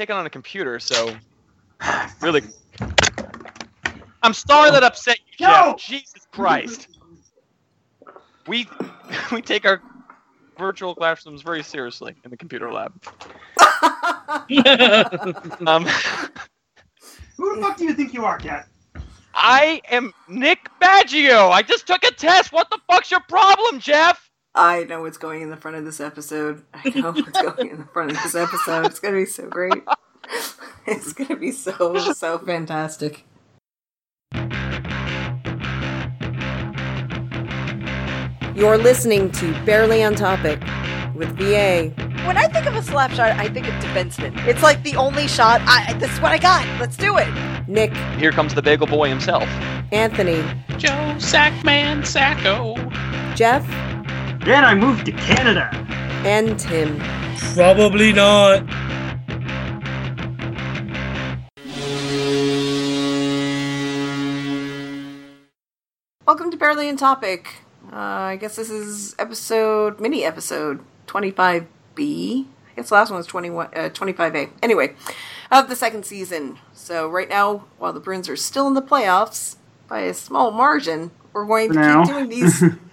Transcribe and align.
taken 0.00 0.16
on 0.16 0.24
a 0.24 0.30
computer, 0.30 0.80
so 0.80 1.14
really. 2.22 2.42
I'm 4.22 4.32
sorry 4.32 4.70
that 4.70 4.82
upset 4.82 5.18
you, 5.18 5.46
Jeff. 5.46 5.66
No! 5.66 5.76
Jesus 5.78 6.26
Christ. 6.32 6.88
We 8.46 8.66
we 9.32 9.42
take 9.42 9.66
our 9.66 9.82
virtual 10.58 10.94
classrooms 10.94 11.42
very 11.42 11.62
seriously 11.62 12.14
in 12.24 12.30
the 12.30 12.36
computer 12.36 12.72
lab. 12.72 12.92
Um, 15.66 15.84
Who 17.36 17.56
the 17.56 17.60
fuck 17.60 17.76
do 17.76 17.84
you 17.84 17.94
think 17.94 18.14
you 18.14 18.24
are, 18.24 18.38
Cat? 18.38 18.68
I 19.34 19.82
am 19.90 20.12
Nick 20.28 20.68
Baggio. 20.80 21.50
I 21.50 21.62
just 21.62 21.88
took 21.88 22.04
a 22.04 22.12
test. 22.12 22.52
What 22.52 22.70
the 22.70 22.78
fuck's 22.88 23.10
your 23.10 23.20
problem, 23.28 23.80
Jeff? 23.80 24.29
I 24.54 24.84
know 24.84 25.02
what's 25.02 25.18
going 25.18 25.42
in 25.42 25.50
the 25.50 25.56
front 25.56 25.76
of 25.76 25.84
this 25.84 26.00
episode. 26.00 26.62
I 26.74 26.88
know 26.90 27.12
what's 27.12 27.40
going 27.40 27.70
in 27.70 27.78
the 27.78 27.86
front 27.92 28.10
of 28.10 28.22
this 28.22 28.34
episode. 28.34 28.86
It's 28.86 28.98
gonna 28.98 29.16
be 29.16 29.26
so 29.26 29.48
great. 29.48 29.82
It's 30.86 31.12
gonna 31.12 31.36
be 31.36 31.52
so 31.52 31.98
so 32.14 32.38
fantastic. 32.38 33.26
You're 38.56 38.78
listening 38.78 39.30
to 39.32 39.52
Barely 39.64 40.02
on 40.02 40.14
Topic 40.14 40.58
with 41.14 41.28
VA. 41.36 41.92
When 42.26 42.36
I 42.36 42.48
think 42.48 42.66
of 42.66 42.74
a 42.74 42.82
slap 42.82 43.10
shot, 43.12 43.30
I 43.32 43.48
think 43.48 43.68
of 43.68 43.74
defenseman. 43.74 44.36
It's 44.46 44.62
like 44.62 44.82
the 44.82 44.96
only 44.96 45.28
shot. 45.28 45.60
I, 45.64 45.92
this 45.94 46.10
is 46.12 46.20
what 46.20 46.32
I 46.32 46.38
got. 46.38 46.66
Let's 46.80 46.96
do 46.96 47.18
it. 47.18 47.28
Nick, 47.68 47.94
Here 48.18 48.32
comes 48.32 48.54
the 48.54 48.62
bagel 48.62 48.86
boy 48.86 49.08
himself. 49.08 49.44
Anthony, 49.92 50.42
Joe 50.78 51.14
Sackman 51.18 52.06
Sacco. 52.06 52.74
Jeff, 53.36 53.64
Then 54.44 54.64
I 54.64 54.74
moved 54.74 55.06
to 55.06 55.12
Canada. 55.12 55.68
and 56.24 56.58
Tim. 56.58 56.98
Probably 57.54 58.12
not. 58.12 58.62
Welcome 66.26 66.50
to 66.52 66.56
Barely 66.56 66.88
in 66.88 66.96
Topic. 66.96 67.56
Uh, 67.92 67.96
I 67.96 68.36
guess 68.36 68.56
this 68.56 68.70
is 68.70 69.14
episode, 69.18 70.00
mini 70.00 70.24
episode 70.24 70.80
25B. 71.06 71.66
I 71.98 72.46
guess 72.76 72.88
the 72.88 72.94
last 72.94 73.10
one 73.10 73.16
was 73.18 73.26
21, 73.26 73.66
uh, 73.74 73.88
25A. 73.90 74.50
Anyway, 74.62 74.94
of 75.50 75.68
the 75.68 75.74
second 75.76 76.06
season. 76.06 76.58
So 76.72 77.08
right 77.08 77.28
now, 77.28 77.64
while 77.78 77.92
the 77.92 78.00
Bruins 78.00 78.28
are 78.28 78.36
still 78.36 78.66
in 78.68 78.74
the 78.74 78.82
playoffs 78.82 79.56
by 79.88 80.00
a 80.00 80.14
small 80.14 80.50
margin, 80.52 81.10
we're 81.32 81.46
going 81.46 81.72
to 81.72 81.78
now. 81.78 82.04
keep 82.04 82.12
doing 82.14 82.28
these 82.28 82.62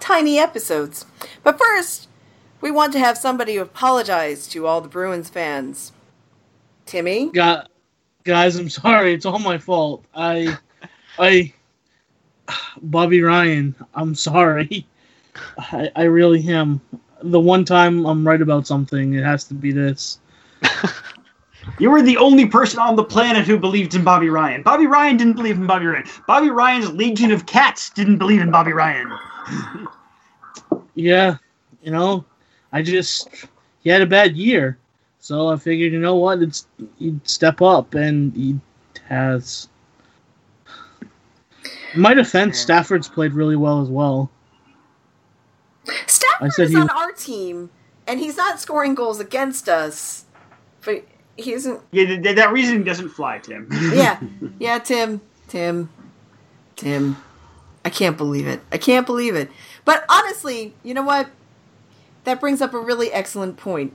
tiny 0.00 0.38
episodes. 0.38 1.06
But 1.42 1.58
first, 1.58 2.08
we 2.60 2.70
want 2.70 2.92
to 2.94 2.98
have 2.98 3.16
somebody 3.16 3.56
apologize 3.56 4.46
to 4.48 4.66
all 4.66 4.80
the 4.80 4.88
Bruins 4.88 5.28
fans. 5.28 5.92
Timmy? 6.86 7.30
Gu- 7.30 7.62
guys, 8.24 8.56
I'm 8.56 8.68
sorry. 8.68 9.14
It's 9.14 9.26
all 9.26 9.38
my 9.38 9.58
fault. 9.58 10.04
I, 10.14 10.56
I, 11.18 11.52
Bobby 12.82 13.22
Ryan. 13.22 13.74
I'm 13.94 14.14
sorry. 14.14 14.86
I, 15.58 15.90
I 15.94 16.02
really 16.04 16.46
am. 16.48 16.80
The 17.22 17.40
one 17.40 17.64
time 17.64 18.06
I'm 18.06 18.26
right 18.26 18.40
about 18.40 18.66
something, 18.66 19.14
it 19.14 19.24
has 19.24 19.44
to 19.44 19.54
be 19.54 19.72
this. 19.72 20.18
You 21.78 21.90
were 21.90 22.02
the 22.02 22.16
only 22.16 22.46
person 22.46 22.78
on 22.78 22.96
the 22.96 23.04
planet 23.04 23.46
who 23.46 23.58
believed 23.58 23.94
in 23.94 24.02
Bobby 24.04 24.28
Ryan. 24.28 24.62
Bobby 24.62 24.86
Ryan 24.86 25.16
didn't 25.16 25.34
believe 25.34 25.56
in 25.56 25.66
Bobby 25.66 25.86
Ryan. 25.86 26.04
Bobby 26.26 26.50
Ryan's 26.50 26.92
Legion 26.92 27.32
of 27.32 27.46
Cats 27.46 27.90
didn't 27.90 28.18
believe 28.18 28.40
in 28.40 28.50
Bobby 28.50 28.72
Ryan. 28.72 29.10
Yeah, 30.94 31.36
you 31.82 31.90
know, 31.90 32.24
I 32.72 32.82
just 32.82 33.28
he 33.82 33.90
had 33.90 34.02
a 34.02 34.06
bad 34.06 34.36
year, 34.36 34.78
so 35.18 35.48
I 35.48 35.56
figured, 35.56 35.92
you 35.92 36.00
know 36.00 36.16
what, 36.16 36.40
it's 36.42 36.66
he'd 36.98 37.26
step 37.28 37.62
up, 37.62 37.94
and 37.94 38.34
he 38.34 38.58
has. 39.08 39.68
In 41.94 42.00
my 42.00 42.14
defense, 42.14 42.58
Yeah. 42.58 42.62
Stafford's 42.64 43.08
played 43.08 43.32
really 43.32 43.56
well 43.56 43.80
as 43.80 43.88
well. 43.88 44.30
Stafford 46.06 46.46
I 46.46 46.48
said 46.50 46.64
is 46.66 46.70
he 46.70 46.76
on 46.76 46.90
our 46.90 47.12
team, 47.12 47.70
and 48.06 48.20
he's 48.20 48.36
not 48.36 48.60
scoring 48.60 48.94
goals 48.94 49.20
against 49.20 49.68
us. 49.68 50.24
But 50.84 51.04
he 51.36 51.52
isn't. 51.52 51.80
Yeah, 51.90 52.06
th- 52.06 52.22
th- 52.22 52.36
that 52.36 52.52
reasoning 52.52 52.84
doesn't 52.84 53.08
fly, 53.10 53.38
Tim. 53.38 53.68
Yeah, 53.92 54.20
yeah, 54.58 54.78
Tim, 54.78 55.20
Tim, 55.48 55.88
Tim. 56.76 57.16
I 57.84 57.90
can't 57.90 58.16
believe 58.16 58.46
it. 58.46 58.60
I 58.70 58.78
can't 58.78 59.06
believe 59.06 59.34
it. 59.34 59.50
But 59.84 60.04
honestly, 60.08 60.74
you 60.82 60.94
know 60.94 61.02
what? 61.02 61.28
That 62.24 62.40
brings 62.40 62.60
up 62.60 62.74
a 62.74 62.78
really 62.78 63.10
excellent 63.12 63.56
point 63.56 63.94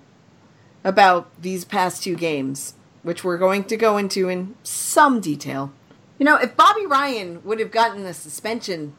about 0.83 1.29
these 1.41 1.65
past 1.65 2.03
two 2.03 2.15
games, 2.15 2.73
which 3.03 3.23
we're 3.23 3.37
going 3.37 3.63
to 3.65 3.77
go 3.77 3.97
into 3.97 4.29
in 4.29 4.55
some 4.63 5.19
detail. 5.19 5.71
You 6.17 6.25
know, 6.25 6.37
if 6.37 6.55
Bobby 6.55 6.85
Ryan 6.85 7.43
would 7.43 7.59
have 7.59 7.71
gotten 7.71 8.05
a 8.05 8.13
suspension 8.13 8.95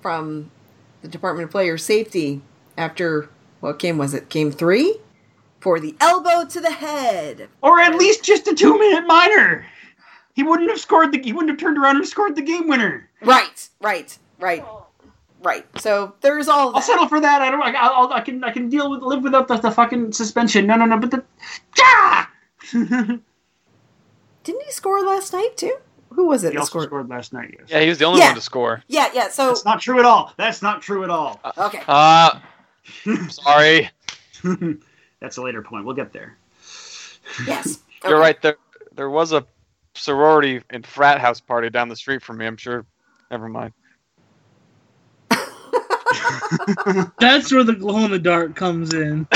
from 0.00 0.50
the 1.02 1.08
Department 1.08 1.46
of 1.46 1.50
Player 1.50 1.78
Safety 1.78 2.42
after 2.76 3.28
what 3.60 3.78
game 3.78 3.98
was 3.98 4.14
it? 4.14 4.28
Game 4.28 4.52
three? 4.52 4.98
For 5.60 5.80
the 5.80 5.96
elbow 6.00 6.44
to 6.44 6.60
the 6.60 6.70
head. 6.70 7.48
or 7.62 7.80
at 7.80 7.96
least 7.96 8.22
just 8.22 8.46
a 8.46 8.54
two-minute 8.54 9.06
minor. 9.06 9.66
He 10.34 10.42
wouldn't 10.42 10.70
have 10.70 10.78
scored 10.78 11.12
the. 11.12 11.20
He 11.22 11.32
wouldn't 11.32 11.50
have 11.50 11.58
turned 11.58 11.78
around 11.78 11.96
and 11.96 12.06
scored 12.06 12.36
the 12.36 12.42
game 12.42 12.68
winner. 12.68 13.05
Right, 13.22 13.68
right, 13.80 14.16
right, 14.38 14.64
right. 15.42 15.66
So 15.80 16.14
there's 16.20 16.48
all 16.48 16.74
I'll 16.76 16.82
settle 16.82 17.08
for 17.08 17.20
that. 17.20 17.42
I 17.42 17.50
don't. 17.50 17.62
I, 17.62 17.72
I'll, 17.72 18.12
I 18.12 18.20
can. 18.20 18.44
I 18.44 18.50
can 18.52 18.68
deal 18.68 18.90
with 18.90 19.02
live 19.02 19.22
without 19.22 19.48
the, 19.48 19.56
the 19.56 19.70
fucking 19.70 20.12
suspension. 20.12 20.66
No, 20.66 20.76
no, 20.76 20.84
no. 20.84 20.98
But 20.98 21.10
the. 21.10 21.24
Ah! 21.80 22.30
Didn't 22.72 23.22
he 24.64 24.70
score 24.70 25.00
last 25.04 25.32
night 25.32 25.56
too? 25.56 25.76
Who 26.10 26.26
was 26.28 26.44
it 26.44 26.48
he 26.48 26.54
that 26.54 26.60
also 26.60 26.70
scored? 26.70 26.84
scored 26.86 27.08
last 27.08 27.32
night. 27.32 27.56
Yes. 27.58 27.68
Yeah, 27.68 27.80
he 27.80 27.88
was 27.88 27.98
the 27.98 28.04
only 28.04 28.20
Yeah. 28.20 28.26
one 28.28 28.34
to 28.36 28.40
score. 28.40 28.82
Yeah, 28.88 29.08
yeah. 29.12 29.28
So 29.28 29.48
That's 29.48 29.64
not 29.64 29.80
true 29.80 29.98
at 29.98 30.04
all. 30.04 30.32
That's 30.36 30.62
not 30.62 30.82
true 30.82 31.04
at 31.04 31.10
all. 31.10 31.40
okay. 31.58 31.82
Uh, 31.88 32.38
sorry. 33.28 33.90
That's 35.20 35.36
a 35.36 35.42
later 35.42 35.62
point. 35.62 35.84
We'll 35.84 35.96
get 35.96 36.12
there. 36.12 36.36
Yes. 37.46 37.80
You're 38.04 38.20
right. 38.20 38.40
There, 38.40 38.56
there 38.94 39.10
was 39.10 39.32
a 39.32 39.44
sorority 39.94 40.62
and 40.70 40.86
frat 40.86 41.20
house 41.20 41.40
party 41.40 41.68
down 41.70 41.88
the 41.88 41.96
street 41.96 42.22
from 42.22 42.38
me. 42.38 42.46
I'm 42.46 42.56
sure. 42.56 42.86
Never 43.30 43.48
mind. 43.48 43.72
That's 47.20 47.52
where 47.52 47.64
the 47.64 47.74
glow 47.78 48.04
in 48.04 48.10
the 48.12 48.18
dark 48.18 48.54
comes 48.56 48.94
in. 48.94 49.26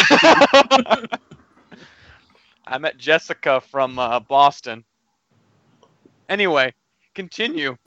I 2.67 2.78
met 2.78 2.99
Jessica 2.99 3.61
from 3.61 3.99
uh, 3.99 4.21
Boston. 4.21 4.84
Anyway, 6.28 6.75
continue. 7.15 7.77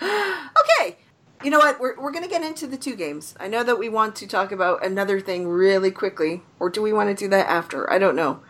Okay. 0.00 0.98
You 1.44 1.50
know 1.50 1.58
what? 1.58 1.80
We're, 1.80 2.00
we're 2.00 2.12
going 2.12 2.24
to 2.24 2.30
get 2.30 2.42
into 2.42 2.66
the 2.66 2.76
two 2.76 2.96
games. 2.96 3.34
I 3.40 3.48
know 3.48 3.64
that 3.64 3.78
we 3.78 3.88
want 3.88 4.16
to 4.16 4.26
talk 4.26 4.52
about 4.52 4.84
another 4.84 5.20
thing 5.20 5.48
really 5.48 5.90
quickly, 5.90 6.42
or 6.60 6.70
do 6.70 6.82
we 6.82 6.92
want 6.92 7.08
to 7.10 7.14
do 7.24 7.28
that 7.30 7.48
after? 7.48 7.90
I 7.92 7.98
don't 7.98 8.16
know 8.16 8.40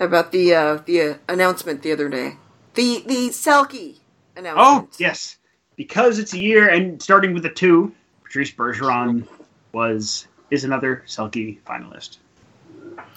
about 0.00 0.32
the 0.32 0.54
uh, 0.54 0.76
the 0.86 1.02
uh, 1.02 1.14
announcement 1.28 1.82
the 1.82 1.92
other 1.92 2.08
day. 2.08 2.36
The 2.74 3.02
the 3.06 3.28
Selke 3.30 3.96
Oh 4.36 4.88
yes, 4.98 5.36
because 5.76 6.18
it's 6.18 6.32
a 6.32 6.38
year 6.38 6.68
and 6.68 7.02
starting 7.02 7.34
with 7.34 7.44
a 7.46 7.50
two. 7.50 7.92
Patrice 8.24 8.50
Bergeron 8.50 9.26
was 9.72 10.26
is 10.50 10.64
another 10.64 11.02
Selke 11.06 11.60
finalist 11.62 12.18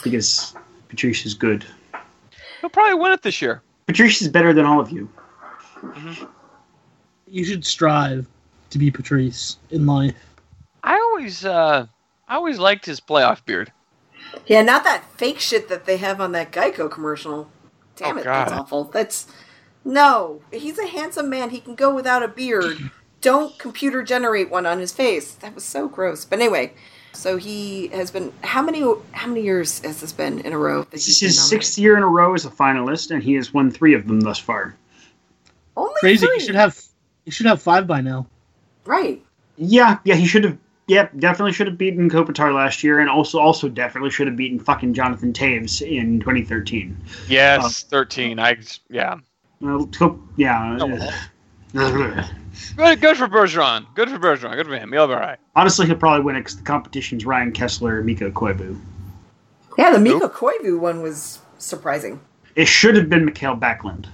because 0.03 0.55
Patrice 0.89 1.25
is 1.25 1.33
good. 1.33 1.65
He'll 2.61 2.69
probably 2.69 2.95
win 2.95 3.11
it 3.11 3.21
this 3.21 3.41
year. 3.41 3.61
Patrice 3.85 4.21
is 4.21 4.29
better 4.29 4.53
than 4.53 4.65
all 4.65 4.79
of 4.79 4.91
you. 4.91 5.09
You 7.27 7.43
should 7.43 7.65
strive 7.65 8.27
to 8.71 8.77
be 8.77 8.91
Patrice 8.91 9.57
in 9.71 9.85
life. 9.85 10.15
I 10.83 10.95
always, 10.95 11.45
uh, 11.45 11.85
I 12.27 12.35
always 12.35 12.59
liked 12.59 12.85
his 12.85 12.99
playoff 12.99 13.43
beard. 13.45 13.71
Yeah, 14.47 14.61
not 14.61 14.83
that 14.83 15.03
fake 15.17 15.39
shit 15.39 15.69
that 15.69 15.85
they 15.85 15.97
have 15.97 16.19
on 16.19 16.31
that 16.33 16.51
Geico 16.51 16.89
commercial. 16.89 17.49
Damn 17.95 18.17
Oh, 18.17 18.21
it, 18.21 18.23
that's 18.23 18.51
awful. 18.51 18.85
That's 18.85 19.27
no. 19.85 20.41
He's 20.51 20.77
a 20.77 20.87
handsome 20.87 21.29
man. 21.29 21.51
He 21.51 21.61
can 21.61 21.75
go 21.75 21.93
without 21.93 22.23
a 22.23 22.27
beard. 22.27 22.91
Don't 23.21 23.57
computer 23.57 24.03
generate 24.03 24.51
one 24.51 24.65
on 24.65 24.79
his 24.79 24.91
face. 24.91 25.33
That 25.35 25.55
was 25.55 25.63
so 25.63 25.87
gross. 25.87 26.25
But 26.25 26.39
anyway, 26.39 26.73
so 27.13 27.37
he 27.37 27.87
has 27.87 28.11
been. 28.11 28.33
How 28.43 28.61
many? 28.61 28.81
How 29.13 29.27
many 29.27 29.41
years 29.43 29.79
has 29.79 30.01
this 30.01 30.11
been 30.11 30.39
in 30.41 30.53
a 30.53 30.57
row? 30.57 30.81
That 30.81 30.91
This 30.91 31.07
is 31.07 31.19
his 31.19 31.41
sixth 31.41 31.77
year 31.77 31.95
in 31.97 32.03
a 32.03 32.07
row 32.07 32.33
as 32.33 32.45
a 32.45 32.49
finalist, 32.49 33.11
and 33.11 33.23
he 33.23 33.33
has 33.35 33.53
won 33.53 33.71
three 33.71 33.93
of 33.93 34.07
them 34.07 34.21
thus 34.21 34.37
far. 34.37 34.75
Only 35.77 35.93
Crazy. 35.99 36.25
three. 36.25 36.35
You 36.35 36.41
should 36.41 36.55
have. 36.55 36.83
You 37.25 37.31
should 37.31 37.45
have 37.45 37.61
five 37.61 37.87
by 37.87 38.01
now. 38.01 38.27
right. 38.85 39.21
Yeah, 39.57 39.99
yeah, 40.03 40.15
he 40.15 40.27
should 40.27 40.43
have. 40.43 40.57
Yep, 40.87 41.17
definitely 41.17 41.53
should 41.53 41.65
have 41.65 41.77
beaten 41.77 42.09
Kopitar 42.09 42.53
last 42.53 42.83
year, 42.83 42.99
and 42.99 43.09
also 43.09 43.39
also 43.39 43.69
definitely 43.69 44.11
should 44.11 44.27
have 44.27 44.35
beaten 44.35 44.59
fucking 44.59 44.93
Jonathan 44.93 45.33
Toews 45.33 45.81
in 45.81 46.19
2013. 46.19 46.95
Yes, 47.27 47.83
uh, 47.85 47.87
13. 47.89 48.37
I, 48.37 48.57
yeah. 48.89 49.17
Well, 49.61 49.89
yeah, 50.35 50.77
Oh, 50.81 50.91
uh, 50.91 51.11
well. 51.73 52.29
Good, 52.77 53.01
good 53.01 53.17
for 53.17 53.27
Bergeron. 53.27 53.85
Good 53.95 54.09
for 54.09 54.17
Bergeron. 54.17 54.55
Good 54.55 54.67
for 54.67 54.77
him. 54.77 54.91
He'll 54.91 55.07
be 55.07 55.13
all 55.13 55.19
right. 55.19 55.37
Honestly, 55.55 55.85
he'll 55.85 55.95
probably 55.97 56.23
win 56.23 56.35
it 56.35 56.41
because 56.41 56.57
the 56.57 56.63
competition's 56.63 57.25
Ryan 57.25 57.51
Kesler 57.51 57.97
and 57.97 58.05
Mikko 58.05 58.31
Koivu. 58.31 58.79
Yeah, 59.77 59.91
the 59.91 59.99
Nope. 59.99 60.21
Mikko 60.21 60.29
Koivu 60.33 60.79
one 60.79 61.01
was 61.01 61.39
surprising. 61.57 62.19
It 62.55 62.67
should 62.67 62.95
have 62.95 63.09
been 63.09 63.25
Mikael 63.25 63.57
Backlund, 63.57 64.05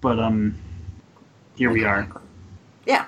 but 0.00 0.18
um, 0.18 0.56
here 1.54 1.70
we 1.70 1.84
are. 1.84 2.08
Yeah. 2.86 3.06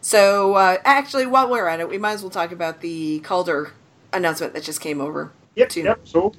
So 0.00 0.54
uh, 0.54 0.78
actually, 0.84 1.26
while 1.26 1.48
we're 1.48 1.68
at 1.68 1.78
it, 1.78 1.88
we 1.88 1.98
might 1.98 2.12
as 2.14 2.22
well 2.22 2.30
talk 2.30 2.50
about 2.50 2.80
the 2.80 3.20
Calder 3.20 3.72
announcement 4.12 4.52
that 4.54 4.64
just 4.64 4.80
came 4.80 5.00
over. 5.00 5.30
Yep, 5.54 5.68
Two. 5.68 5.82
yep. 5.82 6.00
So, 6.04 6.32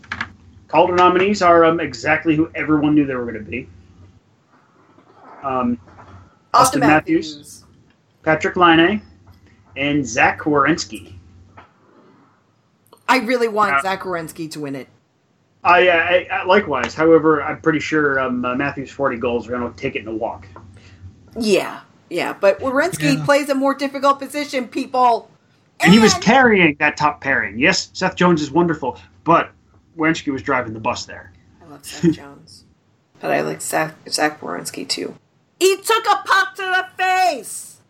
Calder 0.68 0.95
nominees 0.95 1.41
are 1.41 1.63
um, 1.63 1.80
exactly 1.80 2.36
who 2.36 2.51
everyone 2.53 2.94
knew 2.95 3.06
they 3.06 3.15
were 3.15 3.24
going 3.24 3.44
to 3.44 3.50
be. 3.50 3.69
Um, 5.45 5.80
Auston 6.53 6.80
Matthews. 6.80 7.63
Patrik 8.24 8.56
Laine, 8.56 9.01
and 9.77 10.06
Zach 10.06 10.39
Werenski. 10.42 11.13
I 13.07 13.19
really 13.19 13.47
want 13.47 13.75
Uh, 13.75 13.81
Zach 13.83 14.01
Werenski 14.01 14.50
to 14.51 14.59
win 14.62 14.75
it. 14.75 14.88
I, 15.63 15.88
uh, 15.88 15.94
I, 15.94 16.27
I 16.31 16.44
likewise. 16.45 16.95
However, 16.95 17.44
I'm 17.44 17.62
pretty 17.62 17.80
sure 17.80 18.19
um, 18.19 18.44
uh, 18.44 18.56
Matthews' 18.56 18.89
40 18.89 19.18
goals 19.18 19.47
are 19.47 19.51
going 19.51 19.71
to 19.71 19.77
take 19.77 19.95
it 19.95 20.00
in 20.00 20.07
a 20.07 20.15
walk. 20.15 20.47
Yeah, 21.39 21.81
yeah, 22.09 22.33
but 22.33 22.59
Werenski 22.59 23.18
Yeah. 23.18 23.25
plays 23.25 23.50
a 23.50 23.56
more 23.56 23.75
difficult 23.75 24.18
position, 24.19 24.68
people. 24.68 25.30
And 25.81 25.94
he 25.94 26.00
was 26.00 26.13
carrying 26.15 26.75
that 26.80 26.98
top 26.98 27.21
pairing. 27.21 27.59
Yes, 27.59 27.89
Seth 27.94 28.15
Jones 28.15 28.41
is 28.41 28.50
wonderful, 28.50 28.98
but 29.24 29.51
Werenski 29.98 30.31
was 30.31 30.41
driving 30.41 30.74
the 30.74 30.80
bus 30.80 31.06
there. 31.06 31.31
I 31.63 31.65
love 31.69 31.86
Seth 31.86 32.13
Jones, 32.13 32.63
but 33.19 33.31
I 33.31 33.41
like 33.41 33.62
Zach, 33.62 33.94
Zach 34.09 34.39
Werenski 34.41 34.88
too. 34.88 35.15
He 35.59 35.77
took 35.77 36.05
a 36.05 36.17
puck 36.25 36.55
to 36.55 36.61
the 36.61 36.85
face. 36.97 37.81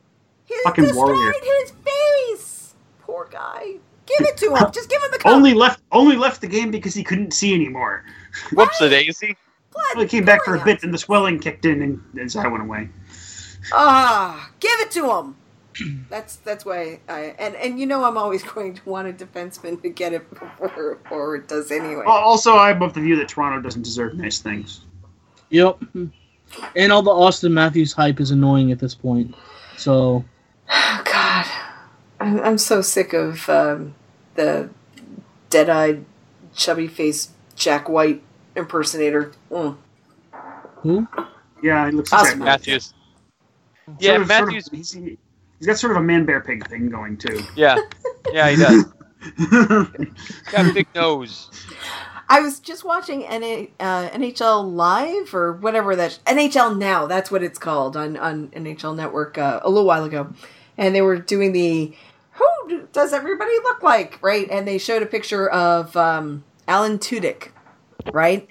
He 0.46 0.56
Fucking 0.64 0.86
destroyed 0.86 1.08
warrior. 1.08 1.34
his 1.62 1.72
face. 1.72 2.76
Poor 3.02 3.28
guy. 3.32 3.76
Give 4.06 4.28
it 4.28 4.38
to 4.38 4.56
him. 4.56 4.72
Just 4.74 4.90
give 4.90 5.02
him 5.02 5.10
the 5.12 5.18
cup. 5.18 5.32
Only 5.32 5.54
left 5.54 5.82
only 5.92 6.16
left 6.16 6.42
the 6.42 6.48
game 6.48 6.70
because 6.72 6.94
he 6.94 7.04
couldn't 7.04 7.34
see 7.34 7.54
anymore. 7.54 8.04
Whoops 8.54 8.80
a 8.82 8.90
daisy. 8.90 9.36
Blood 9.72 9.84
Well, 9.96 10.04
he 10.04 10.10
came 10.10 10.26
back 10.26 10.44
for 10.44 10.56
a 10.56 10.64
bit, 10.64 10.84
and 10.84 10.94
the 10.94 10.98
swelling 10.98 11.40
kicked 11.40 11.66
in, 11.66 11.82
and, 11.82 12.02
and 12.18 12.32
Zach 12.32 12.50
went 12.50 12.64
away. 12.64 12.90
Ah, 13.74 14.50
give 14.60 14.80
it 14.80 14.92
to 14.92 15.12
him. 15.12 15.36
That's 16.10 16.38
that's 16.38 16.64
why 16.64 17.02
I 17.10 17.36
and 17.38 17.54
and 17.56 17.78
you 17.80 17.86
know 17.86 18.06
I'm 18.06 18.18
always 18.18 18.44
going 18.54 18.76
to 18.76 18.90
want 18.90 19.10
a 19.10 19.14
defenseman 19.14 19.82
to 19.82 19.90
get 19.90 20.14
it 20.14 20.30
before 20.30 20.98
forward 21.10 21.48
does 21.48 21.70
anyway. 21.72 22.06
Also, 22.06 22.56
I'm 22.56 22.82
of 22.82 22.94
the 22.94 23.02
view 23.02 23.18
that 23.18 23.28
Toronto 23.28 23.62
doesn't 23.62 23.82
deserve 23.82 24.14
nice 24.16 24.40
things. 24.40 24.82
Yep. 25.50 25.80
And 26.76 26.92
all 26.92 27.02
the 27.02 27.12
Auston 27.12 27.52
Matthews 27.52 27.94
hype 27.94 28.20
is 28.20 28.32
annoying 28.32 28.72
at 28.72 28.80
this 28.80 28.96
point. 28.96 29.36
So 29.78 30.24
Oh, 30.70 31.02
God, 31.06 31.46
I'm, 32.20 32.40
I'm 32.42 32.58
so 32.58 32.82
sick 32.82 33.14
of 33.14 33.48
um, 33.50 33.94
the 34.36 34.70
dead-eyed, 35.50 36.06
chubby-faced 36.56 37.32
Jack 37.56 37.88
White 37.90 38.22
impersonator. 38.56 39.32
Mm. 39.52 39.78
who? 40.78 41.08
Yeah, 41.64 41.86
he 41.88 41.92
looks 41.96 42.12
Awesome. 42.14 42.42
exactly 42.42 42.46
Matthews. 42.46 42.94
Sort 43.86 43.98
Yeah, 44.02 44.12
of- 44.12 44.16
sort 44.16 44.22
of- 44.22 44.28
Matthews. 44.48 44.70
he's, 44.72 44.92
he's 44.94 45.68
got 45.68 45.78
sort 45.78 45.92
of 45.92 45.98
a 45.98 46.04
man 46.04 46.26
bear 46.26 46.42
pig 46.42 46.68
thing 46.70 46.90
going 46.90 47.18
too. 47.18 47.42
Yeah, 47.56 47.78
yeah, 48.32 48.50
he 48.50 48.56
does. 48.58 48.86
Got 50.52 50.68
a 50.68 50.74
big 50.74 50.88
nose. 50.94 51.50
I 52.28 52.42
was 52.42 52.60
just 52.60 52.84
watching 52.84 53.22
NA, 53.22 53.68
uh, 53.80 54.10
NHL 54.10 54.74
Live 54.74 55.34
or 55.34 55.54
whatever 55.54 55.96
that 55.96 56.20
NHL 56.26 56.78
Now. 56.78 57.06
That's 57.06 57.30
what 57.30 57.44
it's 57.44 57.60
called 57.60 57.96
on 57.96 58.18
on 58.18 58.50
NHL 58.50 58.96
Network 58.96 59.38
uh, 59.38 59.60
a 59.64 59.70
little 59.70 59.86
while 59.86 60.04
ago, 60.04 60.34
and 60.78 60.96
they 60.96 61.02
were 61.02 61.18
doing 61.18 61.52
the 61.52 61.96
who 62.32 62.88
does 62.92 63.14
everybody 63.14 63.54
look 63.64 63.84
like 63.84 64.20
right? 64.22 64.48
And 64.50 64.68
they 64.68 64.78
showed 64.78 65.04
a 65.04 65.06
picture 65.06 65.48
of 65.50 65.96
um, 65.96 66.44
Alan 66.68 66.98
Tudyk, 66.98 67.50
right? 68.12 68.50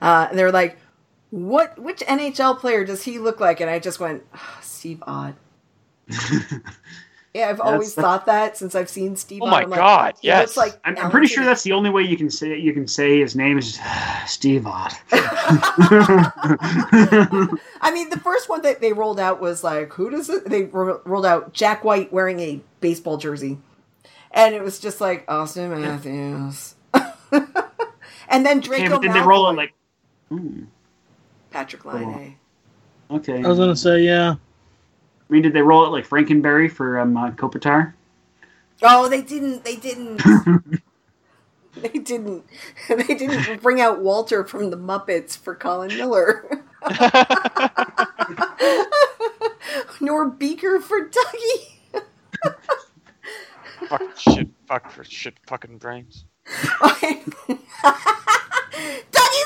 Uh, 0.00 0.26
and 0.30 0.38
they 0.38 0.44
were 0.44 0.52
like, 0.52 0.78
"What? 1.30 1.78
Which 1.78 2.00
NHL 2.00 2.58
player 2.58 2.84
does 2.84 3.04
he 3.04 3.18
look 3.18 3.40
like?" 3.40 3.60
And 3.60 3.70
I 3.70 3.78
just 3.78 3.98
went, 3.98 4.24
"Ah, 4.34 4.58
"Steve 4.62 5.02
Ott." 5.06 5.34
Yeah, 7.36 7.50
I've 7.50 7.60
always 7.60 7.94
That's- 7.94 8.02
thought 8.02 8.26
that 8.26 8.56
since 8.56 8.74
I've 8.74 8.88
seen 8.88 9.14
Steve. 9.14 9.42
Oh 9.42 9.46
my 9.46 9.60
I'm 9.60 9.68
like, 9.68 9.78
God, 9.78 10.14
he 10.22 10.30
looks 10.30 10.34
yes. 10.52 10.56
like 10.56 10.80
I'm, 10.86 10.96
I'm 10.96 11.10
pretty 11.10 11.26
sure 11.26 11.44
that's 11.44 11.62
the 11.62 11.72
only 11.72 11.90
way 11.90 12.00
you 12.00 12.16
can 12.16 12.30
say 12.30 12.58
you 12.58 12.72
can 12.72 12.88
say 12.88 13.20
his 13.20 13.36
name 13.36 13.58
is 13.58 13.78
Steve 14.26 14.66
Ott. 14.66 14.98
I 15.12 15.20
mean, 17.92 18.08
the 18.08 18.18
first 18.18 18.48
one 18.48 18.62
that 18.62 18.80
they 18.80 18.94
rolled 18.94 19.20
out 19.20 19.38
was 19.38 19.62
like, 19.62 19.92
who 19.92 20.08
does 20.08 20.30
it? 20.30 20.48
They 20.48 20.62
ro- 20.62 21.02
rolled 21.04 21.26
out 21.26 21.52
Jack 21.52 21.84
White 21.84 22.10
wearing 22.10 22.40
a 22.40 22.62
baseball 22.80 23.18
jersey, 23.18 23.58
and 24.30 24.54
it 24.54 24.62
was 24.62 24.78
just 24.78 25.02
like 25.02 25.26
Auston 25.26 25.78
Matthews, 25.78 26.74
and 28.30 28.46
then 28.46 28.60
Draco 28.60 28.94
yeah, 28.94 28.98
then 28.98 29.12
they 29.12 29.20
roll 29.20 29.50
it 29.50 29.56
like, 29.56 29.74
hmm, 30.30 30.62
Patrik 31.52 31.84
Laine. 31.84 32.38
okay. 33.10 33.44
I 33.44 33.46
was 33.46 33.58
gonna 33.58 33.76
say 33.76 34.00
yeah. 34.00 34.36
I 35.28 35.32
mean, 35.32 35.42
did 35.42 35.52
they 35.52 35.62
roll 35.62 35.84
it 35.84 35.90
like 35.90 36.08
Frankenberry 36.08 36.70
for 36.70 37.00
um, 37.00 37.16
uh, 37.16 37.32
Kopitar? 37.32 37.92
Oh, 38.82 39.08
they 39.08 39.22
didn't. 39.22 39.64
They 39.64 39.74
didn't. 39.76 40.22
they 41.76 41.88
didn't. 41.98 42.44
They 42.88 43.14
didn't 43.14 43.60
bring 43.62 43.80
out 43.80 44.00
Walter 44.00 44.44
from 44.44 44.70
the 44.70 44.76
Muppets 44.76 45.36
for 45.36 45.56
Colin 45.56 45.88
Miller, 45.96 46.62
nor 50.00 50.30
Beaker 50.30 50.78
for 50.78 51.08
Dougie. 51.08 52.02
Fuck 53.88 54.16
shit. 54.16 54.48
Fuck 54.66 54.92
for 54.92 55.02
shit. 55.02 55.34
Fucking 55.48 55.78
brains. 55.78 56.26
Dougie's 56.46 57.24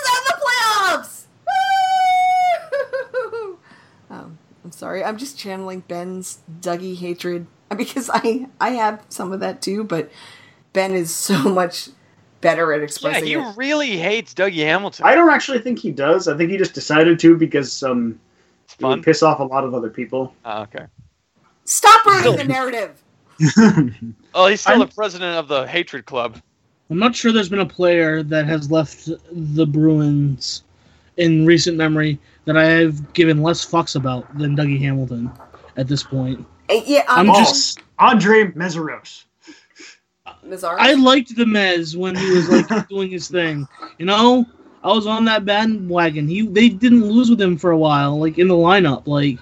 on 0.06 0.22
the 0.26 0.34
playoffs! 0.44 1.24
Woo! 4.10 4.38
I'm 4.64 4.72
sorry. 4.72 5.02
I'm 5.04 5.16
just 5.16 5.38
channeling 5.38 5.80
Ben's 5.80 6.40
Dougie 6.60 6.96
hatred 6.96 7.46
because 7.76 8.10
I 8.12 8.46
I 8.60 8.70
have 8.70 9.04
some 9.08 9.32
of 9.32 9.40
that 9.40 9.62
too, 9.62 9.84
but 9.84 10.10
Ben 10.72 10.92
is 10.92 11.14
so 11.14 11.38
much 11.48 11.88
better 12.40 12.72
at 12.72 12.82
expressing. 12.82 13.26
Yeah, 13.28 13.38
expressing 13.38 13.56
he 13.56 13.62
it. 13.62 13.68
really 13.68 13.96
hates 13.98 14.34
Dougie 14.34 14.64
Hamilton. 14.64 15.06
I 15.06 15.14
don't 15.14 15.30
actually 15.30 15.58
think 15.60 15.78
he 15.78 15.90
does. 15.90 16.28
I 16.28 16.36
think 16.36 16.50
he 16.50 16.56
just 16.56 16.74
decided 16.74 17.18
to 17.20 17.36
because 17.36 17.82
um, 17.82 18.18
It's 18.64 18.76
it 18.80 18.84
would 18.84 19.02
piss 19.02 19.22
off 19.22 19.40
a 19.40 19.44
lot 19.44 19.64
of 19.64 19.74
other 19.74 19.90
people. 19.90 20.34
Oh, 20.44 20.62
okay. 20.62 20.86
Stop 21.64 22.04
ruining 22.06 22.36
the 22.36 22.44
narrative. 22.52 23.02
Oh, 24.34 24.46
he's 24.46 24.60
still 24.60 24.72
I'm- 24.72 24.80
the 24.80 24.94
president 24.94 25.36
of 25.38 25.48
the 25.48 25.66
Hatred 25.66 26.06
Club. 26.06 26.40
I'm 26.90 26.98
not 26.98 27.14
sure 27.14 27.30
there's 27.30 27.48
been 27.48 27.60
a 27.60 27.66
player 27.66 28.24
that 28.24 28.46
has 28.46 28.68
left 28.68 29.08
the 29.30 29.64
Bruins 29.64 30.64
in 31.20 31.46
recent 31.46 31.76
memory 31.76 32.18
that 32.46 32.56
I 32.56 32.64
have 32.64 33.12
given 33.12 33.42
less 33.42 33.64
fucks 33.64 33.94
about 33.94 34.36
than 34.38 34.56
Dougie 34.56 34.80
Hamilton 34.80 35.30
at 35.76 35.86
this 35.86 36.02
point. 36.02 36.44
Uh, 36.70 36.80
yeah, 36.84 37.04
I'm, 37.08 37.30
I'm 37.30 37.44
just- 37.44 37.80
Andre 37.98 38.46
Meszaros. 38.52 39.24
Mazar. 40.46 40.76
I 40.78 40.94
liked 40.94 41.36
the 41.36 41.44
Mez 41.44 41.94
when 41.94 42.16
he 42.16 42.30
was 42.30 42.48
like 42.48 42.88
doing 42.88 43.10
his 43.10 43.28
thing. 43.28 43.68
You 43.98 44.06
know, 44.06 44.46
I 44.82 44.88
was 44.88 45.06
on 45.06 45.26
that 45.26 45.44
bandwagon. 45.44 46.26
He 46.26 46.46
they 46.46 46.70
didn't 46.70 47.04
lose 47.04 47.28
with 47.28 47.40
him 47.40 47.58
for 47.58 47.72
a 47.72 47.78
while, 47.78 48.18
like 48.18 48.38
in 48.38 48.48
the 48.48 48.54
lineup. 48.54 49.06
Like, 49.06 49.38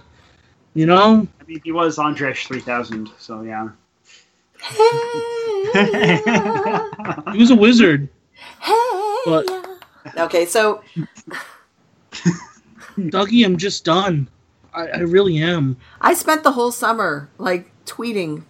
you 0.75 0.87
know, 0.87 1.29
I 1.41 1.45
mean, 1.45 1.61
he 1.63 1.71
was 1.71 1.99
Andresh 1.99 2.49
3000, 2.49 3.11
so 3.17 3.43
yeah. 3.43 3.69
he 7.33 7.39
was 7.39 7.53
a 7.53 7.57
wizard. 7.57 8.09
But- 9.25 9.49
okay, 10.17 10.47
so 10.47 10.83
Dougie, 12.99 13.45
I'm 13.45 13.57
just 13.57 13.85
done. 13.85 14.29
I, 14.75 14.87
I 14.89 14.99
really 14.99 15.39
am. 15.39 15.77
I 16.01 16.15
spent 16.15 16.43
the 16.43 16.53
whole 16.53 16.73
summer 16.73 17.29
like 17.39 17.71
tweeting 17.85 18.43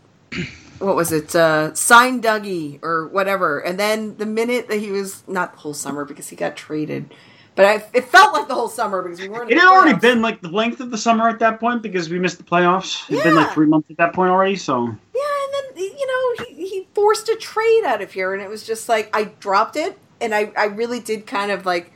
what 0.78 0.96
was 0.96 1.12
it? 1.12 1.34
Uh 1.34 1.75
sign 1.75 2.20
Dougie 2.20 2.82
or 2.82 3.08
whatever. 3.08 3.60
And 3.60 3.78
then 3.78 4.16
the 4.16 4.26
minute 4.26 4.68
that 4.68 4.78
he 4.78 4.90
was 4.90 5.22
not 5.26 5.52
the 5.52 5.58
whole 5.58 5.75
summer 5.75 6.04
because 6.04 6.28
he 6.28 6.37
got 6.37 6.56
traded. 6.56 7.12
But 7.58 7.64
I, 7.66 7.84
it 7.92 8.04
felt 8.04 8.32
like 8.32 8.46
the 8.46 8.54
whole 8.54 8.68
summer 8.68 9.02
because 9.02 9.20
we 9.20 9.28
weren't. 9.28 9.50
It 9.50 9.54
in 9.54 9.58
had 9.58 9.66
the 9.66 9.72
already 9.72 9.98
been 9.98 10.22
like 10.22 10.40
the 10.40 10.48
length 10.48 10.78
of 10.78 10.92
the 10.92 10.98
summer 10.98 11.28
at 11.28 11.40
that 11.40 11.58
point 11.58 11.82
because 11.82 12.08
we 12.08 12.16
missed 12.20 12.38
the 12.38 12.44
playoffs. 12.44 13.10
It'd 13.10 13.25
been 13.25 13.34
like 13.34 13.52
three 13.52 13.66
months 13.66 13.90
at 13.90 13.96
that 13.96 14.12
point 14.12 14.30
already, 14.30 14.54
so. 14.54 14.84
Yeah, 14.84 14.87
and 14.87 15.76
then 15.76 15.84
you 15.84 16.06
know 16.06 16.44
he, 16.44 16.68
he 16.68 16.88
forced 16.94 17.28
a 17.28 17.34
trade 17.34 17.82
out 17.84 18.00
of 18.00 18.12
here, 18.12 18.32
and 18.32 18.40
it 18.40 18.48
was 18.48 18.64
just 18.64 18.88
like 18.88 19.10
I 19.12 19.25
dropped 19.40 19.75
it, 19.75 19.98
and 20.20 20.37
I 20.37 20.52
I 20.56 20.66
really 20.66 21.00
did 21.00 21.26
kind 21.26 21.50
of 21.50 21.66
like 21.66 21.92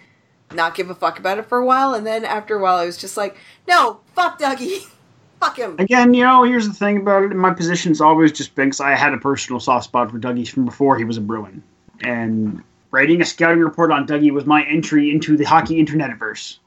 not 0.55 0.75
give 0.75 0.91
a 0.91 0.95
fuck 0.95 1.19
about 1.19 1.39
it 1.39 1.47
for 1.47 1.59
a 1.59 1.65
while, 1.65 1.95
and 1.95 2.07
then 2.07 2.25
after 2.25 2.57
a 2.57 2.63
while 2.63 2.77
I 2.77 2.87
was 2.87 2.97
just 2.97 3.17
like, 3.17 3.37
no, 3.69 4.01
fuck 4.15 4.39
Dougie, 4.41 4.87
fuck 5.41 5.59
him. 5.59 5.77
Again, 5.79 6.15
you 6.15 6.25
know, 6.25 6.45
here's 6.45 6.67
the 6.69 6.75
thing 6.75 6.99
about 6.99 7.25
it. 7.25 7.35
My 7.35 7.53
position's 7.53 8.01
always 8.01 8.33
just 8.33 8.55
been 8.55 8.67
because 8.69 8.81
I 8.81 8.95
had 8.95 9.13
a 9.15 9.19
personal 9.19 9.61
soft 9.61 9.85
spot 9.85 10.11
for 10.11 10.19
Dougie 10.19 10.49
from 10.49 10.65
before 10.65 10.97
he 10.99 11.05
was 11.05 11.17
a 11.17 11.21
Bruin. 11.21 11.63
And 12.03 12.63
writing 12.91 13.21
a 13.23 13.25
scouting 13.25 13.61
report 13.63 13.91
on 13.93 14.07
Dougie 14.07 14.33
was 14.33 14.45
my 14.47 14.65
entry 14.65 15.11
into 15.11 15.37
the 15.37 15.45
hockey 15.45 15.83
internetiverse. 15.85 16.59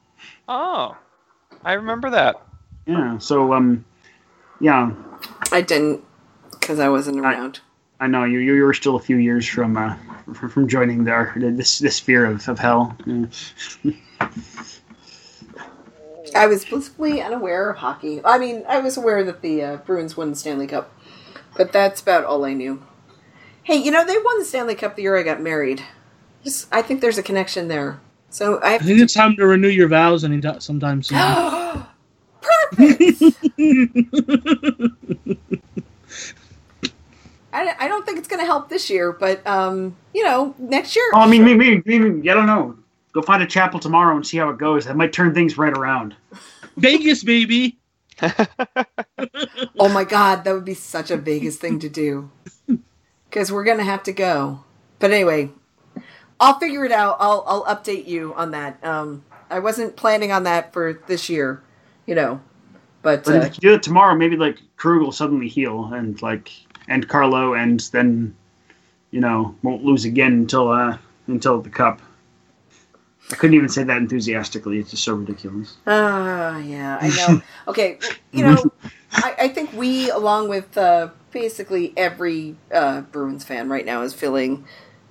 Oh, 0.48 0.96
I 1.64 1.74
remember 1.74 2.10
that. 2.10 2.42
Yeah, 2.86 3.18
so 3.18 3.52
um, 3.52 3.84
Yeah, 4.60 4.92
I 5.52 5.60
didn't 5.60 6.02
because 6.52 6.78
I 6.80 6.88
wasn't 6.88 7.24
I- 7.24 7.32
around. 7.34 7.60
I 7.98 8.06
know 8.06 8.24
you. 8.24 8.40
You 8.40 8.62
were 8.64 8.74
still 8.74 8.96
a 8.96 9.00
few 9.00 9.16
years 9.16 9.48
from 9.48 9.76
uh, 9.76 9.96
from 10.34 10.50
from 10.50 10.68
joining 10.68 11.04
there. 11.04 11.32
This 11.36 11.78
this 11.78 11.96
sphere 11.96 12.26
of, 12.26 12.46
of 12.48 12.58
hell. 12.58 12.96
I 16.34 16.46
was 16.46 16.64
blissfully 16.64 17.22
unaware 17.22 17.70
of 17.70 17.78
hockey. 17.78 18.20
I 18.24 18.38
mean, 18.38 18.64
I 18.68 18.80
was 18.80 18.98
aware 18.98 19.24
that 19.24 19.40
the 19.40 19.62
uh, 19.62 19.76
Bruins 19.78 20.16
won 20.16 20.30
the 20.30 20.36
Stanley 20.36 20.66
Cup, 20.66 20.92
but 21.56 21.72
that's 21.72 22.02
about 22.02 22.24
all 22.24 22.44
I 22.44 22.52
knew. 22.52 22.82
Hey, 23.62 23.76
you 23.76 23.90
know 23.90 24.04
they 24.04 24.18
won 24.18 24.38
the 24.38 24.44
Stanley 24.44 24.74
Cup 24.74 24.96
the 24.96 25.02
year 25.02 25.16
I 25.16 25.22
got 25.22 25.40
married. 25.40 25.82
Just, 26.44 26.68
I 26.70 26.82
think 26.82 27.00
there's 27.00 27.18
a 27.18 27.22
connection 27.22 27.68
there. 27.68 28.00
So 28.28 28.58
I 28.58 28.66
I 28.66 28.70
have 28.72 28.82
think 28.82 29.00
it's 29.00 29.14
time 29.14 29.36
to 29.36 29.46
renew 29.46 29.68
your 29.68 29.88
vows 29.88 30.24
and 30.24 30.62
sometime 30.62 31.02
soon. 31.02 31.18
Perfect. 32.42 33.22
I, 37.56 37.74
I 37.78 37.88
don't 37.88 38.04
think 38.04 38.18
it's 38.18 38.25
going 38.36 38.46
to 38.46 38.52
help 38.52 38.68
this 38.68 38.90
year, 38.90 39.12
but 39.12 39.46
um, 39.46 39.96
you 40.14 40.24
know, 40.24 40.54
next 40.58 40.94
year. 40.94 41.04
Oh, 41.14 41.20
I 41.20 41.26
mean, 41.28 41.44
maybe, 41.44 41.82
maybe 41.84 42.30
I 42.30 42.34
don't 42.34 42.46
know. 42.46 42.76
Go 43.12 43.22
find 43.22 43.42
a 43.42 43.46
chapel 43.46 43.80
tomorrow 43.80 44.14
and 44.14 44.26
see 44.26 44.36
how 44.36 44.50
it 44.50 44.58
goes. 44.58 44.84
That 44.84 44.96
might 44.96 45.12
turn 45.12 45.32
things 45.32 45.56
right 45.56 45.72
around. 45.72 46.14
Vegas, 46.76 47.24
baby. 47.24 47.78
Oh 49.78 49.90
my 49.90 50.04
god, 50.04 50.44
that 50.44 50.54
would 50.54 50.64
be 50.64 50.74
such 50.74 51.10
a 51.10 51.18
Vegas 51.18 51.56
thing 51.56 51.78
to 51.80 51.88
do. 51.88 52.30
Because 53.28 53.52
we're 53.52 53.64
gonna 53.64 53.84
have 53.84 54.02
to 54.04 54.12
go. 54.12 54.60
But 54.98 55.10
anyway, 55.10 55.50
I'll 56.40 56.58
figure 56.58 56.86
it 56.86 56.92
out. 56.92 57.16
I'll 57.20 57.44
I'll 57.46 57.64
update 57.64 58.06
you 58.06 58.32
on 58.34 58.52
that. 58.52 58.82
Um, 58.82 59.24
I 59.50 59.58
wasn't 59.58 59.96
planning 59.96 60.32
on 60.32 60.44
that 60.44 60.72
for 60.72 61.02
this 61.06 61.28
year, 61.28 61.62
you 62.06 62.14
know. 62.14 62.40
But 63.02 63.24
But 63.24 63.36
uh, 63.36 63.46
if 63.46 63.56
you 63.56 63.68
do 63.68 63.74
it 63.74 63.82
tomorrow, 63.82 64.14
maybe 64.14 64.36
like 64.36 64.62
Krug 64.76 65.02
will 65.02 65.12
suddenly 65.12 65.48
heal 65.48 65.92
and 65.92 66.20
like 66.22 66.50
and 66.88 67.08
Carlo, 67.08 67.54
and 67.54 67.80
then 67.92 68.34
you 69.10 69.20
know 69.20 69.54
won't 69.62 69.84
lose 69.84 70.04
again 70.04 70.32
until 70.32 70.70
uh 70.70 70.98
until 71.26 71.60
the 71.60 71.70
cup. 71.70 72.00
I 73.30 73.34
couldn't 73.34 73.56
even 73.56 73.68
say 73.68 73.82
that 73.82 73.96
enthusiastically. 73.96 74.78
It's 74.78 74.90
just 74.90 75.02
so 75.02 75.14
ridiculous. 75.14 75.76
Ah, 75.86 76.58
yeah, 76.58 76.98
I 77.00 77.08
know. 77.08 77.42
Okay, 77.68 77.98
you 78.30 78.44
know, 78.44 78.70
I, 79.10 79.34
I 79.40 79.48
think 79.48 79.72
we, 79.72 80.08
along 80.10 80.48
with 80.48 80.78
uh, 80.78 81.08
basically 81.32 81.92
every 81.96 82.54
uh, 82.72 83.00
Bruins 83.00 83.42
fan 83.44 83.68
right 83.68 83.84
now, 83.84 84.02
is 84.02 84.14
feeling 84.14 84.64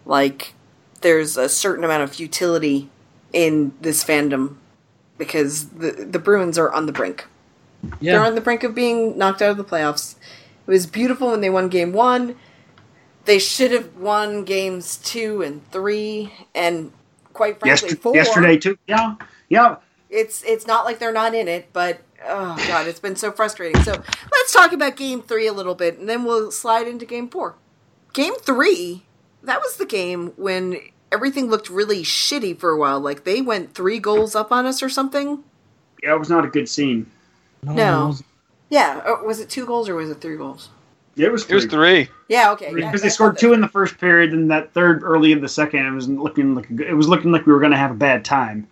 like 0.05 0.53
there's 1.01 1.36
a 1.36 1.50
certain 1.50 1.84
amount 1.84 2.03
of 2.03 2.15
futility 2.15 2.89
in 3.34 3.74
this 3.82 4.03
fandom 4.03 4.55
because 5.17 5.70
the 5.70 5.91
the 5.91 6.20
Bruins 6.20 6.58
are 6.58 6.72
on 6.72 6.86
the 6.86 6.94
brink. 6.94 7.25
Yeah. 8.00 8.13
They're 8.13 8.25
on 8.25 8.36
the 8.36 8.41
brink 8.41 8.63
of 8.63 8.74
being 8.74 9.17
knocked 9.17 9.41
out 9.41 9.51
of 9.51 9.58
the 9.58 9.65
playoffs. 9.65 10.15
It 10.67 10.72
was 10.72 10.88
beautiful 10.88 11.31
when 11.31 11.41
they 11.41 11.50
won 11.50 11.69
game 11.69 11.93
one. 11.93 12.36
They 13.25 13.39
should 13.39 13.72
have 13.72 13.95
won 13.95 14.43
games 14.45 14.98
two 14.98 15.41
and 15.41 15.67
three, 15.72 16.31
and 16.53 16.91
quite 17.34 17.60
frankly, 17.60 17.89
Yester- 17.89 17.95
four 18.01 18.15
yesterday 18.15 18.57
too. 18.57 18.77
Yeah, 18.88 19.15
yeah. 19.50 19.77
it's 20.10 20.43
it's 20.43 20.67
not 20.67 20.86
like 20.86 21.00
they're 21.00 21.12
not 21.12 21.34
in 21.34 21.48
it, 21.48 21.69
but 21.74 22.01
oh 22.24 22.55
god, 22.67 22.88
it's 22.88 23.00
been 23.00 23.15
so 23.15 23.31
frustrating. 23.31 23.81
So 23.84 23.91
let's 23.93 24.53
talk 24.53 24.74
about 24.74 24.95
game 24.95 25.22
three 25.22 25.48
a 25.48 25.53
little 25.53 25.75
bit, 25.75 25.98
and 25.98 26.07
then 26.07 26.24
we'll 26.24 26.51
slide 26.51 26.88
into 26.88 27.05
game 27.05 27.29
four. 27.29 27.55
Game 28.13 28.36
three, 28.36 29.03
that 29.43 29.60
was 29.60 29.77
the 29.77 29.86
game 29.86 30.34
when 30.36 30.77
everything 31.12 31.48
looked 31.50 31.69
really 31.69 32.03
shitty 32.03 32.57
for 32.60 32.69
a 32.69 32.77
while. 32.77 33.00
Like 33.00 33.24
they 33.24 33.41
went 33.41 33.74
three 33.74 34.00
goals 34.00 34.36
up 34.36 34.51
on 34.51 34.65
us 34.65 34.84
or 34.84 34.89
something. 34.89 35.43
Yeah, 36.03 36.13
it 36.13 36.19
was 36.19 36.29
not 36.29 36.45
a 36.45 36.48
good 36.48 36.69
scene. 36.69 37.10
No. 37.63 37.74
it 37.74 38.07
wasn't. 38.07 38.27
Yeah, 38.75 39.01
or 39.05 39.25
was 39.25 39.39
it 39.39 39.50
two 39.50 39.65
goals 39.65 39.88
or 39.88 39.96
was 39.96 40.10
it 40.10 40.20
three 40.20 40.36
goals? 40.36 40.67
It 41.15 41.32
was 41.32 41.50
It 41.50 41.53
was 41.55 41.63
three. 41.65 42.10
Yeah, 42.27 42.51
okay. 42.51 42.74
because 42.74 42.82
yeah, 42.82 42.98
they 42.98 43.05
I 43.08 43.10
scored 43.10 43.38
two 43.38 43.48
that- 43.50 43.53
in 43.53 43.62
the 43.62 43.70
first 43.70 43.98
period, 43.98 44.34
and 44.34 44.51
that 44.51 44.74
third 44.74 45.01
early 45.01 45.32
in 45.32 45.39
the 45.39 45.48
second, 45.48 45.86
it 45.86 45.91
was 45.91 46.10
looking 46.10 46.55
like 46.55 46.70
it 46.70 46.94
was 46.94 47.08
looking 47.08 47.32
like 47.32 47.46
we 47.46 47.53
were 47.53 47.60
going 47.62 47.72
to 47.72 47.77
have 47.77 47.91
a 47.91 47.96
bad 48.10 48.25
time. 48.25 48.67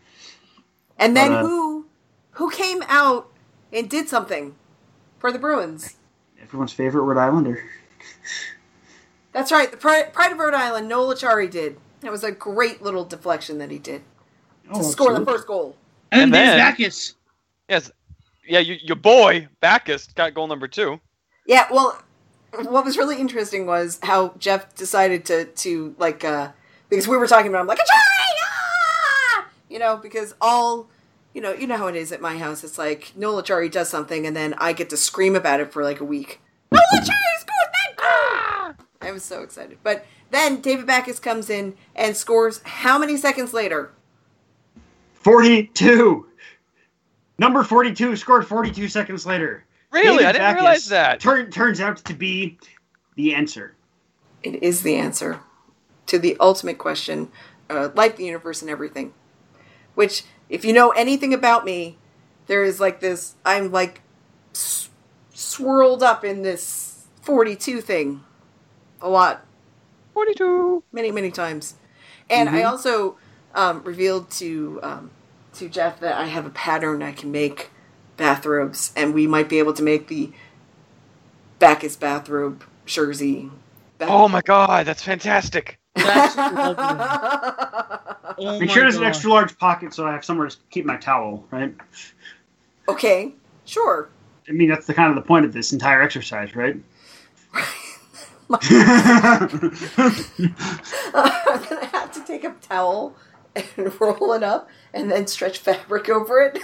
And 0.99 1.15
then 1.15 1.31
but, 1.31 1.37
uh, 1.45 1.47
who 1.47 1.85
who 2.31 2.49
came 2.51 2.83
out 2.89 3.29
and 3.71 3.89
did 3.89 4.09
something 4.09 4.55
for 5.19 5.31
the 5.31 5.39
Bruins? 5.39 5.95
Everyone's 6.41 6.73
favorite 6.73 7.03
Rhode 7.03 7.17
Islander. 7.21 7.63
That's 9.31 9.51
right. 9.51 9.71
The 9.71 9.77
Pride, 9.77 10.11
Pride 10.11 10.33
of 10.33 10.37
Rhode 10.37 10.53
Island, 10.53 10.89
Noel 10.89 11.13
Acciari 11.15 11.49
did. 11.49 11.77
It 12.03 12.11
was 12.11 12.25
a 12.25 12.31
great 12.33 12.81
little 12.81 13.05
deflection 13.05 13.57
that 13.59 13.71
he 13.71 13.79
did 13.79 14.01
to 14.73 14.79
Oh, 14.79 14.81
score 14.81 15.17
the 15.17 15.25
first 15.25 15.47
goal. 15.47 15.77
And, 16.11 16.23
And 16.23 16.33
then 16.33 16.57
then- 16.57 16.57
Backes. 16.59 17.15
Yes. 17.69 17.89
Yeah, 18.45 18.59
you, 18.59 18.77
your 18.81 18.95
boy 18.95 19.47
Backes 19.59 20.07
got 20.13 20.33
goal 20.33 20.47
number 20.47 20.67
two. 20.67 20.99
Yeah, 21.47 21.67
well, 21.71 22.01
what 22.51 22.85
was 22.85 22.97
really 22.97 23.19
interesting 23.19 23.65
was 23.65 23.99
how 24.03 24.33
Jeff 24.37 24.75
decided 24.75 25.25
to 25.25 25.45
to 25.45 25.95
like 25.97 26.23
uh 26.23 26.51
because 26.89 27.07
we 27.07 27.17
were 27.17 27.27
talking 27.27 27.47
about 27.47 27.61
him 27.61 27.67
like 27.67 27.79
Acciari, 27.79 28.43
ah! 28.45 29.47
you 29.69 29.79
know, 29.79 29.97
because 29.97 30.35
all 30.39 30.87
you 31.33 31.41
know, 31.41 31.53
you 31.53 31.65
know 31.65 31.77
how 31.77 31.87
it 31.87 31.95
is 31.95 32.11
at 32.11 32.21
my 32.21 32.37
house. 32.37 32.63
It's 32.63 32.77
like 32.77 33.13
Noel 33.15 33.41
Acciari 33.41 33.71
does 33.71 33.89
something, 33.89 34.27
and 34.27 34.35
then 34.35 34.53
I 34.57 34.73
get 34.73 34.89
to 34.91 34.97
scream 34.97 35.35
about 35.35 35.59
it 35.59 35.71
for 35.73 35.83
like 35.83 35.99
a 35.99 36.05
week. 36.05 36.41
Noel 36.71 36.83
Acciari 36.93 37.39
scored 37.39 37.73
that 37.73 37.97
goal! 37.97 38.85
I 39.01 39.11
was 39.11 39.23
so 39.23 39.41
excited, 39.41 39.79
but 39.83 40.05
then 40.29 40.61
David 40.61 40.85
Backes 40.85 41.19
comes 41.19 41.49
in 41.49 41.75
and 41.95 42.15
scores. 42.15 42.61
How 42.63 42.97
many 42.99 43.17
seconds 43.17 43.53
later? 43.53 43.91
Forty-two. 45.15 46.27
Number 47.37 47.63
forty-two 47.63 48.15
scored 48.15 48.47
forty-two 48.47 48.87
seconds 48.87 49.25
later. 49.25 49.65
Really? 49.91 50.19
David 50.19 50.25
I 50.25 50.31
didn't 50.31 50.41
Backes 50.41 50.55
realize 50.61 50.85
that. 50.87 51.19
Turn, 51.19 51.51
turns 51.51 51.79
out 51.79 51.97
to 51.97 52.13
be 52.13 52.57
the 53.15 53.35
answer. 53.35 53.75
It 54.41 54.61
is 54.63 54.81
the 54.81 54.95
answer 54.95 55.39
to 56.07 56.19
the 56.19 56.35
ultimate 56.39 56.77
question, 56.77 57.31
uh, 57.69 57.89
life, 57.95 58.17
the 58.17 58.25
universe, 58.25 58.61
and 58.61 58.71
everything. 58.71 59.13
Which, 59.95 60.23
if 60.49 60.65
you 60.65 60.73
know 60.73 60.89
anything 60.91 61.33
about 61.33 61.63
me, 61.63 61.97
there 62.47 62.63
is 62.63 62.79
like 62.79 62.99
this. 62.99 63.35
I'm 63.45 63.71
like 63.71 64.01
s- 64.53 64.89
swirled 65.33 66.01
up 66.01 66.25
in 66.25 66.41
this 66.41 67.05
42 67.21 67.81
thing 67.81 68.23
a 69.01 69.09
lot, 69.09 69.45
42. 70.13 70.83
many, 70.91 71.11
many 71.11 71.29
times. 71.29 71.75
And 72.29 72.49
I 72.49 72.63
also 72.63 73.17
um, 73.53 73.83
revealed 73.83 74.31
to 74.31 74.79
um, 74.81 75.11
to 75.55 75.69
Jeff 75.69 75.99
that 75.99 76.15
I 76.15 76.25
have 76.25 76.45
a 76.45 76.49
pattern 76.49 77.01
I 77.03 77.11
can 77.11 77.31
make 77.31 77.69
bathrobes, 78.17 78.91
and 78.95 79.13
we 79.13 79.27
might 79.27 79.49
be 79.49 79.59
able 79.59 79.73
to 79.73 79.83
make 79.83 80.07
the 80.07 80.31
Backes 81.59 81.95
bathrobe 81.95 82.63
jersey. 82.85 83.49
bath- 83.97 84.09
Oh 84.09 84.27
my 84.27 84.41
god, 84.41 84.85
that's 84.85 85.01
fantastic. 85.03 85.79
That's 85.95 86.35
lovely. 86.35 87.07
Oh 88.35 88.59
Make 88.59 88.71
sure 88.71 88.81
there's 88.81 88.95
an 88.95 89.03
extra 89.03 89.29
large 89.29 89.57
pocket 89.59 89.93
so 89.93 90.07
I 90.07 90.11
have 90.13 90.25
somewhere 90.25 90.49
to 90.49 90.57
keep 90.71 90.85
my 90.85 90.97
towel, 90.97 91.45
right? 91.51 91.73
okay, 92.87 93.33
sure. 93.65 94.09
I 94.49 94.51
mean, 94.51 94.69
that's 94.69 94.87
the 94.87 94.93
kind 94.93 95.09
of 95.09 95.15
the 95.15 95.21
point 95.27 95.45
of 95.45 95.53
this 95.53 95.71
entire 95.71 96.01
exercise, 96.01 96.55
right? 96.55 96.75
I'm 101.13 101.63
gonna 101.69 101.85
have 101.87 102.11
to 102.13 102.23
take 102.25 102.43
a 102.43 102.51
towel 102.61 103.15
and 103.55 103.93
roll 104.01 104.33
it 104.33 104.43
up 104.43 104.69
and 104.93 105.11
then 105.11 105.27
stretch 105.27 105.59
fabric 105.59 106.09
over 106.09 106.41
it. 106.41 106.59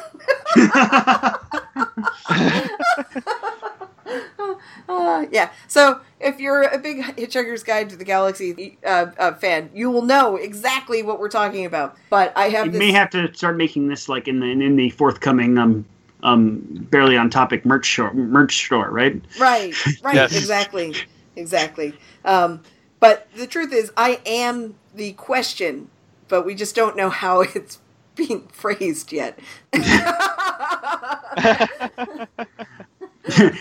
Uh, 4.87 5.25
yeah. 5.31 5.51
So 5.67 5.99
if 6.19 6.39
you're 6.39 6.63
a 6.63 6.77
big 6.79 6.97
Hitchhiker's 7.03 7.61
Guide 7.63 7.89
to 7.91 7.95
the 7.95 8.03
Galaxy 8.03 8.77
uh, 8.83 9.07
uh, 9.19 9.33
fan, 9.35 9.69
you 9.73 9.91
will 9.91 10.01
know 10.01 10.35
exactly 10.35 11.03
what 11.03 11.19
we're 11.19 11.29
talking 11.29 11.65
about. 11.65 11.95
But 12.09 12.33
I 12.35 12.49
have 12.49 12.65
you 12.67 12.71
this. 12.71 12.79
may 12.79 12.91
have 12.91 13.09
to 13.11 13.31
start 13.33 13.55
making 13.57 13.87
this 13.87 14.09
like 14.09 14.27
in 14.27 14.39
the 14.39 14.47
in 14.47 14.75
the 14.75 14.89
forthcoming 14.91 15.57
um 15.59 15.85
um 16.23 16.59
barely 16.89 17.17
on 17.17 17.29
topic 17.29 17.65
merch 17.65 17.91
store 17.91 18.13
merch 18.13 18.65
store, 18.65 18.89
right? 18.89 19.21
Right, 19.39 19.75
right, 20.03 20.15
Yes. 20.15 20.35
exactly, 20.35 20.95
exactly. 21.35 21.93
Um, 22.25 22.61
but 22.99 23.27
the 23.35 23.45
truth 23.47 23.71
is, 23.71 23.91
I 23.95 24.19
am 24.25 24.75
the 24.95 25.13
question, 25.13 25.89
but 26.29 26.45
we 26.45 26.55
just 26.55 26.75
don't 26.75 26.95
know 26.95 27.09
how 27.09 27.41
it's 27.55 27.79
being 28.15 28.47
phrased 28.47 29.11
yet. 29.11 29.37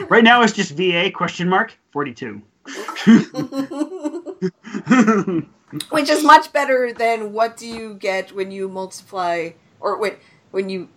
right 0.08 0.24
now 0.24 0.42
it's 0.42 0.52
just 0.52 0.72
VA 0.72 1.10
question 1.10 1.48
mark 1.48 1.76
forty 1.90 2.14
two. 2.14 2.42
Which 5.90 6.08
is 6.08 6.24
much 6.24 6.52
better 6.52 6.92
than 6.92 7.32
what 7.32 7.56
do 7.56 7.66
you 7.66 7.94
get 7.94 8.32
when 8.32 8.50
you 8.50 8.68
multiply, 8.68 9.50
or 9.80 9.98
when 9.98 10.16
when 10.50 10.68
you, 10.70 10.88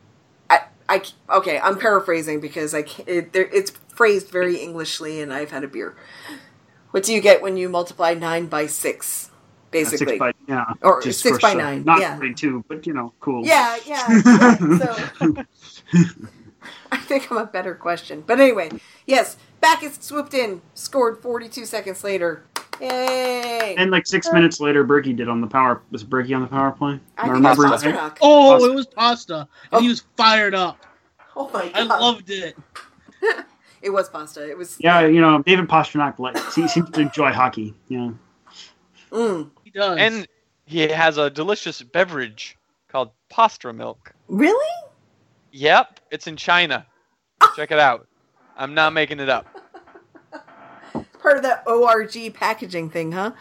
I, 0.50 0.62
I 0.88 1.04
okay, 1.30 1.60
I'm 1.60 1.78
paraphrasing 1.78 2.40
because 2.40 2.74
I 2.74 2.84
can't, 2.84 3.08
it, 3.08 3.34
there, 3.34 3.50
it's 3.54 3.72
phrased 3.90 4.30
very 4.30 4.58
Englishly, 4.58 5.22
and 5.22 5.34
I've 5.34 5.52
had 5.52 5.64
a 5.64 5.68
beer. 5.68 5.96
What 6.92 7.04
do 7.04 7.14
you 7.14 7.22
get 7.22 7.42
when 7.42 7.58
you 7.58 7.70
multiply 7.70 8.14
nine 8.14 8.48
by 8.48 8.68
six? 8.68 9.31
Basically, 9.72 10.06
six 10.08 10.20
by 10.20 10.34
yeah, 10.48 10.66
Or 10.82 11.02
just 11.02 11.22
six 11.22 11.40
by 11.40 11.50
some- 11.52 11.58
nine, 11.60 11.84
not 11.86 12.00
yeah. 12.02 12.16
forty 12.18 12.34
two, 12.34 12.64
but 12.68 12.86
you 12.86 12.94
know, 12.94 13.14
cool. 13.20 13.46
Yeah, 13.46 13.78
yeah. 13.86 14.06
yeah. 14.10 14.56
So 14.58 15.36
I 16.92 16.98
think 16.98 17.32
of 17.32 17.38
a 17.38 17.46
better 17.46 17.74
question. 17.74 18.24
But 18.26 18.40
anyway, 18.40 18.70
yes, 19.06 19.38
Backes 19.62 19.98
swooped 20.02 20.34
in, 20.34 20.62
scored 20.74 21.20
42 21.22 21.66
seconds 21.66 22.04
later. 22.04 22.44
Yay! 22.80 23.76
And 23.78 23.92
like 23.92 24.08
six 24.08 24.32
minutes 24.34 24.60
later, 24.60 24.84
Berkey 24.84 25.16
did 25.16 25.30
on 25.30 25.40
the 25.40 25.48
power. 25.48 25.82
Was 25.92 26.04
Berkey 26.04 26.36
on 26.36 26.42
the 26.42 26.48
power 26.48 26.72
play? 26.72 27.00
I 27.18 27.28
Am 27.28 27.36
think 27.44 27.46
it 27.46 27.58
was 27.58 27.86
remembering. 27.86 28.12
Oh, 28.22 28.52
Pasta. 28.58 28.66
it 28.72 28.76
was 28.76 28.86
pasta, 28.88 29.48
and 29.72 29.82
he 29.84 29.90
was 29.90 30.04
fired 30.18 30.54
up. 30.56 30.86
Oh 31.36 31.50
my 31.54 31.70
god! 31.70 31.76
I 31.76 31.84
loved 31.84 32.30
it. 32.30 32.58
it 33.82 33.90
was 33.92 34.10
pasta. 34.10 34.50
It 34.50 34.58
was 34.58 34.78
Yeah, 34.80 35.02
you 35.06 35.22
know, 35.22 35.42
David 35.44 35.68
Pastrnak 35.68 36.18
like, 36.20 36.36
he 36.54 36.68
seems 36.68 36.90
to 36.90 37.00
enjoy 37.02 37.32
hockey. 37.32 37.74
You 37.88 37.98
know, 37.98 38.18
Mm, 39.12 39.50
He 39.74 39.80
does. 39.80 39.98
And 39.98 40.28
he 40.66 40.80
has 40.88 41.18
a 41.18 41.30
delicious 41.30 41.82
beverage 41.82 42.58
called 42.88 43.12
Pastra 43.32 43.74
Milk. 43.76 44.14
really? 44.28 44.68
Yep, 45.54 46.00
it's 46.12 46.28
in 46.28 46.38
China. 46.38 46.86
Check 47.56 47.72
it 47.72 47.80
out. 47.80 48.08
I'm 48.56 48.74
not 48.74 48.94
making 48.94 49.20
it 49.20 49.28
up. 49.28 49.46
Part 51.22 51.38
of 51.38 51.44
that 51.44 51.64
ORG 51.68 52.34
packaging 52.34 52.90
thing, 52.90 53.12
huh? 53.12 53.32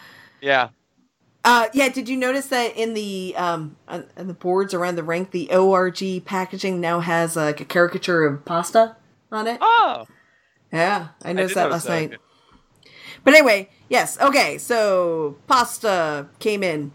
Yeah. 0.40 0.70
Uh, 1.44 1.68
yeah. 1.72 1.88
Did 1.88 2.08
you 2.08 2.16
notice 2.16 2.46
that 2.48 2.76
in 2.76 2.94
the 2.94 3.34
um 3.36 3.76
on, 3.88 4.06
on 4.16 4.26
the 4.26 4.34
boards 4.34 4.74
around 4.74 4.96
the 4.96 5.02
rink, 5.04 5.30
the 5.30 5.50
ORG 5.52 6.24
packaging 6.24 6.80
now 6.80 7.00
has 7.00 7.36
like 7.36 7.60
a 7.60 7.64
caricature 7.64 8.24
of 8.24 8.44
pasta 8.44 8.96
on 9.30 9.46
it? 9.46 9.58
Oh, 9.60 10.06
Yeah, 10.72 11.08
I 11.22 11.30
I 11.30 11.32
noticed 11.32 11.54
did 11.54 11.58
that 11.58 11.68
notice 11.70 11.84
last 11.86 11.88
night. 11.88 12.18
But 13.24 13.34
anyway, 13.34 13.68
yes, 13.88 14.18
okay, 14.20 14.58
so 14.58 15.36
pasta 15.46 16.26
came 16.38 16.62
in. 16.62 16.92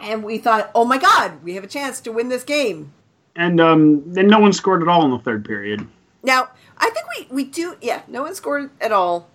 And 0.00 0.22
we 0.22 0.38
thought, 0.38 0.70
oh 0.74 0.84
my 0.84 0.98
god, 0.98 1.42
we 1.42 1.54
have 1.54 1.64
a 1.64 1.68
chance 1.68 2.00
to 2.02 2.12
win 2.12 2.28
this 2.28 2.44
game. 2.44 2.92
and 3.34 3.60
um, 3.60 4.02
then 4.12 4.26
no 4.28 4.38
one 4.38 4.52
scored 4.52 4.82
at 4.82 4.88
all 4.88 5.04
in 5.04 5.10
the 5.10 5.18
third 5.18 5.44
period. 5.44 5.86
Now, 6.22 6.48
I 6.76 6.90
think 6.90 7.06
we, 7.30 7.34
we 7.34 7.44
do, 7.44 7.76
yeah, 7.80 8.02
no 8.08 8.22
one 8.22 8.34
scored 8.34 8.70
at 8.80 8.92
all. 8.92 9.28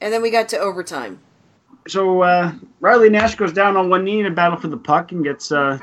And 0.00 0.12
then 0.12 0.22
we 0.22 0.30
got 0.30 0.48
to 0.50 0.58
overtime. 0.58 1.18
So 1.88 2.22
uh, 2.22 2.52
Riley 2.80 3.08
Nash 3.10 3.34
goes 3.34 3.52
down 3.52 3.76
on 3.76 3.90
one 3.90 4.04
knee 4.04 4.20
in 4.20 4.26
a 4.26 4.30
battle 4.30 4.58
for 4.58 4.68
the 4.68 4.76
puck 4.76 5.12
and 5.12 5.24
gets 5.24 5.50
uh, 5.50 5.78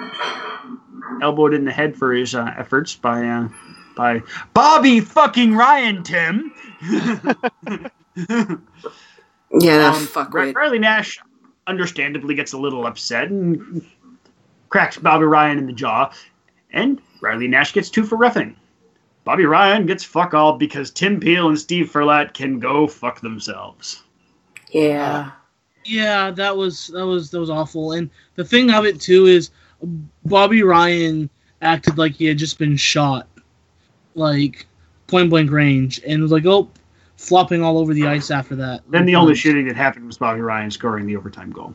elbowed 1.22 1.54
in 1.54 1.66
the 1.66 1.72
head 1.72 1.96
for 1.96 2.14
his 2.14 2.36
uh, 2.36 2.54
efforts 2.58 2.96
by 2.96 3.26
uh, 3.26 3.48
by 3.96 4.22
Bobby 4.54 5.00
fucking 5.00 5.56
Ryan 5.56 6.04
Tim. 6.04 6.54
Yeah, 9.60 9.78
that 9.78 9.96
Um, 9.96 10.06
fuck 10.08 10.34
Ri- 10.34 10.48
right. 10.48 10.56
Riley 10.56 10.80
Nash 10.80 11.20
understandably 11.68 12.36
gets 12.36 12.52
a 12.54 12.58
little 12.58 12.86
upset 12.86 13.30
and 13.30 13.82
cracks 14.70 14.98
Bobby 14.98 15.24
Ryan 15.26 15.58
in 15.58 15.66
the 15.66 15.74
jaw, 15.74 16.12
and 16.72 17.02
Riley 17.22 17.48
Nash 17.48 17.72
gets 17.74 17.90
two 17.90 18.04
for 18.04 18.18
roughing. 18.18 18.56
Bobby 19.24 19.46
Ryan 19.46 19.86
gets 19.86 20.04
fuck 20.04 20.34
all 20.34 20.58
because 20.58 20.92
Tim 20.92 21.20
Peel 21.20 21.48
and 21.48 21.58
Steve 21.60 21.90
Furlat 21.92 22.34
can 22.34 22.60
go 22.60 22.88
fuck 22.88 23.22
themselves. 23.22 24.04
Yeah. 24.72 25.32
Yeah, 25.86 26.32
that 26.32 26.56
was 26.56 26.88
that 26.88 27.06
was 27.06 27.32
that 27.32 27.40
was 27.40 27.50
awful. 27.50 27.94
And 27.94 28.10
the 28.36 28.44
thing 28.44 28.72
of 28.72 28.86
it 28.86 29.00
too 29.00 29.28
is 29.28 29.52
Bobby 30.26 30.64
Ryan 30.64 31.30
acted 31.62 31.98
like 31.98 32.14
he 32.16 32.26
had 32.26 32.38
just 32.38 32.60
been 32.60 32.76
shot, 32.76 33.28
like 34.16 34.66
point 35.08 35.30
blank 35.30 35.52
range, 35.52 36.02
and 36.06 36.22
was 36.22 36.32
like, 36.32 36.46
oh, 36.46 36.70
flopping 37.18 37.62
all 37.64 37.78
over 37.78 37.94
the 37.94 38.08
ice 38.08 38.32
after 38.32 38.56
that. 38.56 38.82
Then 38.90 39.06
the 39.06 39.16
only 39.16 39.36
shooting 39.36 39.68
that 39.68 39.76
happened 39.76 40.06
was 40.08 40.18
Bobby 40.18 40.40
Ryan 40.42 40.72
scoring 40.72 41.06
the 41.06 41.16
overtime 41.18 41.52
goal. 41.52 41.74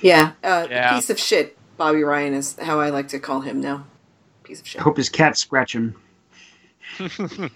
Yeah. 0.00 0.32
Uh, 0.42 0.66
Yeah. 0.70 0.94
Piece 0.94 1.10
of 1.10 1.18
shit, 1.18 1.56
Bobby 1.76 2.02
Ryan 2.04 2.34
is 2.34 2.56
how 2.60 2.78
I 2.80 2.90
like 2.90 3.08
to 3.08 3.18
call 3.18 3.40
him 3.40 3.60
now. 3.60 3.86
Piece 4.42 4.60
of 4.60 4.66
shit. 4.66 4.80
I 4.80 4.84
hope 4.84 4.96
his 4.96 5.08
cat 5.08 5.36
scratch 5.38 5.74
him. 5.74 5.94
I 7.00 7.50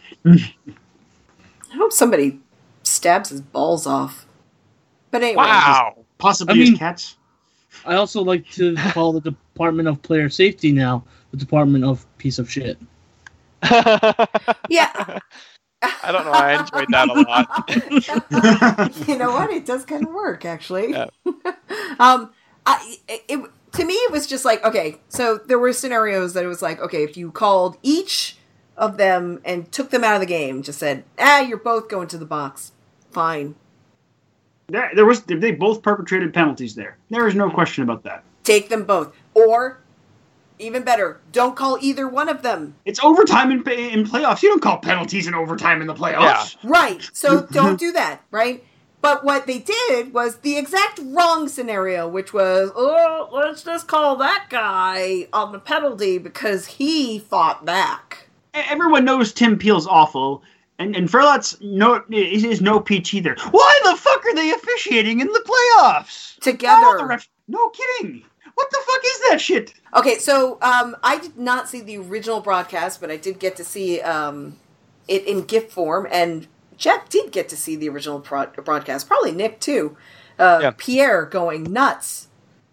hope 1.75 1.93
somebody 1.93 2.41
stabs 2.83 3.29
his 3.29 3.41
balls 3.43 3.87
off. 3.87 4.27
But 5.11 5.23
anyway. 5.23 5.37
wow. 5.37 6.05
Possibly 6.19 6.53
I 6.55 6.57
mean- 6.59 6.71
his 6.71 6.79
cats. 6.79 7.15
I 7.87 7.95
also 7.95 8.23
like 8.25 8.49
to 8.53 8.75
call 8.93 9.13
the 9.13 9.21
Department 9.21 9.87
of 9.89 10.03
Player 10.03 10.29
Safety 10.29 10.73
now 10.73 11.05
the 11.31 11.37
Department 11.37 11.85
of 11.85 12.05
Piece 12.19 12.39
of 12.39 12.51
Shit. 12.51 12.79
Yeah. 14.69 15.19
I 15.83 16.11
don't 16.13 16.25
know. 16.25 16.33
I 16.33 16.61
enjoyed 16.61 16.89
that 16.91 17.09
a 17.09 18.89
lot. 18.91 19.09
you 19.09 19.17
know 19.17 19.31
what? 19.31 19.51
It 19.51 19.65
does 19.65 19.85
kind 19.85 20.07
of 20.07 20.13
work, 20.13 20.45
actually. 20.45 20.91
Yeah. 20.91 21.07
um, 21.99 22.33
I 22.67 22.97
it, 23.09 23.25
it 23.29 23.51
to 23.73 23.85
me 23.85 23.95
it 23.95 24.13
was 24.13 24.27
just 24.27 24.45
like 24.45 24.65
okay, 24.65 25.01
so 25.09 25.39
there 25.39 25.59
were 25.59 25.73
scenarios 25.73 26.35
that 26.35 26.45
it 26.45 26.49
was 26.49 26.63
like 26.63 26.81
okay, 26.81 27.05
if 27.05 27.17
you 27.17 27.31
called 27.31 27.77
each 27.83 28.37
of 28.77 28.97
them 28.97 29.41
and 29.45 29.71
took 29.71 29.91
them 29.91 30.05
out 30.05 30.15
of 30.15 30.21
the 30.21 30.27
game, 30.27 30.63
just 30.63 30.79
said 30.79 31.05
ah, 31.19 31.41
you're 31.41 31.59
both 31.59 31.89
going 31.89 32.09
to 32.09 32.19
the 32.19 32.27
box, 32.27 32.73
fine, 33.11 33.55
There, 34.69 34.91
there 34.95 35.07
was 35.07 35.23
they 35.23 35.53
both 35.53 35.83
perpetrated 35.83 36.35
penalties 36.35 36.75
there. 36.75 36.99
There 37.11 37.29
is 37.29 37.35
no 37.35 37.51
question 37.51 37.85
about 37.85 38.03
that. 38.05 38.25
take 38.43 38.69
them 38.69 38.85
both, 38.85 39.15
or 39.35 39.81
even 40.59 40.83
better, 40.83 41.21
don't 41.33 41.57
call 41.57 41.79
either 41.81 42.09
one 42.09 42.29
of 42.29 42.43
them. 42.43 42.75
It's 42.85 43.03
overtime 43.03 43.51
in, 43.51 43.59
in 43.69 44.05
playoffs. 44.05 44.43
You 44.43 44.51
don't 44.51 44.63
call 44.63 44.79
penalties 44.79 45.27
in 45.27 45.35
overtime 45.35 45.81
in 45.81 45.87
the 45.87 45.95
playoffs. 45.95 46.57
Right. 46.63 47.09
So 47.13 47.43
don't 47.51 47.79
do 47.79 47.93
that, 47.93 48.21
right? 48.31 48.65
But 49.01 49.25
what 49.25 49.47
they 49.47 49.59
did 49.61 50.13
was 50.13 50.39
the 50.39 50.57
exact 50.59 51.01
wrong 51.03 51.49
scenario, 51.49 52.09
which 52.09 52.33
was, 52.33 52.71
oh, 52.75 53.29
let's 53.33 53.63
just 53.63 53.87
call 53.87 54.17
that 54.17 54.47
guy 54.51 55.29
on 55.33 55.53
the 55.53 55.61
penalty 55.61 56.19
because 56.19 56.67
he 56.67 57.19
fought 57.21 57.65
back. 57.65 58.29
Everyone 58.55 59.05
knows 59.05 59.33
Tim 59.33 59.57
Peel's 59.57 59.87
awful, 59.87 60.43
and 60.81 60.97
and 60.97 61.09
Furlat's 61.09 61.57
no 61.61 62.03
is, 62.11 62.43
is 62.43 62.61
no 62.61 62.81
peach 62.81 63.15
either. 63.15 63.37
Why 63.51 63.81
the 63.85 63.97
fuck 63.97 64.25
are 64.27 64.35
they 64.35 64.51
officiating 64.51 65.21
in 65.21 65.29
the 65.29 65.45
playoffs? 65.79 66.41
Together. 66.41 66.99
The 66.99 67.05
ref- 67.05 67.29
no 67.47 67.69
kidding. 67.69 68.25
What 68.59 68.71
the 68.73 68.79
fuck 68.87 69.01
is 69.05 69.21
that 69.31 69.41
shit? 69.41 69.75
Okay, 69.95 70.19
so 70.19 70.59
um, 70.63 70.97
I 71.05 71.19
did 71.19 71.39
not 71.39 71.69
see 71.69 71.81
the 71.81 71.99
original 71.99 72.41
broadcast, 72.41 73.01
but 73.01 73.09
I 73.09 73.17
did 73.17 73.39
get 73.39 73.55
to 73.57 73.65
see 73.65 74.01
um, 74.01 74.57
it 75.07 75.25
in 75.29 75.43
GIF 75.43 75.71
form, 75.71 76.09
and 76.11 76.49
Jeff 76.77 77.09
did 77.09 77.31
get 77.31 77.49
to 77.51 77.57
see 77.57 77.77
the 77.77 77.89
original 77.89 78.19
pro- 78.19 78.47
broadcast. 78.49 79.07
Probably 79.07 79.31
Nick 79.31 79.61
too. 79.61 79.97
Uh, 80.41 80.59
Yeah. 80.61 80.73
Pierre 80.77 81.25
going 81.25 81.73
nuts. 81.73 82.27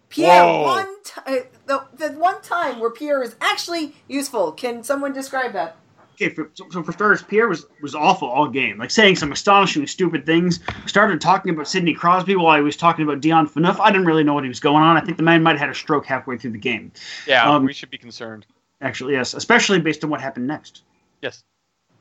Pierre, 0.08 0.42
Whoa. 0.44 0.62
one 0.64 0.88
t- 1.04 1.20
uh, 1.24 1.36
the 1.66 1.84
the 1.96 2.08
one 2.18 2.42
time 2.42 2.80
where 2.80 2.90
Pierre 2.90 3.22
is 3.22 3.36
actually 3.40 3.94
useful. 4.08 4.50
Can 4.50 4.82
someone 4.82 5.12
describe 5.12 5.52
that? 5.52 5.76
Okay, 6.16 6.30
for, 6.30 6.50
so, 6.54 6.66
so 6.70 6.82
for 6.82 6.92
starters, 6.92 7.22
Pierre 7.22 7.46
was, 7.46 7.66
was 7.82 7.94
awful 7.94 8.26
all 8.26 8.48
game, 8.48 8.78
like 8.78 8.90
saying 8.90 9.16
some 9.16 9.32
astonishingly 9.32 9.86
stupid 9.86 10.24
things. 10.24 10.60
Started 10.86 11.20
talking 11.20 11.52
about 11.52 11.68
Sidney 11.68 11.92
Crosby 11.92 12.36
while 12.36 12.56
he 12.56 12.62
was 12.62 12.74
talking 12.74 13.04
about 13.04 13.20
Dion 13.20 13.46
Phaneuf. 13.46 13.78
I 13.80 13.90
didn't 13.90 14.06
really 14.06 14.24
know 14.24 14.32
what 14.32 14.42
he 14.42 14.48
was 14.48 14.58
going 14.58 14.82
on. 14.82 14.96
I 14.96 15.00
think 15.00 15.18
the 15.18 15.22
man 15.22 15.42
might 15.42 15.52
have 15.52 15.60
had 15.60 15.68
a 15.68 15.74
stroke 15.74 16.06
halfway 16.06 16.38
through 16.38 16.52
the 16.52 16.58
game. 16.58 16.90
Yeah, 17.26 17.50
Um, 17.50 17.66
we 17.66 17.74
should 17.74 17.90
be 17.90 17.98
concerned. 17.98 18.46
Actually, 18.80 19.12
yes, 19.12 19.34
especially 19.34 19.78
based 19.78 20.02
on 20.04 20.10
what 20.10 20.22
happened 20.22 20.46
next. 20.46 20.84
Yes. 21.20 21.44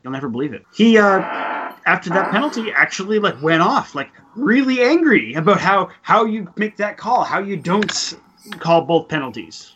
You'll 0.01 0.13
never 0.13 0.29
believe 0.29 0.53
it. 0.53 0.63
He, 0.73 0.97
uh, 0.97 1.19
after 1.85 2.09
that 2.11 2.31
penalty, 2.31 2.71
actually 2.71 3.19
like 3.19 3.41
went 3.41 3.61
off, 3.61 3.95
like 3.95 4.09
really 4.35 4.81
angry 4.81 5.33
about 5.33 5.59
how 5.59 5.89
how 6.03 6.23
you 6.23 6.51
make 6.55 6.77
that 6.77 6.97
call, 6.97 7.23
how 7.23 7.39
you 7.39 7.57
don't 7.57 8.15
call 8.59 8.81
both 8.81 9.09
penalties. 9.09 9.74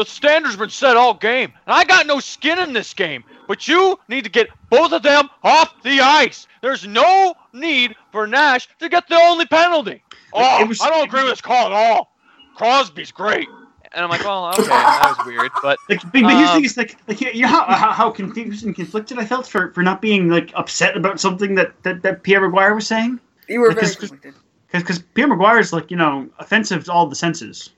The 0.00 0.06
standard's 0.06 0.56
been 0.56 0.70
set 0.70 0.96
all 0.96 1.12
game, 1.12 1.52
and 1.66 1.74
I 1.74 1.84
got 1.84 2.06
no 2.06 2.20
skin 2.20 2.58
in 2.58 2.72
this 2.72 2.94
game. 2.94 3.22
But 3.46 3.68
you 3.68 3.98
need 4.08 4.24
to 4.24 4.30
get 4.30 4.48
both 4.70 4.92
of 4.92 5.02
them 5.02 5.28
off 5.42 5.74
the 5.82 6.00
ice. 6.00 6.46
There's 6.62 6.86
no 6.86 7.34
need 7.52 7.94
for 8.10 8.26
Nash 8.26 8.66
to 8.78 8.88
get 8.88 9.06
the 9.08 9.16
only 9.16 9.44
penalty. 9.44 10.02
Oh, 10.32 10.64
was- 10.64 10.80
I 10.80 10.88
don't 10.88 11.06
agree 11.06 11.22
with 11.22 11.32
this 11.32 11.42
call 11.42 11.66
at 11.66 11.72
all. 11.72 12.16
Crosby's 12.56 13.12
great. 13.12 13.46
And 13.92 14.02
I'm 14.04 14.08
like, 14.08 14.24
well, 14.24 14.48
okay, 14.54 14.62
that 14.68 15.16
was 15.18 15.26
weird, 15.26 15.50
but 15.62 15.76
Like, 15.90 16.00
but, 16.04 16.12
but 16.22 16.30
here's 16.32 16.48
the 16.48 16.52
Um, 16.52 16.54
thing: 16.54 16.64
is 16.64 16.76
like, 16.78 16.96
like 17.06 17.20
you 17.20 17.42
know 17.42 17.48
how, 17.48 17.64
how, 17.66 17.92
how 17.92 18.10
confused 18.10 18.64
and 18.64 18.74
conflicted 18.74 19.18
I 19.18 19.26
felt 19.26 19.46
for, 19.46 19.70
for 19.72 19.82
not 19.82 20.00
being 20.00 20.30
like 20.30 20.50
upset 20.54 20.96
about 20.96 21.20
something 21.20 21.56
that, 21.56 21.74
that, 21.82 22.00
that 22.02 22.22
Pierre 22.22 22.40
McGuire 22.40 22.74
was 22.74 22.86
saying. 22.86 23.20
You 23.50 23.60
were 23.60 23.72
very 23.72 23.80
Because- 23.86 23.96
conflicted. 23.96 24.34
Because 24.72 25.00
Pierre 25.14 25.28
McGuire 25.28 25.60
is 25.60 25.74
like 25.74 25.90
you 25.90 25.98
know 25.98 26.26
offensive 26.38 26.84
to 26.84 26.92
all 26.92 27.06
the 27.06 27.16
senses. 27.16 27.70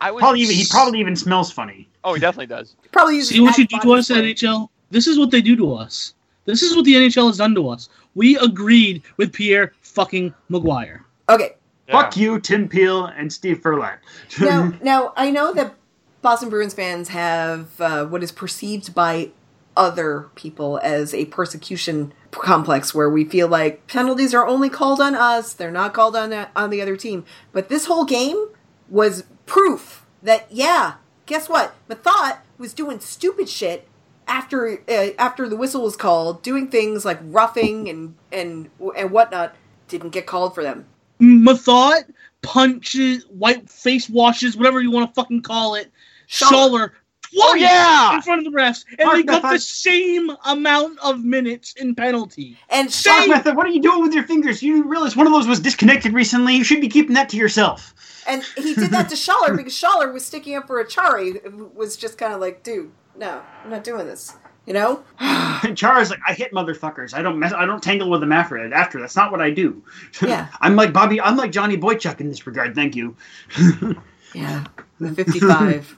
I 0.00 0.10
was 0.10 0.20
Probably 0.20 0.40
even 0.40 0.54
he 0.54 0.66
probably 0.70 1.00
even 1.00 1.16
smells 1.16 1.52
funny. 1.52 1.88
Oh, 2.04 2.14
he 2.14 2.20
definitely 2.20 2.46
does. 2.46 2.76
Probably 2.92 3.16
uses 3.16 3.30
See 3.30 3.40
what 3.40 3.58
you 3.58 3.66
do 3.66 3.78
to 3.80 3.92
us, 3.92 4.06
spray. 4.06 4.34
NHL? 4.34 4.68
This 4.90 5.06
is 5.06 5.18
what 5.18 5.30
they 5.30 5.42
do 5.42 5.56
to 5.56 5.74
us. 5.74 6.14
This 6.44 6.62
is 6.62 6.76
what 6.76 6.84
the 6.84 6.94
NHL 6.94 7.26
has 7.26 7.38
done 7.38 7.54
to 7.56 7.68
us. 7.68 7.88
We 8.14 8.38
agreed 8.38 9.02
with 9.16 9.32
Pierre 9.32 9.72
fucking 9.82 10.32
McGuire. 10.50 11.00
Okay, 11.28 11.56
Fuck 11.90 12.16
you, 12.16 12.40
Tim 12.40 12.68
Peel 12.68 13.06
and 13.06 13.32
Steve 13.32 13.60
Furlat. 13.60 13.98
now, 14.40 14.72
now 14.82 15.12
I 15.16 15.30
know 15.30 15.52
that 15.54 15.74
Boston 16.22 16.48
Bruins 16.48 16.74
fans 16.74 17.08
have 17.08 17.80
uh, 17.80 18.06
what 18.06 18.22
is 18.22 18.32
perceived 18.32 18.94
by 18.94 19.30
other 19.76 20.30
people 20.34 20.80
as 20.82 21.14
a 21.14 21.26
persecution 21.26 22.12
complex, 22.32 22.94
where 22.94 23.10
we 23.10 23.24
feel 23.24 23.46
like 23.46 23.86
penalties 23.86 24.34
are 24.34 24.46
only 24.46 24.68
called 24.68 25.00
on 25.00 25.14
us; 25.14 25.52
they're 25.52 25.70
not 25.70 25.94
called 25.94 26.16
on 26.16 26.30
the, 26.30 26.48
on 26.56 26.70
the 26.70 26.82
other 26.82 26.96
team. 26.96 27.24
But 27.52 27.68
this 27.68 27.86
whole 27.86 28.04
game 28.04 28.46
was 28.88 29.24
proof 29.46 30.04
that 30.22 30.46
yeah, 30.50 30.94
guess 31.24 31.48
what? 31.48 31.74
Methot 31.88 32.38
was 32.58 32.74
doing 32.74 33.00
stupid 33.00 33.48
shit, 33.48 33.88
after 34.28 34.80
uh, 34.88 35.08
after 35.18 35.48
the 35.48 35.56
whistle 35.56 35.82
was 35.82 35.96
called, 35.96 36.42
doing 36.42 36.68
things 36.68 37.04
like 37.04 37.18
roughing 37.22 37.88
and 37.88 38.14
and 38.32 38.70
and 38.96 39.10
whatnot, 39.10 39.54
didn't 39.88 40.10
get 40.10 40.26
called 40.26 40.54
for 40.54 40.62
them. 40.62 40.86
Methot 41.20 42.12
punches, 42.42 43.24
white 43.28 43.68
face 43.70 44.08
washes, 44.08 44.56
whatever 44.56 44.80
you 44.80 44.90
want 44.90 45.08
to 45.08 45.14
fucking 45.14 45.42
call 45.42 45.74
it. 45.74 45.90
Schaller. 46.28 46.90
Schaller 47.34 47.38
twice 47.40 47.52
Oh, 47.52 47.54
yeah! 47.54 48.14
in 48.16 48.22
front 48.22 48.46
of 48.46 48.52
the 48.52 48.58
refs, 48.58 48.84
and 48.98 49.06
Mark 49.06 49.16
they 49.16 49.22
got 49.24 49.42
the 49.42 49.58
same 49.58 50.30
amount 50.46 50.98
of 51.00 51.24
minutes 51.24 51.74
in 51.74 51.94
penalty. 51.94 52.56
And 52.70 52.88
Dark 52.88 53.22
Same. 53.24 53.30
Methot, 53.32 53.56
what 53.56 53.66
are 53.66 53.70
you 53.70 53.80
doing 53.82 54.02
with 54.02 54.12
your 54.14 54.24
fingers? 54.24 54.62
You 54.62 54.84
realize 54.84 55.16
one 55.16 55.26
of 55.26 55.32
those 55.32 55.46
was 55.46 55.60
disconnected 55.60 56.12
recently. 56.12 56.54
You 56.56 56.64
should 56.64 56.80
be 56.80 56.88
keeping 56.88 57.14
that 57.14 57.28
to 57.30 57.36
yourself. 57.36 57.94
and 58.28 58.42
he 58.56 58.74
did 58.74 58.90
that 58.90 59.08
to 59.10 59.14
Schaller 59.16 59.56
because 59.56 59.72
Schaller 59.74 60.12
was 60.12 60.24
sticking 60.24 60.56
up 60.56 60.66
for 60.66 60.82
Acciari, 60.84 61.42
who 61.50 61.70
was 61.74 61.96
just 61.96 62.18
kind 62.18 62.32
of 62.34 62.40
like, 62.40 62.62
dude, 62.62 62.90
no, 63.16 63.40
I'm 63.64 63.70
not 63.70 63.84
doing 63.84 64.06
this. 64.06 64.34
You 64.66 64.72
know? 64.74 65.02
And 65.62 65.76
Chara's 65.76 66.10
like, 66.10 66.20
I 66.28 66.34
hit 66.34 66.52
motherfuckers. 66.52 67.14
I 67.14 67.22
don't 67.22 67.38
mess. 67.38 67.52
I 67.52 67.64
don't 67.64 67.82
tangle 67.82 68.10
with 68.10 68.20
them 68.20 68.30
after 68.30 68.58
it. 68.58 68.72
After 68.74 69.00
that's 69.00 69.16
not 69.16 69.32
what 69.32 69.40
I 69.40 69.50
do. 69.50 69.82
Yeah. 70.20 70.48
I'm 70.60 70.76
like 70.76 70.92
Bobby. 70.92 71.18
I'm 71.20 71.36
like 71.36 71.50
Johnny 71.50 71.78
Boychuk 71.78 72.20
in 72.20 72.28
this 72.28 72.46
regard. 72.46 72.74
Thank 72.74 72.94
you. 72.94 73.16
Yeah, 74.34 74.64
the 75.00 75.12
55. 75.12 75.96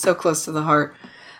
So 0.00 0.14
close 0.14 0.44
to 0.44 0.52
the 0.52 0.62
heart. 0.62 0.94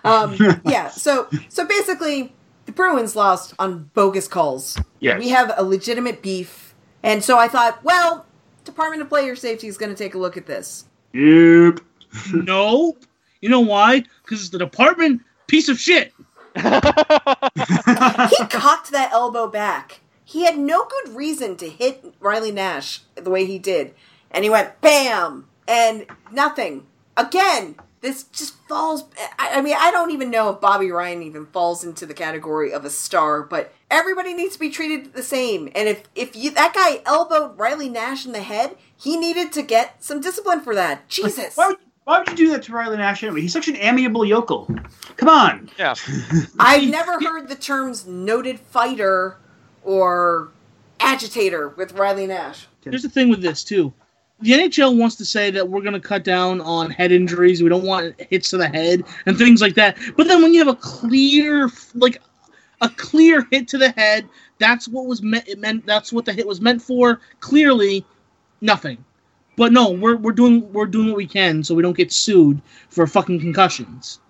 Um, 0.05 0.37
yeah, 0.65 0.89
so 0.89 1.29
so 1.49 1.67
basically, 1.67 2.33
the 2.67 2.73
Bruins 2.73 3.17
lost 3.17 3.55
on 3.59 3.91
bogus 3.95 4.29
calls. 4.29 4.79
Yes. 5.01 5.19
We 5.19 5.31
have 5.31 5.53
a 5.57 5.63
legitimate 5.63 6.23
beef. 6.23 6.75
And 7.03 7.25
so 7.25 7.39
I 7.39 7.49
thought, 7.49 7.83
well, 7.83 8.27
Department 8.65 9.03
of 9.03 9.09
Player 9.09 9.35
Safety 9.35 9.67
is 9.67 9.79
going 9.79 9.91
to 9.91 9.97
take 9.97 10.15
a 10.15 10.19
look 10.19 10.37
at 10.37 10.47
this. 10.47 10.85
Yep. 11.13 11.81
nope. 12.33 13.05
You 13.41 13.49
know 13.49 13.61
why? 13.61 14.05
Because 14.23 14.41
it's 14.41 14.51
the 14.51 14.59
department 14.59 15.23
piece 15.47 15.69
of 15.69 15.79
shit. 15.79 16.13
He 16.55 18.47
cocked 18.47 18.91
that 18.91 19.11
elbow 19.13 19.47
back. 19.47 20.01
He 20.25 20.45
had 20.45 20.59
no 20.59 20.87
good 20.87 21.17
reason 21.17 21.57
to 21.57 21.69
hit 21.69 22.05
Riley 22.21 22.53
Nash 22.53 23.01
the 23.15 23.31
way 23.31 23.47
he 23.47 23.59
did. 23.59 23.95
And 24.31 24.45
he 24.45 24.51
went 24.51 24.81
bam! 24.81 25.49
And 25.67 26.07
nothing. 26.31 26.87
Again, 27.17 27.77
this 28.01 28.25
just 28.25 28.55
falls. 28.67 29.05
I, 29.39 29.59
I 29.59 29.61
mean, 29.61 29.77
I 29.79 29.91
don't 29.91 30.11
even 30.11 30.31
know 30.31 30.51
if 30.51 30.61
Bobby 30.61 30.91
Ryan 30.91 31.23
even 31.23 31.47
falls 31.47 31.85
into 31.85 32.07
the 32.07 32.15
category 32.15 32.73
of 32.73 32.85
a 32.85 32.91
star, 32.91 33.43
but 33.43 33.75
everybody 33.91 34.33
needs 34.35 34.55
to 34.55 34.61
be 34.61 34.71
treated 34.71 35.13
the 35.13 35.23
same. 35.23 35.71
And 35.75 35.89
if, 35.89 36.05
if 36.15 36.35
you, 36.35 36.51
that 36.53 36.75
guy 36.75 37.03
elbowed 37.05 37.59
Riley 37.59 37.89
Nash 37.89 38.25
in 38.25 38.33
the 38.33 38.43
head, 38.43 38.77
he 38.97 39.17
needed 39.19 39.53
to 39.53 39.63
get 39.63 40.03
some 40.03 40.21
discipline 40.21 40.61
for 40.61 40.75
that. 40.75 41.09
Jesus. 41.09 41.57
Why 41.57 41.69
would, 41.69 41.77
why 42.05 42.19
would 42.21 42.29
you 42.31 42.37
do 42.37 42.51
that 42.53 42.63
to 42.65 42.73
Riley 42.73 42.97
Nash 42.97 43.23
anyway? 43.23 43.43
He's 43.43 43.53
such 43.53 43.69
an 43.69 43.77
amiable 43.77 44.25
yokel. 44.25 44.69
Come 45.17 45.29
on. 45.29 45.71
Yeah. 45.79 45.95
I've 46.59 46.89
never 46.89 47.21
heard 47.21 47.49
the 47.49 47.55
terms 47.55 48.07
noted 48.07 48.59
fighter 48.61 49.37
or 49.85 50.51
agitator 50.99 51.69
with 51.69 51.93
Riley 51.93 52.27
Nash. 52.27 52.67
Here's 52.83 53.03
the 53.03 53.11
thing 53.11 53.29
with 53.29 53.43
this 53.43 53.63
too. 53.63 53.93
The 54.43 54.53
NHL 54.53 54.97
wants 54.99 55.17
to 55.17 55.25
say 55.25 55.51
that 55.51 55.69
we're 55.69 55.83
going 55.83 55.93
to 55.95 56.01
cut 56.01 56.25
down 56.25 56.61
on 56.63 56.91
head 56.91 57.13
injuries. 57.13 57.63
We 57.63 57.69
don't 57.69 57.85
want 57.85 58.19
hits 58.31 58.51
to 58.51 58.57
the 58.57 58.69
head 58.69 59.05
and 59.27 59.37
things 59.37 59.61
like 59.61 59.75
that. 59.75 59.99
But 60.17 60.29
then 60.29 60.43
when 60.43 60.55
you 60.55 60.61
have 60.65 60.75
a 60.75 60.79
clear, 60.79 61.71
like 61.95 62.23
a 62.81 62.89
clear 62.89 63.47
hit 63.51 63.69
to 63.69 63.79
the 63.79 63.91
head, 63.91 64.29
that's 64.59 64.89
what 64.89 65.07
was 65.07 65.23
meant. 65.23 65.47
It 65.47 65.59
meant 65.59 65.85
that's 65.87 66.13
what 66.13 66.25
the 66.25 66.33
hit 66.33 66.47
was 66.47 66.61
meant 66.61 66.81
for. 66.81 67.21
Clearly, 67.41 68.05
nothing. 68.61 69.05
But 69.57 69.73
no, 69.73 69.91
we're 69.91 70.17
we're 70.17 70.33
doing 70.33 70.73
we're 70.73 70.87
doing 70.87 71.09
what 71.09 71.17
we 71.17 71.27
can 71.27 71.63
so 71.63 71.75
we 71.75 71.83
don't 71.83 71.97
get 71.97 72.11
sued 72.13 72.63
for 72.89 73.07
fucking 73.07 73.41
concussions. 73.41 74.21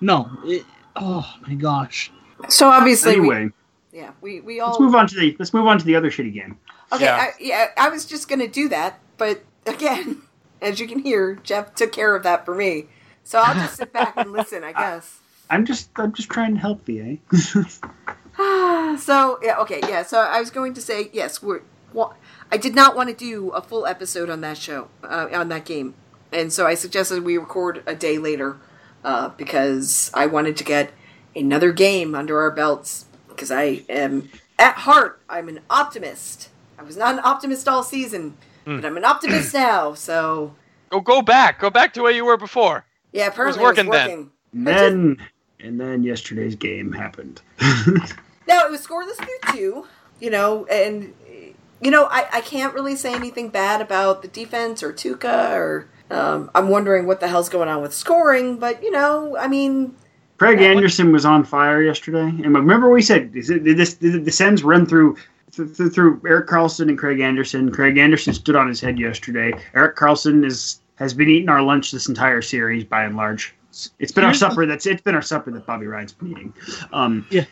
No. 0.00 0.28
It, 0.44 0.64
oh 0.96 1.32
my 1.46 1.54
gosh. 1.54 2.10
So 2.48 2.68
obviously, 2.68 3.20
we- 3.20 3.30
Anyway, 3.34 3.52
yeah, 3.92 4.10
we 4.20 4.40
we 4.40 4.58
all 4.58 4.70
let's 4.70 4.80
move 4.80 4.94
on 4.96 5.06
to 5.06 5.14
the 5.14 5.36
let's 5.38 5.54
move 5.54 5.66
on 5.68 5.78
to 5.78 5.84
the 5.84 5.94
other 5.94 6.10
shitty 6.10 6.32
game. 6.34 6.58
Okay, 6.92 7.04
Yeah. 7.04 7.16
I, 7.16 7.30
yeah, 7.38 7.66
I 7.76 7.88
was 7.88 8.04
just 8.04 8.28
gonna 8.28 8.48
do 8.48 8.68
that, 8.70 8.98
but 9.16 9.44
again, 9.74 10.22
as 10.62 10.80
you 10.80 10.86
can 10.86 11.00
hear, 11.00 11.36
Jeff 11.42 11.74
took 11.74 11.92
care 11.92 12.14
of 12.14 12.22
that 12.22 12.44
for 12.44 12.54
me. 12.54 12.86
So 13.24 13.38
I'll 13.38 13.54
just 13.54 13.76
sit 13.76 13.92
back 13.92 14.14
and 14.16 14.32
listen, 14.32 14.64
I 14.64 14.72
guess. 14.84 15.20
I'm 15.48 15.64
just 15.64 15.90
I'm 15.96 16.12
just 16.12 16.30
trying 16.30 16.54
to 16.54 16.60
help 16.60 16.88
you, 16.88 17.20
eh? 17.32 17.36
so 18.96 19.38
yeah, 19.42 19.58
okay, 19.58 19.80
yeah. 19.82 20.02
So 20.02 20.20
I 20.20 20.38
was 20.40 20.50
going 20.50 20.74
to 20.74 20.80
say 20.80 21.10
yes. 21.12 21.42
We're. 21.42 21.62
Well, 21.92 22.14
I 22.52 22.56
did 22.56 22.74
not 22.74 22.94
want 22.94 23.08
to 23.08 23.14
do 23.14 23.50
a 23.50 23.60
full 23.60 23.84
episode 23.84 24.30
on 24.30 24.42
that 24.42 24.56
show, 24.56 24.88
uh, 25.02 25.28
on 25.32 25.48
that 25.48 25.64
game, 25.64 25.94
and 26.32 26.52
so 26.52 26.64
I 26.66 26.74
suggested 26.74 27.24
we 27.24 27.36
record 27.36 27.82
a 27.84 27.96
day 27.96 28.16
later, 28.16 28.58
uh, 29.02 29.30
because 29.30 30.08
I 30.14 30.26
wanted 30.26 30.56
to 30.58 30.64
get 30.64 30.92
another 31.34 31.72
game 31.72 32.14
under 32.14 32.40
our 32.40 32.50
belts. 32.52 33.06
Because 33.28 33.50
I 33.50 33.82
am 33.88 34.28
at 34.58 34.74
heart, 34.74 35.20
I'm 35.28 35.48
an 35.48 35.60
optimist. 35.68 36.48
I 36.78 36.82
was 36.82 36.96
not 36.96 37.14
an 37.14 37.20
optimist 37.24 37.66
all 37.66 37.82
season, 37.82 38.36
but 38.64 38.84
I'm 38.84 38.96
an 38.96 39.04
optimist 39.04 39.54
now. 39.54 39.94
So 39.94 40.54
Go 40.90 41.00
go 41.00 41.22
back. 41.22 41.60
Go 41.60 41.70
back 41.70 41.92
to 41.94 42.02
where 42.02 42.12
you 42.12 42.24
were 42.24 42.36
before. 42.36 42.84
yeah, 43.12 43.26
apparently 43.28 43.62
working 43.62 43.86
it 43.86 43.90
was 43.90 43.98
working. 44.08 44.30
And 44.52 44.66
then 44.66 45.16
and 45.60 45.80
then 45.80 46.02
yesterday's 46.02 46.54
game 46.56 46.92
happened. 46.92 47.40
No, 48.48 48.64
it 48.66 48.70
was 48.72 48.84
scoreless 48.84 49.14
through 49.14 49.54
two. 49.54 49.86
You 50.18 50.30
know, 50.30 50.66
and 50.66 51.14
you 51.80 51.90
know, 51.90 52.06
I, 52.10 52.26
I 52.32 52.40
can't 52.40 52.74
really 52.74 52.96
say 52.96 53.14
anything 53.14 53.48
bad 53.50 53.80
about 53.80 54.22
the 54.22 54.28
defense 54.28 54.82
or 54.82 54.92
Tuukka 54.92 55.52
or 55.54 55.88
um, 56.10 56.50
I'm 56.54 56.68
wondering 56.68 57.06
what 57.06 57.20
the 57.20 57.28
hell's 57.28 57.48
going 57.48 57.68
on 57.68 57.80
with 57.80 57.94
scoring, 57.94 58.58
but 58.58 58.82
you 58.82 58.90
know, 58.90 59.36
I 59.38 59.46
mean, 59.46 59.94
Craig 60.38 60.58
Yeah, 60.60 60.68
what- 60.70 60.78
Anderson 60.78 61.12
was 61.12 61.24
on 61.24 61.44
fire 61.44 61.80
yesterday, 61.82 62.26
and 62.42 62.54
remember 62.54 62.90
we 62.90 63.02
said 63.02 63.32
did 63.32 63.76
this 63.76 63.94
did 63.94 64.24
the 64.24 64.32
Sens 64.32 64.64
run 64.64 64.84
through 64.84 65.16
through, 65.66 65.90
through 65.90 66.22
Erik 66.26 66.48
Karlsson 66.48 66.88
and 66.88 66.98
Craig 66.98 67.20
Anderson? 67.20 67.70
Craig 67.72 67.98
Anderson 67.98 68.34
stood 68.34 68.56
on 68.56 68.68
his 68.68 68.80
head 68.80 68.98
yesterday. 68.98 69.52
Erik 69.74 69.96
Karlsson 69.96 70.44
is 70.44 70.80
has 70.96 71.14
been 71.14 71.28
eating 71.28 71.48
our 71.48 71.62
lunch 71.62 71.90
this 71.90 72.08
entire 72.08 72.42
series 72.42 72.84
by 72.84 73.04
and 73.04 73.16
large. 73.16 73.54
It's 73.98 74.12
been 74.12 74.24
our 74.24 74.34
supper. 74.34 74.66
That's 74.66 74.86
it's 74.86 75.02
been 75.02 75.14
our 75.14 75.22
supper 75.22 75.50
that 75.52 75.66
Bobby 75.66 75.86
Ryan's 75.86 76.12
been 76.12 76.30
eating. 76.32 76.54
Um, 76.92 77.26
Yeah. 77.30 77.44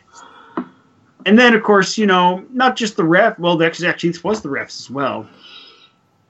And 1.27 1.39
then, 1.39 1.55
of 1.55 1.63
course, 1.63 1.99
you 1.99 2.07
know, 2.07 2.45
not 2.53 2.77
just 2.77 2.97
the 2.97 3.05
ref. 3.05 3.39
Well, 3.39 3.63
actually, 3.63 3.89
actually, 3.89 4.11
this 4.11 4.25
was 4.25 4.41
the 4.41 4.49
refs 4.49 4.81
as 4.81 4.91
well. 4.91 5.29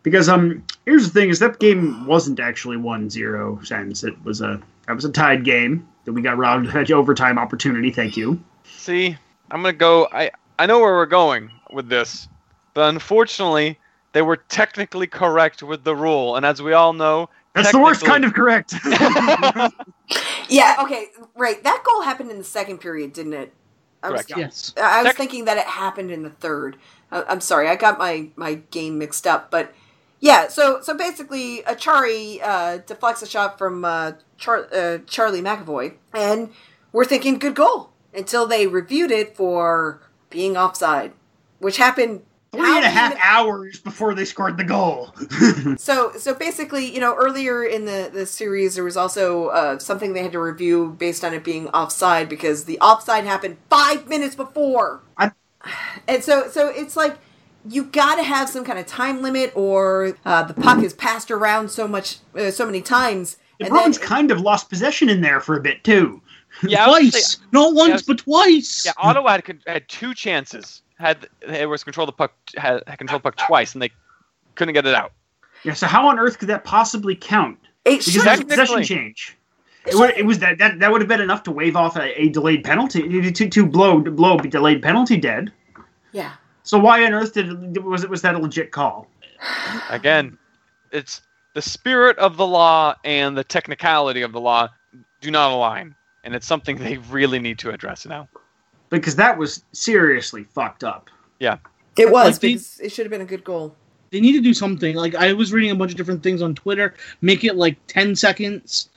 Because 0.03 0.29
um, 0.29 0.65
here's 0.87 1.05
the 1.05 1.21
thing: 1.21 1.29
is 1.29 1.39
that 1.41 1.61
game 1.61 2.07
wasn't 2.07 2.41
actually 2.41 2.77
1-0 2.77 3.67
Sens. 3.67 4.05
It 4.05 4.15
was 4.25 4.41
a 4.41 4.61
that 4.87 4.95
was 4.95 5.05
a 5.05 5.13
tied 5.13 5.45
game 5.45 5.87
that 6.05 6.13
we 6.13 6.23
got 6.23 6.39
robbed 6.39 6.75
of 6.75 6.91
overtime 6.91 7.39
opportunity. 7.39 7.91
Thank 7.91 8.17
you. 8.17 8.43
See, 8.65 9.17
I'm 9.51 9.63
gonna 9.63 9.73
go. 9.75 10.09
I 10.13 10.31
I 10.59 10.67
know 10.67 10.81
where 10.81 10.95
we're 10.95 11.07
going 11.07 11.51
with 11.73 11.89
this, 11.89 12.29
but 12.75 12.89
unfortunately, 12.89 13.79
they 14.13 14.23
were 14.23 14.37
technically 14.37 15.07
correct 15.07 15.63
with 15.63 15.85
the 15.85 15.95
rule, 15.95 16.37
and 16.37 16.47
as 16.47 16.63
we 16.63 16.73
all 16.73 16.93
know, 16.93 17.29
That's 17.55 17.73
the 17.73 17.79
worst 17.79 18.05
kind 18.05 18.25
of 18.25 18.35
correct. 18.35 18.75
yeah, 20.49 20.77
okay, 20.81 21.07
right. 21.37 21.63
That 21.63 21.83
goal 21.85 22.03
happened 22.03 22.31
in 22.31 22.39
the 22.39 22.45
second 22.45 22.79
period, 22.79 23.13
didn't 23.13 23.35
it? 23.35 23.53
I 24.03 24.11
was, 24.11 24.25
Correct. 24.27 24.41
Yes. 24.41 24.75
I 24.81 25.03
was 25.03 25.09
Tec- 25.09 25.17
thinking 25.17 25.45
that 25.47 25.57
it 25.57 25.65
happened 25.67 26.11
in 26.11 26.23
the 26.23 26.31
third. 26.31 26.77
I- 27.11 27.25
I'm 27.29 27.41
sorry, 27.41 27.69
I 27.69 27.77
got 27.77 27.99
my 27.99 28.29
my 28.37 28.55
game 28.71 28.99
mixed 28.99 29.27
up, 29.27 29.51
but 29.51 29.75
yeah. 30.21 30.49
So 30.49 30.81
so 30.81 30.97
basically, 30.97 31.63
Acciari 31.67 32.41
uh, 32.43 32.79
deflects 32.79 33.23
a 33.23 33.27
shot 33.27 33.59
from 33.59 33.85
uh, 33.85 34.13
Char- 34.37 34.69
uh, 34.73 34.99
Charlie 35.07 35.43
McAvoy, 35.43 35.95
and 36.15 36.51
we're 36.93 37.05
thinking 37.05 37.39
good 37.39 37.55
goal 37.57 37.91
until 38.15 38.47
they 38.47 38.67
reviewed 38.67 39.11
it 39.11 39.37
for 39.37 40.01
being 40.31 40.57
offside, 40.57 41.13
which 41.59 41.77
happened. 41.77 42.23
three 42.53 42.61
and 42.63 42.67
a 42.67 42.71
half 42.71 42.85
and 42.85 42.85
a 42.85 42.89
how 42.89 43.01
half 43.01 43.11
many- 43.11 43.21
hours 43.61 43.79
before 43.81 44.15
they 44.15 44.25
scored 44.25 44.57
the 44.57 44.65
goal. 44.65 45.15
So, 45.77 46.13
so 46.17 46.35
basically, 46.35 46.93
you 46.93 47.01
know, 47.01 47.15
earlier 47.15 47.63
in 47.63 47.85
the 47.85 48.11
the 48.13 48.25
series, 48.27 48.75
there 48.75 48.85
was 48.85 48.97
also 48.97 49.49
uh, 49.49 49.79
something 49.79 50.13
they 50.13 50.23
had 50.23 50.33
to 50.33 50.41
review 50.41 50.97
based 50.99 51.25
on 51.25 51.35
it 51.35 51.45
being 51.45 51.69
offside 51.69 52.29
because 52.29 52.65
the 52.65 52.79
offside 52.81 53.25
happened 53.25 53.57
five 53.71 54.09
minutes 54.09 54.35
before. 54.35 55.03
I- 55.19 55.33
and 56.09 56.25
so, 56.25 56.49
so 56.51 56.69
it's 56.69 56.97
like 56.97 57.19
you 57.69 57.85
got 57.85 58.17
to 58.17 58.23
have 58.23 58.49
some 58.49 58.65
kind 58.65 58.79
of 58.79 58.87
time 58.87 59.21
limit, 59.21 59.53
or 59.55 60.17
uh, 60.25 60.43
the 60.45 60.55
puck 60.55 60.83
is 60.83 60.95
passed 60.95 61.31
around 61.31 61.71
so 61.71 61.87
much, 61.87 62.19
uh, 62.35 62.51
so 62.51 62.65
many 62.65 62.81
times. 62.81 63.37
the 63.59 63.67
and 63.67 63.73
Bruins 63.75 63.99
then, 63.99 64.07
kind 64.09 64.31
of 64.31 64.41
lost 64.41 64.71
possession 64.71 65.09
in 65.11 65.21
there 65.21 65.41
for 65.41 65.57
a 65.57 65.61
bit 65.61 65.85
too. 65.85 66.23
yeah, 66.63 66.87
I 66.87 66.89
would 66.91 67.13
say- 67.13 67.19
Twice. 67.21 67.39
Not 67.53 67.75
once, 67.75 67.91
Yes. 67.91 68.03
but 68.03 68.19
twice. 68.19 68.87
yeah, 68.87 68.93
Ottawa 68.97 69.33
had, 69.33 69.59
had 69.67 69.89
two 69.89 70.15
chances. 70.15 70.83
Had 70.99 71.29
it 71.43 71.69
was 71.69 71.85
control 71.85 72.07
the 72.07 72.13
puck 72.13 72.33
had, 72.57 72.83
had 72.87 72.99
controlled 72.99 73.23
the 73.23 73.31
puck 73.31 73.37
twice, 73.37 73.73
and 73.75 73.81
they 73.83 73.91
couldn't 74.57 74.75
get 74.75 74.85
it 74.87 74.95
out. 74.95 75.13
Yeah. 75.65 75.75
So 75.75 75.87
how 75.87 76.09
on 76.09 76.19
earth 76.19 76.39
could 76.39 76.49
that 76.49 76.65
possibly 76.65 77.15
count? 77.15 77.59
it 77.85 77.91
Because 77.99 78.05
shouldn't- 78.07 78.25
that's 78.25 78.41
a 78.41 78.45
possession 78.45 78.83
change. 78.85 79.35
It, 79.87 79.95
would, 79.95 80.11
it 80.19 80.27
was 80.27 80.41
that, 80.41 80.59
that 80.59 80.81
that 80.81 80.93
would 80.93 81.01
have 81.01 81.09
been 81.09 81.21
enough 81.21 81.45
to 81.45 81.51
wave 81.51 81.75
off 81.77 81.97
a, 81.97 82.21
a 82.21 82.29
delayed 82.29 82.63
penalty 82.65 83.31
to 83.33 83.49
to 83.49 83.65
blow 83.67 84.03
to 84.03 84.11
blow 84.11 84.37
a 84.39 84.43
delayed 84.47 84.83
penalty 84.83 85.17
dead. 85.17 85.53
yeah. 86.13 86.33
So 86.65 86.79
why 86.79 87.03
on 87.07 87.15
earth 87.15 87.33
did 87.33 87.83
was 87.83 88.05
it 88.05 88.11
was 88.11 88.21
that 88.23 88.35
a 88.35 88.39
legit 88.39 88.71
call? 88.73 89.09
Again, 89.91 90.37
it's 90.93 91.23
the 91.55 91.63
spirit 91.63 92.19
of 92.19 92.37
the 92.37 92.47
law 92.47 92.95
and 93.05 93.39
the 93.39 93.45
technicality 93.45 94.21
of 94.23 94.33
the 94.33 94.41
law 94.41 94.69
do 95.23 95.31
not 95.31 95.53
align, 95.53 95.95
and 96.25 96.35
it's 96.35 96.47
something 96.47 96.77
they 96.77 96.99
really 96.99 97.39
need 97.39 97.59
to 97.61 97.71
address 97.71 98.05
now. 98.05 98.29
Because 98.91 99.17
that 99.17 99.39
was 99.39 99.63
seriously 99.73 100.45
fucked 100.45 100.85
up. 100.85 101.09
Yeah, 101.39 101.59
it 101.97 102.11
was 102.11 102.33
Like, 102.35 102.41
the- 102.41 102.53
because 102.55 102.81
it 102.81 102.93
should 102.93 103.05
have 103.07 103.11
been 103.11 103.21
a 103.21 103.25
good 103.27 103.45
goal. 103.45 103.75
They 104.11 104.21
need 104.21 104.33
to 104.33 104.41
do 104.41 104.55
something. 104.55 104.97
Like 104.97 105.15
I 105.15 105.33
was 105.35 105.53
reading 105.53 105.71
a 105.71 105.75
bunch 105.75 105.91
of 105.91 105.97
different 105.99 106.23
things 106.23 106.41
on 106.41 106.55
Twitter. 106.55 106.95
Make 107.21 107.45
it 107.45 107.57
like 107.57 107.77
ten 107.89 108.17
seconds 108.17 108.89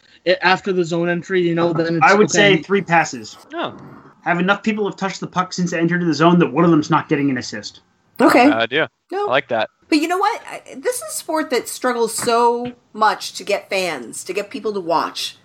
after 0.42 0.72
the 0.72 0.86
zone 0.86 1.10
entry. 1.10 1.42
You 1.42 1.54
know, 1.56 1.74
then 1.74 1.96
it's 1.98 2.06
I 2.06 2.14
would 2.14 2.30
okay. 2.30 2.58
say 2.58 2.62
three 2.62 2.82
passes. 2.82 3.38
Oh, 3.54 3.78
Have 4.24 4.40
enough 4.40 4.64
people 4.64 4.86
have 4.86 4.96
touched 4.96 5.20
the 5.20 5.28
puck 5.28 5.52
since 5.52 5.74
it 5.74 5.80
entered 5.80 6.06
the 6.06 6.14
zone 6.14 6.40
that 6.40 6.54
one 6.54 6.64
of 6.64 6.72
them's 6.72 6.90
not 6.90 7.10
getting 7.10 7.30
an 7.30 7.38
assist. 7.38 7.82
Okay. 8.22 8.50
bad 8.50 8.62
idea. 8.62 8.90
no. 9.12 9.28
I 9.28 9.32
like 9.32 9.50
that. 9.50 9.70
But 9.90 9.98
you 10.00 10.08
know 10.08 10.18
what? 10.20 10.42
This 10.78 10.98
is 10.98 11.02
a 11.02 11.12
sport 11.12 11.50
that 11.50 11.68
struggles 11.68 12.16
so 12.16 12.72
much 12.94 13.34
to 13.34 13.44
get 13.44 13.70
fans, 13.70 14.24
to 14.24 14.32
get 14.32 14.50
people 14.50 14.72
to 14.74 14.80
watch. 14.80 15.38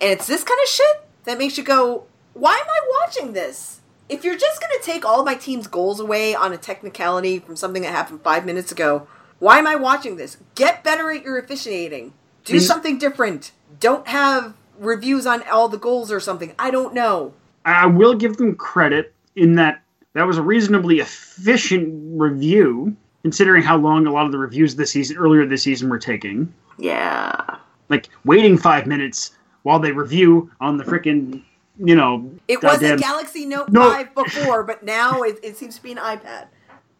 And 0.00 0.10
it's 0.10 0.28
this 0.28 0.44
kind 0.44 0.60
of 0.62 0.68
shit 0.68 1.08
that 1.24 1.38
makes 1.38 1.58
you 1.58 1.64
go, 1.64 2.04
why 2.34 2.52
am 2.52 2.66
I 2.68 3.02
watching 3.04 3.32
this? 3.32 3.77
If 4.08 4.24
you're 4.24 4.36
just 4.38 4.60
going 4.60 4.72
to 4.78 4.84
take 4.84 5.04
all 5.04 5.24
my 5.24 5.34
team's 5.34 5.66
goals 5.66 6.00
away 6.00 6.34
on 6.34 6.52
a 6.52 6.56
technicality 6.56 7.38
from 7.38 7.56
something 7.56 7.82
that 7.82 7.90
happened 7.92 8.22
five 8.22 8.46
minutes 8.46 8.72
ago, 8.72 9.06
why 9.38 9.58
am 9.58 9.66
I 9.66 9.76
watching 9.76 10.16
this? 10.16 10.38
Get 10.54 10.82
better 10.82 11.10
at 11.10 11.22
your 11.22 11.38
officiating. 11.38 12.12
Do 12.44 12.54
Mm. 12.56 12.60
something 12.60 12.98
different. 12.98 13.52
Don't 13.80 14.08
have 14.08 14.54
reviews 14.78 15.26
on 15.26 15.42
all 15.50 15.68
the 15.68 15.76
goals 15.76 16.10
or 16.10 16.20
something. 16.20 16.52
I 16.58 16.70
don't 16.70 16.94
know. 16.94 17.34
I 17.64 17.86
will 17.86 18.14
give 18.14 18.38
them 18.38 18.54
credit 18.54 19.12
in 19.36 19.56
that 19.56 19.82
that 20.14 20.26
was 20.26 20.38
a 20.38 20.42
reasonably 20.42 21.00
efficient 21.00 21.92
review, 22.18 22.96
considering 23.22 23.62
how 23.62 23.76
long 23.76 24.06
a 24.06 24.12
lot 24.12 24.24
of 24.26 24.32
the 24.32 24.38
reviews 24.38 24.74
this 24.74 24.90
season 24.90 25.16
earlier 25.18 25.44
this 25.46 25.62
season 25.62 25.88
were 25.90 25.98
taking. 25.98 26.52
Yeah. 26.78 27.40
Like 27.88 28.08
waiting 28.24 28.56
five 28.56 28.86
minutes 28.86 29.32
while 29.62 29.78
they 29.78 29.92
review 29.92 30.50
on 30.60 30.78
the 30.78 30.84
frickin' 30.84 31.42
you 31.78 31.94
know 31.94 32.30
It 32.48 32.62
was 32.62 32.82
a 32.82 32.96
Galaxy 32.96 33.46
Note 33.46 33.68
No. 33.70 33.90
5 33.90 34.14
before, 34.14 34.62
but 34.64 34.82
now 34.82 35.22
it, 35.22 35.38
it 35.42 35.56
seems 35.56 35.76
to 35.76 35.82
be 35.82 35.92
an 35.92 35.98
iPad. 35.98 36.46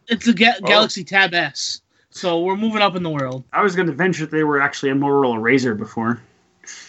it's 0.07 0.27
a 0.27 0.33
Ga- 0.33 0.55
Oh. 0.63 0.67
Galaxy 0.67 1.03
Tab 1.03 1.33
S. 1.33 1.81
So 2.11 2.41
we're 2.41 2.57
moving 2.57 2.81
up 2.81 2.95
in 2.95 3.03
the 3.03 3.09
world. 3.09 3.43
I 3.53 3.61
was 3.61 3.75
going 3.75 3.87
to 3.87 3.93
venture 3.93 4.25
they 4.25 4.43
were 4.43 4.59
actually 4.59 4.89
a 4.89 4.95
Motorola 4.95 5.41
Razor 5.41 5.75
before. 5.75 6.21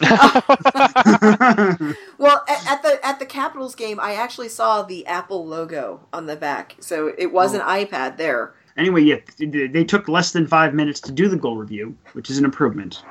Well, 2.19 2.45
at, 2.49 2.67
at 2.67 2.83
the 2.83 3.01
at 3.03 3.19
the 3.19 3.25
Capitals 3.27 3.75
game, 3.75 3.99
I 3.99 4.13
actually 4.15 4.51
saw 4.51 4.83
the 4.83 5.07
Apple 5.07 5.47
logo 5.47 6.01
on 6.13 6.27
the 6.27 6.37
back, 6.37 6.77
so 6.81 7.15
it 7.17 7.33
was 7.33 7.55
an 7.55 7.63
oh. 7.63 7.65
iPad 7.65 8.19
there. 8.19 8.53
Anyway, 8.77 9.03
yeah, 9.03 9.17
they 9.39 9.85
took 9.85 10.07
less 10.09 10.33
than 10.33 10.47
five 10.47 10.75
minutes 10.75 11.01
to 11.01 11.13
do 11.13 11.29
the 11.29 11.37
goal 11.37 11.57
review, 11.57 11.97
which 12.13 12.29
is 12.31 12.37
an 12.39 12.45
improvement. 12.45 13.03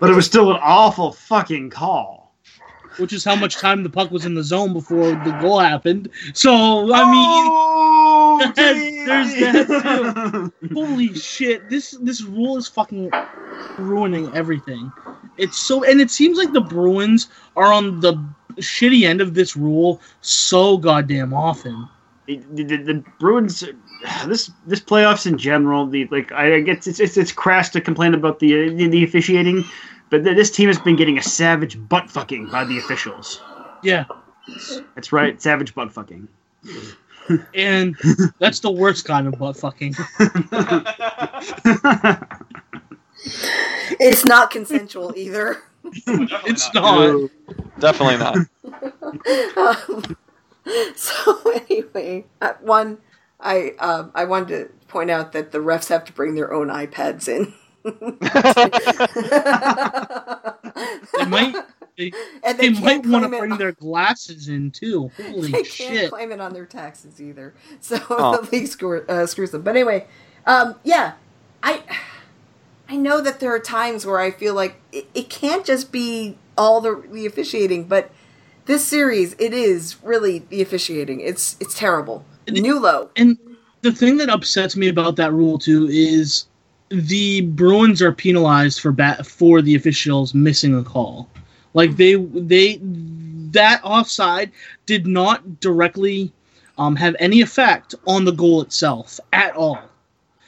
But 0.00 0.10
it 0.10 0.14
was 0.14 0.26
still 0.26 0.50
an 0.50 0.58
awful 0.62 1.12
fucking 1.12 1.70
call. 1.70 2.17
Which 2.98 3.12
is 3.12 3.24
how 3.24 3.36
much 3.36 3.58
time 3.58 3.82
the 3.84 3.90
puck 3.90 4.10
was 4.10 4.26
in 4.26 4.34
the 4.34 4.42
zone 4.44 4.72
before 4.74 5.14
the 5.16 5.32
goal 5.32 5.60
happened. 5.60 6.10
So 6.34 6.92
I 6.92 7.04
mean, 7.04 7.52
Oh, 7.52 8.52
there's 8.56 9.36
that 9.36 9.68
too. 9.82 10.52
holy 10.74 11.14
shit! 11.14 11.68
This 11.70 11.92
this 12.02 12.22
rule 12.22 12.56
is 12.58 12.68
fucking 12.68 13.12
ruining 13.78 14.34
everything. 14.34 14.92
It's 15.36 15.58
so, 15.58 15.84
and 15.84 16.00
it 16.00 16.10
seems 16.10 16.38
like 16.38 16.52
the 16.52 16.60
Bruins 16.60 17.28
are 17.56 17.72
on 17.72 18.00
the 18.00 18.14
shitty 18.56 19.04
end 19.04 19.20
of 19.20 19.34
this 19.34 19.56
rule 19.56 20.00
so 20.20 20.76
goddamn 20.78 21.32
often. 21.32 21.88
the, 22.26 22.38
the, 22.64 22.76
the 22.76 23.04
Bruins, 23.20 23.64
this 24.26 24.50
this 24.66 24.80
playoffs 24.80 25.26
in 25.26 25.38
general, 25.38 25.86
the 25.86 26.06
like 26.10 26.32
I 26.32 26.60
guess 26.60 26.86
it's 26.86 27.00
it's, 27.00 27.16
it's 27.16 27.32
crass 27.32 27.68
to 27.70 27.80
complain 27.80 28.14
about 28.14 28.40
the, 28.40 28.68
the 28.74 28.88
the 28.88 29.04
officiating, 29.04 29.64
but 30.10 30.24
th- 30.24 30.36
this 30.36 30.50
team 30.50 30.68
has 30.68 30.78
been 30.78 30.96
getting 30.96 31.18
a 31.18 31.22
savage 31.22 31.78
butt 31.88 32.10
fucking 32.10 32.46
by 32.50 32.64
the 32.64 32.78
officials. 32.78 33.40
Yeah, 33.82 34.04
That's 34.94 35.12
right, 35.12 35.40
savage 35.40 35.74
butt 35.74 35.92
fucking. 35.92 36.28
and 37.54 37.96
that's 38.38 38.60
the 38.60 38.70
worst 38.70 39.04
kind 39.04 39.26
of 39.26 39.38
butt 39.38 39.56
fucking. 39.56 39.94
It's 44.00 44.24
not 44.24 44.50
consensual 44.50 45.12
either. 45.16 45.58
It's 46.06 46.72
not. 46.74 47.30
Definitely 47.78 48.18
not. 48.18 48.36
Um, 49.56 50.16
so 50.94 51.40
anyway, 51.70 52.24
uh, 52.42 52.52
one, 52.60 52.98
I 53.40 53.70
um, 53.78 54.10
I 54.14 54.24
wanted 54.24 54.48
to 54.48 54.86
point 54.88 55.10
out 55.10 55.32
that 55.32 55.52
the 55.52 55.58
refs 55.58 55.88
have 55.88 56.04
to 56.04 56.12
bring 56.12 56.34
their 56.34 56.52
own 56.52 56.68
iPads 56.68 57.28
in. 57.28 57.54
They 61.18 61.24
might. 61.26 61.54
They, 61.96 62.12
and 62.44 62.58
they 62.58 62.68
they, 62.68 62.80
might 62.80 63.04
want 63.06 63.24
to 63.24 63.28
bring 63.28 63.52
on- 63.52 63.58
their 63.58 63.72
glasses 63.72 64.48
in 64.48 64.70
too. 64.70 65.10
Holy 65.16 65.50
they 65.50 65.62
can't 65.62 65.66
shit! 65.66 66.10
claim 66.10 66.30
it 66.32 66.40
on 66.40 66.52
their 66.52 66.66
taxes 66.66 67.20
either. 67.20 67.54
So 67.80 67.98
Oh. 68.10 68.40
the 68.40 68.50
league 68.50 68.68
screw, 68.68 69.04
uh, 69.08 69.26
screws 69.26 69.50
them. 69.50 69.62
But 69.62 69.70
anyway, 69.76 70.06
um, 70.46 70.76
yeah, 70.84 71.12
I 71.62 71.82
I 72.88 72.96
know 72.96 73.20
that 73.20 73.40
there 73.40 73.52
are 73.54 73.58
times 73.58 74.06
where 74.06 74.20
I 74.20 74.30
feel 74.30 74.54
like 74.54 74.80
it, 74.92 75.08
it 75.14 75.28
can't 75.28 75.64
just 75.64 75.90
be 75.92 76.38
all 76.56 76.80
the 76.80 77.02
the 77.10 77.26
officiating, 77.26 77.84
but 77.84 78.10
this 78.66 78.86
series 78.86 79.34
it 79.38 79.52
is 79.52 79.96
really 80.02 80.40
the 80.50 80.62
officiating. 80.62 81.20
It's 81.20 81.56
it's 81.60 81.76
terrible. 81.78 82.24
New 82.48 82.78
low. 82.78 83.10
And 83.16 83.36
the 83.82 83.92
thing 83.92 84.16
that 84.18 84.30
upsets 84.30 84.76
me 84.76 84.88
about 84.88 85.16
that 85.16 85.32
rule 85.32 85.58
too 85.58 85.86
is 85.90 86.46
the 86.90 87.42
Bruins 87.42 88.00
are 88.02 88.12
penalized 88.12 88.80
for 88.80 88.92
bat 88.92 89.26
for 89.26 89.60
the 89.62 89.74
officials 89.74 90.34
missing 90.34 90.74
a 90.74 90.82
call. 90.82 91.28
Like 91.74 91.96
they 91.96 92.14
they 92.16 92.80
that 92.82 93.80
offside 93.84 94.50
did 94.86 95.06
not 95.06 95.60
directly 95.60 96.32
um, 96.76 96.96
have 96.96 97.16
any 97.18 97.40
effect 97.40 97.94
on 98.06 98.24
the 98.24 98.32
goal 98.32 98.62
itself 98.62 99.18
at 99.32 99.54
all. 99.56 99.80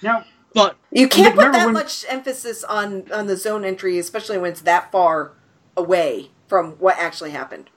now, 0.03 0.25
But 0.55 0.77
You 0.93 1.09
can't 1.09 1.35
put 1.35 1.53
that 1.53 1.65
when- 1.67 1.75
much 1.75 2.05
emphasis 2.09 2.65
on 2.65 3.05
on 3.13 3.27
the 3.27 3.37
zone 3.37 3.65
entry, 3.65 3.99
especially 3.99 4.39
when 4.39 4.53
it's 4.53 4.63
that 4.63 4.91
far 4.93 5.33
away 5.77 6.31
from 6.49 6.73
what 6.73 6.97
actually 6.99 7.31
happened. 7.31 7.71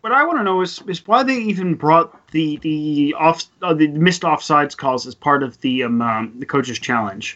what 0.00 0.12
I 0.12 0.24
want 0.24 0.38
to 0.38 0.44
know 0.44 0.60
is 0.62 0.80
is 0.86 1.06
why 1.06 1.22
they 1.22 1.36
even 1.36 1.74
brought 1.74 2.28
the 2.30 2.56
the 2.58 3.14
off 3.18 3.44
uh, 3.62 3.74
the 3.74 3.88
missed 3.88 4.22
offsides 4.22 4.76
calls 4.76 5.06
as 5.06 5.14
part 5.14 5.42
of 5.42 5.60
the 5.60 5.82
um, 5.82 6.00
um 6.00 6.32
the 6.38 6.46
coaches 6.46 6.78
challenge. 6.78 7.34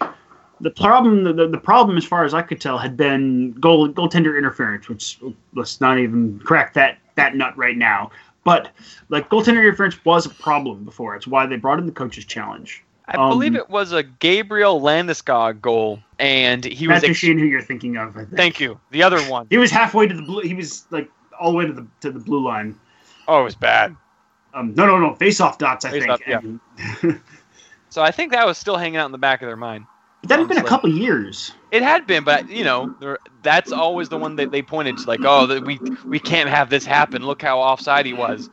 The 0.62 0.70
problem, 0.70 1.24
the, 1.24 1.48
the 1.48 1.58
problem, 1.58 1.96
as 1.96 2.04
far 2.04 2.24
as 2.24 2.34
I 2.34 2.42
could 2.42 2.60
tell, 2.60 2.76
had 2.78 2.96
been 2.96 3.52
goal 3.52 3.88
goaltender 3.88 4.36
interference, 4.36 4.88
which 4.88 5.18
let's 5.54 5.80
not 5.80 5.98
even 5.98 6.38
crack 6.40 6.74
that 6.74 6.98
that 7.14 7.34
nut 7.34 7.56
right 7.56 7.76
now. 7.76 8.10
But 8.44 8.70
like 9.08 9.28
goaltender 9.30 9.60
interference 9.62 10.02
was 10.04 10.26
a 10.26 10.30
problem 10.30 10.84
before. 10.84 11.16
It's 11.16 11.26
why 11.26 11.46
they 11.46 11.56
brought 11.56 11.78
in 11.78 11.86
the 11.86 11.92
coaches 11.92 12.24
challenge. 12.24 12.84
I 13.08 13.16
Um, 13.16 13.30
believe 13.30 13.56
it 13.56 13.68
was 13.70 13.92
a 13.92 14.02
Gabriel 14.02 14.80
Landeskog 14.80 15.60
goal, 15.60 16.00
and 16.18 16.64
he 16.64 16.86
was. 16.86 17.02
Matt 17.02 17.10
ex- 17.10 17.20
who 17.22 17.32
you're 17.32 17.60
thinking 17.62 17.96
of, 17.96 18.16
I 18.16 18.20
think. 18.20 18.36
Thank 18.36 18.60
you. 18.60 18.78
The 18.90 19.02
other 19.02 19.20
one. 19.22 19.46
He 19.50 19.58
was 19.58 19.70
halfway 19.70 20.06
to 20.06 20.14
the 20.14 20.22
blue. 20.22 20.42
He 20.42 20.54
was 20.54 20.84
like 20.90 21.10
all 21.38 21.50
the 21.50 21.56
way 21.58 21.66
to 21.66 21.72
the 21.72 21.86
to 22.02 22.10
the 22.12 22.20
blue 22.20 22.44
line. 22.44 22.78
Oh, 23.26 23.40
it 23.40 23.44
was 23.44 23.54
bad. 23.56 23.96
Um, 24.52 24.74
no, 24.74 24.84
no, 24.86 24.98
no, 24.98 25.14
face 25.14 25.40
off 25.40 25.58
dots. 25.58 25.84
I 25.84 25.90
Face-off, 25.90 26.20
think. 26.20 26.60
yeah. 27.04 27.12
So 27.88 28.02
I 28.02 28.12
think 28.12 28.30
that 28.30 28.46
was 28.46 28.56
still 28.56 28.76
hanging 28.76 28.98
out 28.98 29.06
in 29.06 29.12
the 29.12 29.18
back 29.18 29.42
of 29.42 29.46
their 29.46 29.56
mind. 29.56 29.84
But 30.20 30.28
that 30.28 30.38
had 30.38 30.48
um, 30.48 30.48
been 30.48 30.58
a 30.58 30.62
Honestly. 30.62 30.68
couple 30.68 30.90
years. 30.90 31.52
It 31.70 31.82
had 31.82 32.06
been, 32.06 32.24
but 32.24 32.48
you 32.48 32.64
know, 32.64 32.92
there- 32.98 33.18
that's 33.42 33.72
always 33.72 34.08
the 34.08 34.18
one 34.18 34.36
that 34.36 34.50
they 34.50 34.62
pointed 34.62 34.98
to, 34.98 35.08
like, 35.08 35.24
oh, 35.24 35.46
that 35.46 35.64
we 35.64 35.82
we 36.08 36.18
can't 36.20 36.48
have 36.50 36.70
this 36.70 36.84
happen. 36.86 37.22
Look 37.24 37.42
how 37.42 37.60
offside 37.60 38.06
he 38.06 38.12
was. 38.12 38.50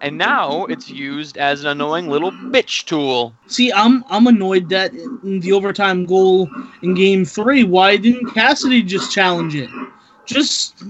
And 0.00 0.18
now 0.18 0.64
it's 0.66 0.88
used 0.90 1.36
as 1.38 1.62
an 1.62 1.68
annoying 1.68 2.08
little 2.08 2.32
bitch 2.52 2.84
tool. 2.84 3.38
see, 3.46 3.72
I'm 3.72 4.04
I'm 4.10 4.26
annoyed 4.26 4.68
that 4.70 4.92
in 5.22 5.40
the 5.40 5.52
overtime 5.52 6.04
goal 6.06 6.52
in 6.82 6.94
Game 6.94 7.24
Three, 7.24 7.64
why 7.64 7.96
didn't 7.96 8.26
Cassidy 8.26 8.82
just 8.82 9.10
challenge 9.10 9.54
it? 9.54 9.70
Just 10.26 10.82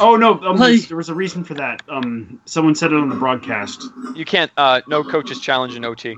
Oh 0.00 0.16
no, 0.16 0.40
um, 0.42 0.56
Like- 0.56 0.88
there 0.88 0.96
was 0.96 1.08
a 1.08 1.14
reason 1.14 1.44
for 1.44 1.54
that. 1.54 1.82
Um, 1.88 2.40
someone 2.46 2.74
said 2.74 2.92
it 2.92 2.96
on 2.98 3.08
the 3.08 3.14
broadcast, 3.14 3.84
You 4.14 4.24
can't. 4.24 4.50
Uh, 4.56 4.80
no 4.86 5.04
coaches 5.04 5.38
challenge 5.40 5.74
in 5.74 5.84
OT. 5.84 6.14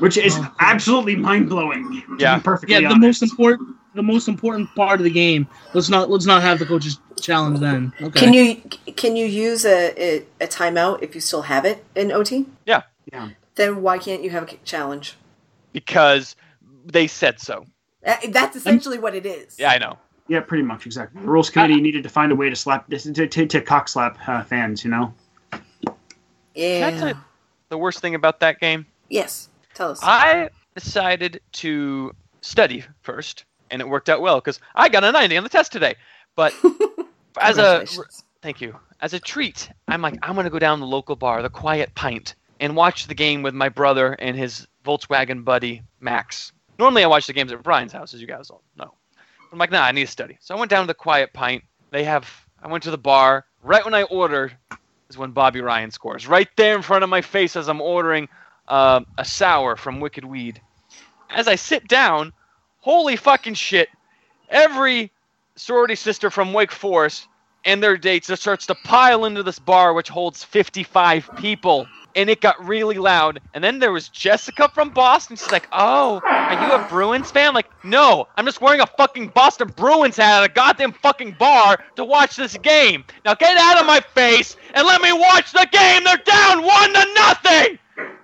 which 0.00 0.16
is 0.16 0.38
absolutely 0.60 1.16
mind 1.16 1.48
blowing. 1.48 2.02
Yeah. 2.18 2.38
perfectly 2.38 2.74
yeah, 2.74 2.80
the 2.80 2.86
honest. 2.94 3.22
most 3.22 3.22
important 3.22 3.76
the 3.94 4.02
most 4.02 4.28
important 4.28 4.68
part 4.74 5.00
of 5.00 5.04
the 5.04 5.10
game. 5.10 5.46
Let's 5.72 5.88
not 5.88 6.10
let's 6.10 6.26
not 6.26 6.42
have 6.42 6.58
the 6.58 6.66
coaches 6.66 6.98
challenge 7.20 7.60
then. 7.60 7.92
Okay. 8.02 8.20
Can 8.20 8.32
you 8.34 8.56
can 8.92 9.16
you 9.16 9.24
use 9.26 9.64
a, 9.64 9.94
a, 9.96 10.26
a 10.40 10.46
timeout 10.46 11.02
if 11.02 11.14
you 11.14 11.20
still 11.20 11.42
have 11.42 11.64
it 11.64 11.84
in 11.94 12.12
OT? 12.12 12.46
Yeah, 12.66 12.82
Yeah. 13.12 13.30
Then 13.54 13.80
why 13.82 13.96
can't 13.98 14.22
you 14.22 14.30
have 14.30 14.42
a 14.52 14.56
challenge? 14.64 15.16
because 15.72 16.36
they 16.86 17.06
said 17.06 17.38
so. 17.40 17.64
Uh, 18.06 18.16
That's 18.28 18.56
essentially 18.56 18.98
what 18.98 19.14
it 19.14 19.26
is. 19.26 19.56
Yeah, 19.58 19.70
I 19.70 19.78
know. 19.78 19.98
Yeah, 20.28 20.40
pretty 20.40 20.64
much 20.64 20.86
exactly. 20.86 21.20
The 21.22 21.28
rules 21.28 21.50
committee 21.50 21.80
needed 21.80 22.02
to 22.02 22.08
find 22.08 22.32
a 22.32 22.34
way 22.34 22.50
to 22.50 22.56
slap 22.56 22.88
to 22.88 23.26
to, 23.28 23.46
to 23.46 23.60
cock 23.60 23.88
slap 23.88 24.18
uh, 24.28 24.42
fans. 24.42 24.84
You 24.84 24.90
know. 24.90 25.14
Can 25.52 26.82
I 26.82 26.90
tell 26.90 27.08
Yeah. 27.08 27.08
you 27.08 27.14
the 27.68 27.78
worst 27.78 28.00
thing 28.00 28.14
about 28.14 28.40
that 28.40 28.60
game? 28.60 28.86
Yes. 29.08 29.48
Tell 29.74 29.90
us. 29.90 30.00
I 30.02 30.48
decided 30.74 31.40
to 31.52 32.12
study 32.40 32.84
first, 33.02 33.44
and 33.70 33.80
it 33.82 33.88
worked 33.88 34.08
out 34.08 34.20
well 34.20 34.36
because 34.36 34.58
I 34.74 34.88
got 34.88 35.04
a 35.04 35.12
90 35.12 35.36
on 35.36 35.42
the 35.44 35.50
test 35.50 35.70
today. 35.72 35.94
But 36.34 36.54
as 37.40 37.58
a 37.58 37.84
thank 38.42 38.60
you, 38.60 38.74
as 39.00 39.12
a 39.12 39.20
treat, 39.20 39.70
I'm 39.88 40.02
like, 40.02 40.18
I'm 40.22 40.34
gonna 40.34 40.50
go 40.50 40.58
down 40.58 40.80
the 40.80 40.86
local 40.86 41.14
bar, 41.16 41.42
the 41.42 41.50
Quiet 41.50 41.94
Pint, 41.94 42.34
and 42.60 42.74
watch 42.74 43.06
the 43.06 43.14
game 43.14 43.42
with 43.42 43.54
my 43.54 43.68
brother 43.68 44.14
and 44.14 44.36
his 44.36 44.66
Volkswagen 44.84 45.44
buddy 45.44 45.82
Max. 46.00 46.52
Normally, 46.78 47.04
I 47.04 47.06
watch 47.06 47.26
the 47.26 47.32
games 47.32 47.52
at 47.52 47.62
Brian's 47.62 47.92
house, 47.92 48.12
as 48.14 48.20
you 48.20 48.26
guys 48.26 48.50
all 48.50 48.62
know. 48.76 48.92
I'm 49.52 49.58
like, 49.58 49.70
nah, 49.70 49.82
I 49.82 49.92
need 49.92 50.06
to 50.06 50.10
study. 50.10 50.38
So 50.40 50.54
I 50.54 50.58
went 50.58 50.70
down 50.70 50.82
to 50.82 50.86
the 50.86 50.94
Quiet 50.94 51.32
Pint. 51.32 51.62
They 51.90 52.04
have. 52.04 52.30
I 52.62 52.68
went 52.68 52.84
to 52.84 52.90
the 52.90 52.98
bar. 52.98 53.44
Right 53.62 53.84
when 53.84 53.94
I 53.94 54.02
ordered, 54.04 54.56
is 55.08 55.18
when 55.18 55.30
Bobby 55.32 55.60
Ryan 55.60 55.90
scores. 55.90 56.26
Right 56.26 56.48
there 56.56 56.76
in 56.76 56.82
front 56.82 57.04
of 57.04 57.10
my 57.10 57.20
face 57.20 57.56
as 57.56 57.68
I'm 57.68 57.80
ordering 57.80 58.28
uh, 58.68 59.00
a 59.18 59.24
sour 59.24 59.76
from 59.76 60.00
Wicked 60.00 60.24
Weed. 60.24 60.60
As 61.30 61.48
I 61.48 61.56
sit 61.56 61.88
down, 61.88 62.32
holy 62.80 63.16
fucking 63.16 63.54
shit! 63.54 63.88
Every 64.48 65.10
sorority 65.56 65.96
sister 65.96 66.30
from 66.30 66.52
Wake 66.52 66.72
Forest 66.72 67.28
and 67.66 67.82
their 67.82 67.98
dates 67.98 68.28
just 68.28 68.40
starts 68.40 68.64
to 68.66 68.74
pile 68.74 69.26
into 69.26 69.42
this 69.42 69.58
bar, 69.58 69.92
which 69.92 70.08
holds 70.08 70.42
55 70.44 71.28
people. 71.36 71.86
And 72.14 72.30
it 72.30 72.40
got 72.40 72.64
really 72.66 72.96
loud. 72.96 73.40
And 73.52 73.62
then 73.62 73.78
there 73.78 73.92
was 73.92 74.08
Jessica 74.08 74.70
from 74.72 74.88
Boston. 74.88 75.36
She's 75.36 75.52
like, 75.52 75.68
"Oh, 75.70 76.22
are 76.24 76.66
you 76.66 76.72
a 76.72 76.88
Bruins 76.88 77.30
fan?" 77.30 77.52
Like, 77.52 77.68
no, 77.84 78.26
I'm 78.36 78.46
just 78.46 78.62
wearing 78.62 78.80
a 78.80 78.86
fucking 78.86 79.28
Boston 79.28 79.68
Bruins 79.76 80.16
hat 80.16 80.42
at 80.42 80.50
a 80.50 80.54
goddamn 80.54 80.92
fucking 80.92 81.32
bar 81.38 81.76
to 81.96 82.04
watch 82.06 82.36
this 82.36 82.56
game. 82.56 83.04
Now 83.26 83.34
get 83.34 83.58
out 83.58 83.78
of 83.78 83.86
my 83.86 84.00
face 84.00 84.56
and 84.72 84.86
let 84.86 85.02
me 85.02 85.12
watch 85.12 85.52
the 85.52 85.68
game. 85.70 86.04
They're 86.04 86.16
down 86.16 86.62
one 86.64 86.94
to 86.94 87.06
nothing. 87.14 87.78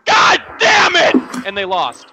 God 0.06 0.42
damn 0.58 0.96
it! 0.96 1.46
And 1.46 1.54
they 1.54 1.66
lost. 1.66 2.06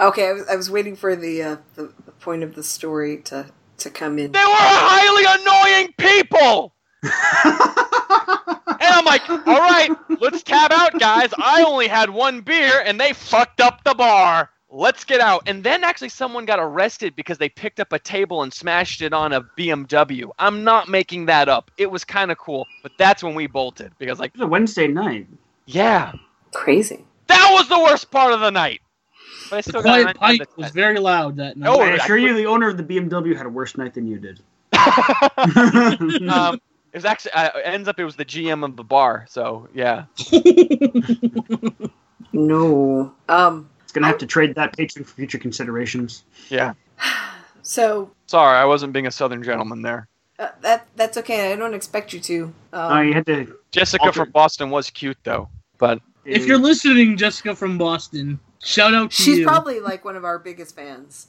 Okay, 0.00 0.28
I 0.28 0.32
was, 0.32 0.48
I 0.48 0.56
was 0.56 0.70
waiting 0.70 0.96
for 0.96 1.14
the, 1.16 1.42
uh, 1.42 1.56
the 1.74 1.92
the 2.04 2.12
point 2.12 2.44
of 2.44 2.54
the 2.54 2.62
story 2.62 3.18
to 3.24 3.46
to 3.78 3.90
come 3.90 4.18
in. 4.18 4.32
They 4.32 4.38
were 4.38 4.44
highly 4.48 5.24
annoying 5.42 5.94
people. 5.98 6.72
And 7.06 8.94
I'm 8.94 9.04
like, 9.04 9.28
all 9.28 9.38
right, 9.60 9.90
let's 10.20 10.42
tab 10.42 10.72
out, 10.72 10.98
guys. 10.98 11.30
I 11.38 11.64
only 11.66 11.88
had 11.88 12.10
one 12.10 12.40
beer, 12.40 12.82
and 12.84 13.00
they 13.00 13.12
fucked 13.12 13.60
up 13.60 13.82
the 13.84 13.94
bar. 13.94 14.50
Let's 14.68 15.04
get 15.04 15.20
out. 15.20 15.42
And 15.46 15.62
then 15.62 15.84
actually, 15.84 16.08
someone 16.08 16.44
got 16.44 16.58
arrested 16.58 17.14
because 17.16 17.38
they 17.38 17.48
picked 17.48 17.78
up 17.80 17.92
a 17.92 17.98
table 17.98 18.42
and 18.42 18.52
smashed 18.52 19.00
it 19.00 19.12
on 19.12 19.32
a 19.32 19.40
BMW. 19.56 20.30
I'm 20.38 20.64
not 20.64 20.88
making 20.88 21.26
that 21.26 21.48
up. 21.48 21.70
It 21.78 21.90
was 21.90 22.04
kind 22.04 22.30
of 22.30 22.38
cool, 22.38 22.66
but 22.82 22.92
that's 22.98 23.22
when 23.22 23.34
we 23.34 23.46
bolted 23.46 23.92
because, 23.98 24.18
like, 24.18 24.32
It 24.34 24.38
was 24.38 24.44
a 24.44 24.48
Wednesday 24.48 24.88
night. 24.88 25.28
yeah, 25.66 26.12
Crazy. 26.52 27.04
that 27.28 27.48
was 27.52 27.68
the 27.68 27.78
worst 27.78 28.10
part 28.10 28.32
of 28.32 28.40
the 28.40 28.50
night. 28.50 28.80
But 29.50 29.56
I 29.56 29.62
The 29.62 29.62
still 29.62 29.82
got 29.82 30.00
a 30.00 30.02
Quiet 30.02 30.04
nine 30.20 30.40
out 30.40 30.48
Pint 30.48 30.56
was 30.56 30.66
10. 30.68 30.74
very 30.74 30.98
loud 30.98 31.36
that 31.36 31.56
night. 31.56 31.68
Oh, 31.68 31.80
I 31.80 31.90
I 31.90 31.94
assure 31.94 32.18
you, 32.18 32.34
the 32.34 32.46
owner 32.46 32.68
of 32.68 32.76
the 32.76 32.82
BMW 32.82 33.36
had 33.36 33.46
a 33.46 33.50
worse 33.50 33.76
night 33.76 33.94
than 33.94 34.06
you 34.08 34.18
did. 34.18 34.40
um, 36.28 36.54
it 36.56 36.62
was 36.96 37.04
actually 37.04 37.32
uh, 37.32 37.50
it 37.56 37.62
ends 37.66 37.88
up 37.88 37.98
it 38.00 38.04
was 38.04 38.16
the 38.16 38.24
GM 38.24 38.64
of 38.64 38.76
the 38.76 38.84
bar. 38.84 39.26
So 39.28 39.68
yeah. 39.74 40.04
No. 42.32 43.12
Um. 43.28 43.68
It's 43.82 43.92
gonna 43.92 44.06
have 44.08 44.18
to 44.18 44.26
trade 44.26 44.54
that 44.56 44.76
patron 44.76 45.04
for 45.04 45.14
future 45.14 45.38
considerations. 45.38 46.24
Yeah. 46.48 46.74
So 47.62 48.12
Sorry, 48.26 48.56
I 48.56 48.64
wasn't 48.64 48.92
being 48.92 49.08
a 49.08 49.10
southern 49.10 49.42
gentleman 49.42 49.82
there. 49.82 50.06
uh, 50.38 50.50
that 50.60 50.86
that's 50.94 51.16
okay. 51.16 51.52
I 51.52 51.56
don't 51.56 51.74
expect 51.74 52.12
you 52.12 52.20
to. 52.20 52.44
Um, 52.44 52.52
Oh, 52.92 53.00
you 53.00 53.12
had 53.12 53.26
to. 53.26 53.56
Jessica 53.72 54.04
Alter- 54.04 54.20
from 54.26 54.30
Boston 54.30 54.70
was 54.70 54.88
cute 54.88 55.18
though. 55.24 55.48
But 55.78 55.98
if 56.24 56.46
you're 56.46 56.58
listening, 56.58 57.16
Jessica 57.16 57.56
from 57.56 57.76
Boston, 57.76 58.38
shout 58.62 58.94
out 58.94 59.10
to 59.10 59.16
she's 59.20 59.38
you. 59.38 59.46
probably 59.46 59.80
like 59.80 60.04
one 60.04 60.14
of 60.14 60.24
our 60.24 60.38
biggest 60.38 60.76
fans, 60.76 61.26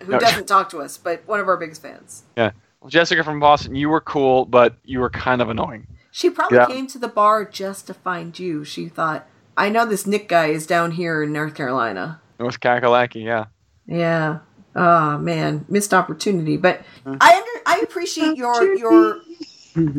who 0.00 0.12
No. 0.12 0.18
doesn't 0.18 0.46
talk 0.48 0.70
to 0.70 0.78
us, 0.80 0.96
but 0.96 1.22
one 1.26 1.38
of 1.38 1.48
our 1.48 1.58
biggest 1.58 1.82
fans. 1.82 2.22
well, 2.34 2.52
Jessica 2.88 3.24
from 3.24 3.40
Boston, 3.40 3.74
you 3.74 3.88
were 3.88 4.00
cool, 4.00 4.44
but 4.44 4.76
you 4.84 5.00
were 5.00 5.10
kind 5.10 5.40
of 5.42 5.48
annoying. 5.48 5.86
She 6.10 6.30
probably 6.30 6.58
Yeah. 6.58 6.66
came 6.66 6.86
to 6.88 6.98
the 6.98 7.08
bar 7.08 7.44
just 7.44 7.86
to 7.88 7.94
find 7.94 8.38
you. 8.38 8.64
She 8.64 8.88
thought, 8.88 9.26
I 9.56 9.68
know 9.68 9.84
this 9.86 10.06
Nick 10.06 10.28
guy 10.28 10.46
is 10.46 10.66
down 10.66 10.92
here 10.92 11.22
in 11.22 11.32
North 11.32 11.54
Carolina. 11.54 12.20
North 12.38 12.60
Kakalaki, 12.60 13.24
yeah. 13.24 13.46
Yeah. 13.86 14.38
Oh 14.76 15.18
man, 15.18 15.64
missed 15.68 15.94
opportunity. 15.94 16.56
But 16.56 16.82
Hmm. 17.04 17.16
I 17.20 17.34
under, 17.36 17.62
I 17.66 17.80
appreciate 17.82 18.36
your 18.36 18.74
your. 18.76 19.20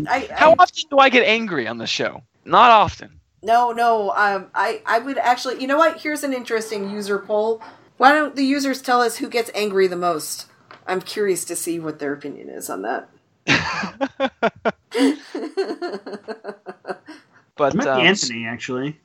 I, 0.09 0.29
How 0.33 0.51
I, 0.51 0.55
often 0.59 0.83
do 0.89 0.97
I 0.99 1.09
get 1.09 1.25
angry 1.25 1.67
on 1.67 1.77
the 1.77 1.87
show? 1.87 2.23
Not 2.45 2.71
often. 2.71 3.19
no, 3.41 3.71
no. 3.71 4.11
Um, 4.11 4.47
I 4.53 4.81
I 4.85 4.99
would 4.99 5.17
actually. 5.17 5.61
You 5.61 5.67
know 5.67 5.77
what? 5.77 6.01
Here's 6.01 6.23
an 6.23 6.33
interesting 6.33 6.89
user 6.89 7.19
poll. 7.19 7.61
Why 7.97 8.11
don't 8.11 8.35
the 8.35 8.43
users 8.43 8.81
tell 8.81 9.01
us 9.01 9.17
who 9.17 9.29
gets 9.29 9.49
angry 9.55 9.87
the 9.87 9.95
most? 9.95 10.47
I'm 10.87 11.01
curious 11.01 11.45
to 11.45 11.55
see 11.55 11.79
what 11.79 11.99
their 11.99 12.13
opinion 12.13 12.49
is 12.49 12.69
on 12.69 12.81
that. 12.83 13.09
But 17.57 17.73
It 17.73 17.77
might 17.77 17.87
um, 17.87 18.01
be 18.01 18.07
Anthony, 18.07 18.45
actually. 18.45 18.97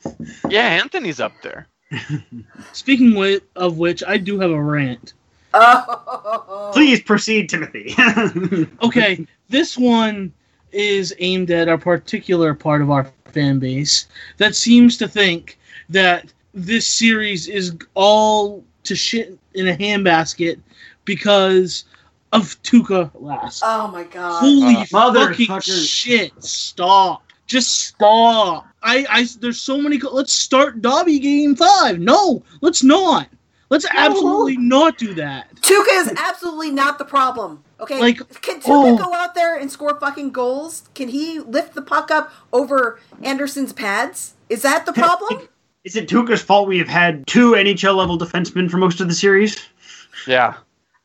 yeah, 0.49 0.63
Anthony's 0.83 1.21
up 1.21 1.33
there. 1.43 1.69
Speaking 2.73 3.11
wi- 3.11 3.41
of 3.57 3.79
which, 3.79 4.03
I 4.07 4.17
do 4.19 4.41
have 4.41 4.51
a 4.51 4.63
rant. 4.63 5.15
Oh, 5.55 6.71
Please 6.73 7.01
proceed, 7.03 7.49
Timothy. 7.49 7.95
Okay, 8.83 9.27
this 9.49 9.77
one 9.79 10.33
is 10.73 11.15
aimed 11.19 11.51
at 11.51 11.69
a 11.69 11.79
particular 11.79 12.55
part 12.55 12.83
of 12.83 12.91
our 12.91 13.11
fan 13.27 13.59
base 13.59 14.07
that 14.39 14.55
seems 14.57 14.97
to 14.99 15.09
think 15.09 15.59
that 15.89 16.33
this 16.55 16.87
series 16.87 17.49
is 17.49 17.77
all 17.95 18.65
to 18.85 18.95
shit 18.97 19.39
in 19.55 19.69
a 19.69 19.77
handbasket 19.77 20.59
because 21.15 21.85
of 22.33 22.61
Tuukka 22.63 23.11
Rask. 23.21 23.61
Oh 23.65 23.89
my 23.89 24.05
god. 24.05 24.39
Holy 24.41 24.77
Uh, 24.77 24.85
fucking 24.85 25.47
motherfucker. 25.49 25.89
shit! 25.89 26.31
Stop! 26.43 27.25
Just 27.49 27.81
stop! 27.89 28.65
I, 28.85 29.05
I, 29.11 29.27
there's 29.41 29.61
so 29.61 29.77
many. 29.79 29.99
go- 29.99 30.13
Let's 30.13 30.33
start 30.33 30.81
Dobby 30.81 31.19
game 31.19 31.57
five. 31.57 31.99
No, 31.99 32.45
let's 32.61 32.85
not. 32.85 33.27
Let's 33.71 33.87
absolutely 33.93 34.57
not 34.57 34.99
do 34.99 35.15
that. 35.15 35.53
Tuukka 35.57 36.01
is 36.03 36.13
absolutely 36.17 36.71
not 36.71 36.99
the 36.99 37.05
problem. 37.05 37.63
Okay, 37.81 37.99
Like, 38.01 38.19
can 38.43 38.61
Tuukka 38.61 38.67
oh. 38.67 38.97
go 38.97 39.13
out 39.15 39.35
there 39.35 39.57
and 39.59 39.71
score 39.71 39.99
fucking 39.99 40.31
goals? 40.31 40.89
Can 40.95 41.09
he 41.09 41.41
lift 41.41 41.75
the 41.75 41.83
puck 41.83 42.11
up 42.13 42.33
over 42.53 43.01
Anderson's 43.23 43.73
pads? 43.73 44.35
Is 44.49 44.63
that 44.63 44.87
the 44.87 44.93
problem? 44.93 45.49
Is 45.85 45.97
it 45.97 46.09
Tuukka's 46.09 46.43
fault 46.43 46.69
we 46.69 46.79
have 46.79 46.89
had 46.89 47.27
two 47.27 47.53
NHL 47.53 47.97
level 47.97 48.19
defensemen 48.19 48.71
for 48.71 48.77
most 48.77 49.01
of 49.01 49.09
the 49.09 49.15
series? 49.15 49.57
Yeah. 50.27 50.55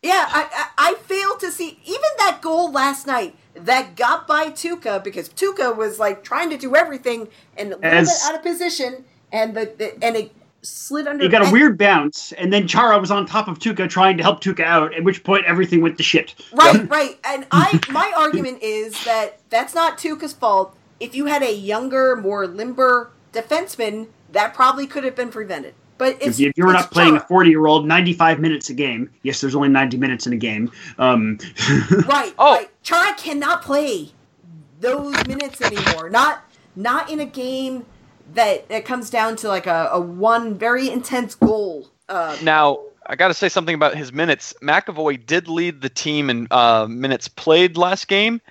Yeah, 0.05 0.27
I, 0.29 0.69
I 0.77 0.91
I 0.91 0.93
failed 0.95 1.39
to 1.39 1.51
see 1.51 1.79
even 1.83 2.09
that 2.19 2.39
goal 2.41 2.71
last 2.71 3.07
night 3.07 3.35
that 3.55 3.95
got 3.95 4.27
by 4.27 4.51
Tuukka 4.51 5.03
because 5.03 5.29
Tuukka 5.29 5.75
was 5.75 5.97
like 5.97 6.23
trying 6.23 6.51
to 6.51 6.57
do 6.57 6.75
everything 6.75 7.27
and 7.57 7.73
a 7.73 7.77
little 7.77 8.01
bit 8.01 8.09
out 8.23 8.35
of 8.35 8.43
position, 8.43 9.03
and 9.31 9.55
the, 9.55 9.73
the 9.77 10.03
and 10.03 10.15
it 10.15 10.31
slid 10.61 11.07
under. 11.07 11.23
He 11.23 11.29
got 11.29 11.47
a 11.47 11.51
weird 11.51 11.79
bounce, 11.79 12.33
and 12.33 12.53
then 12.53 12.67
Chara 12.67 12.99
was 12.99 13.09
on 13.09 13.25
top 13.25 13.47
of 13.47 13.57
Tuukka 13.57 13.89
trying 13.89 14.17
to 14.17 14.23
help 14.23 14.41
Tuukka 14.41 14.63
out, 14.63 14.93
at 14.93 15.03
which 15.03 15.23
point 15.23 15.45
everything 15.45 15.81
went 15.81 15.97
to 15.97 16.03
shit. 16.03 16.35
Right, 16.53 16.87
right. 16.87 17.19
And 17.23 17.47
I 17.51 17.79
my 17.89 18.13
argument 18.17 18.61
is 18.61 19.03
that 19.05 19.39
that's 19.49 19.73
not 19.73 19.97
Tuukka's 19.97 20.33
fault. 20.33 20.77
If 20.99 21.15
you 21.15 21.25
had 21.25 21.41
a 21.41 21.51
younger, 21.51 22.15
more 22.15 22.45
limber 22.45 23.11
defenseman, 23.33 24.09
that 24.31 24.53
probably 24.53 24.85
could 24.85 25.03
have 25.03 25.15
been 25.15 25.29
prevented. 25.29 25.73
But 25.97 26.17
it's 26.21 26.39
If 26.39 26.57
you're 26.57 26.71
it's 26.71 26.81
not 26.81 26.91
playing 26.91 27.15
a 27.15 27.21
40 27.21 27.49
year 27.49 27.65
old 27.67 27.87
95 27.87 28.39
minutes 28.39 28.69
a 28.69 28.73
game, 28.73 29.09
yes, 29.23 29.39
there's 29.41 29.55
only 29.55 29.69
90 29.69 29.97
minutes 29.97 30.27
in 30.27 30.33
a 30.33 30.37
game. 30.37 30.71
Um, 30.97 31.37
right, 32.07 32.33
Oh. 32.37 32.55
right. 32.55 32.69
Chara 32.83 33.13
cannot 33.15 33.61
play 33.61 34.09
those 34.81 35.15
minutes 35.27 35.61
anymore. 35.61 36.09
Not 36.09 36.43
not 36.75 37.09
in 37.09 37.21
a 37.21 37.25
game 37.25 37.85
that 38.33 38.65
it 38.69 38.85
comes 38.85 39.09
down 39.09 39.35
to 39.37 39.47
like 39.47 39.67
a, 39.67 39.89
a 39.91 39.99
one 39.99 40.57
very 40.57 40.89
intense 40.89 41.35
goal. 41.35 41.87
Uh, 42.09 42.35
Now, 42.43 42.79
I 43.07 43.15
got 43.15 43.29
to 43.29 43.33
say 43.33 43.47
something 43.49 43.75
about 43.75 43.95
his 43.95 44.11
minutes. 44.11 44.53
McAvoy 44.61 45.25
did 45.25 45.47
lead 45.47 45.81
the 45.81 45.89
team 45.89 46.29
in 46.29 46.47
uh, 46.51 46.87
minutes 46.89 47.27
played 47.27 47.77
last 47.77 48.07
game, 48.07 48.41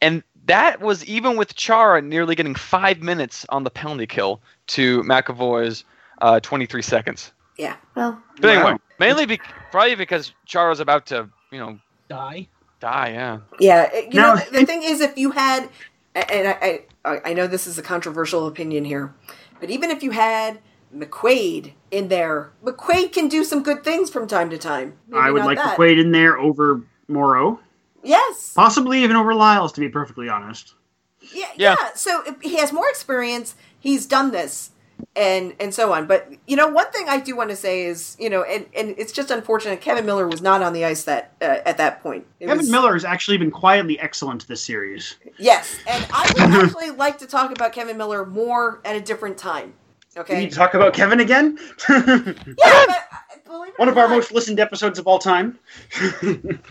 and 0.00 0.22
that 0.46 0.80
was 0.80 1.04
even 1.04 1.36
with 1.36 1.54
Chara 1.56 2.00
nearly 2.00 2.34
getting 2.34 2.54
five 2.54 3.02
minutes 3.02 3.44
on 3.50 3.64
the 3.64 3.70
penalty 3.70 4.06
kill 4.06 4.40
to 4.68 5.02
McAvoy's 5.02 5.84
uh, 6.24 6.40
23 6.40 6.80
seconds. 6.82 7.32
yeah. 7.58 7.76
Well, 7.94 8.20
But 8.40 8.50
anyway, 8.50 8.72
Wow. 8.72 8.78
mainly 8.98 9.26
be- 9.26 9.40
probably 9.70 9.94
because 9.94 10.32
Chara's 10.46 10.80
about 10.80 11.06
to, 11.06 11.28
you 11.52 11.58
know, 11.58 11.78
Die. 12.08 12.48
die. 12.80 13.08
Yeah. 13.10 13.38
Yeah, 13.60 13.94
you 13.94 14.08
Now- 14.20 14.34
know 14.34 14.40
the, 14.40 14.60
the 14.60 14.66
thing 14.66 14.82
is, 14.82 15.00
if 15.00 15.16
you 15.18 15.30
had, 15.32 15.68
and 16.14 16.48
I, 16.48 16.80
I 17.04 17.20
I 17.26 17.32
know 17.34 17.46
this 17.46 17.66
is 17.66 17.78
a 17.78 17.82
controversial 17.82 18.46
opinion 18.46 18.84
here, 18.84 19.14
but 19.60 19.68
even 19.70 19.90
if 19.90 20.02
you 20.02 20.12
had 20.12 20.60
McQuaid 20.96 21.72
in 21.90 22.08
there, 22.08 22.52
McQuaid 22.64 23.12
can 23.12 23.28
do 23.28 23.44
some 23.44 23.62
good 23.62 23.84
things 23.84 24.10
from 24.10 24.26
time 24.26 24.48
to 24.50 24.58
time. 24.58 24.94
Maybe 25.08 25.20
I 25.22 25.30
would 25.30 25.44
like 25.44 25.58
that. 25.58 25.76
McQuaid 25.76 26.00
in 26.00 26.12
there 26.12 26.38
over 26.38 26.80
Morrow. 27.08 27.60
Yes. 28.02 28.52
Possibly 28.54 29.02
even 29.02 29.16
over 29.16 29.34
Liles, 29.34 29.72
to 29.72 29.80
be 29.80 29.88
perfectly 29.88 30.28
honest. 30.28 30.74
Yeah, 31.20 31.46
yeah. 31.56 31.76
Yeah. 31.78 31.90
So 31.94 32.22
he 32.42 32.56
has 32.56 32.72
more 32.72 32.88
experience. 32.88 33.54
He's 33.78 34.06
done 34.06 34.30
this. 34.30 34.70
And 35.16 35.54
and 35.60 35.72
so 35.74 35.92
on. 35.92 36.06
But 36.06 36.32
you 36.46 36.56
know, 36.56 36.68
one 36.68 36.90
thing 36.90 37.08
I 37.08 37.20
do 37.20 37.36
want 37.36 37.50
to 37.50 37.56
say 37.56 37.84
is, 37.84 38.16
you 38.18 38.28
know, 38.30 38.42
and 38.42 38.66
and 38.76 38.94
it's 38.98 39.12
just 39.12 39.30
unfortunate 39.30 39.80
Kevan 39.80 40.04
Miller 40.06 40.26
was 40.28 40.42
not 40.42 40.62
on 40.62 40.72
the 40.72 40.84
ice 40.84 41.04
that 41.04 41.32
uh, 41.40 41.58
at 41.64 41.76
that 41.78 42.02
point. 42.02 42.26
It 42.40 42.46
Kevan 42.46 42.58
was- 42.58 42.70
Miller 42.70 42.92
has 42.94 43.04
actually 43.04 43.38
been 43.38 43.50
quietly 43.50 43.98
excellent 44.00 44.46
this 44.48 44.64
series. 44.64 45.16
Yes, 45.38 45.76
and 45.86 46.04
I 46.12 46.26
would 46.34 46.42
actually 46.64 46.90
like 46.90 47.18
to 47.18 47.26
talk 47.26 47.50
about 47.52 47.72
Kevan 47.72 47.96
Miller 47.96 48.26
more 48.26 48.80
at 48.84 48.96
a 48.96 49.00
different 49.00 49.38
time. 49.38 49.74
Okay. 50.16 50.38
need 50.38 50.50
to 50.50 50.56
talk 50.56 50.74
about 50.74 50.94
Kevan 50.94 51.20
again. 51.20 51.58
Yeah, 51.88 52.84
but 52.86 53.08
uh, 53.50 53.66
One 53.76 53.88
of 53.88 53.98
our 53.98 54.08
most 54.08 54.30
listened 54.32 54.60
episodes 54.60 54.98
of 54.98 55.06
all 55.08 55.18
time. 55.18 55.58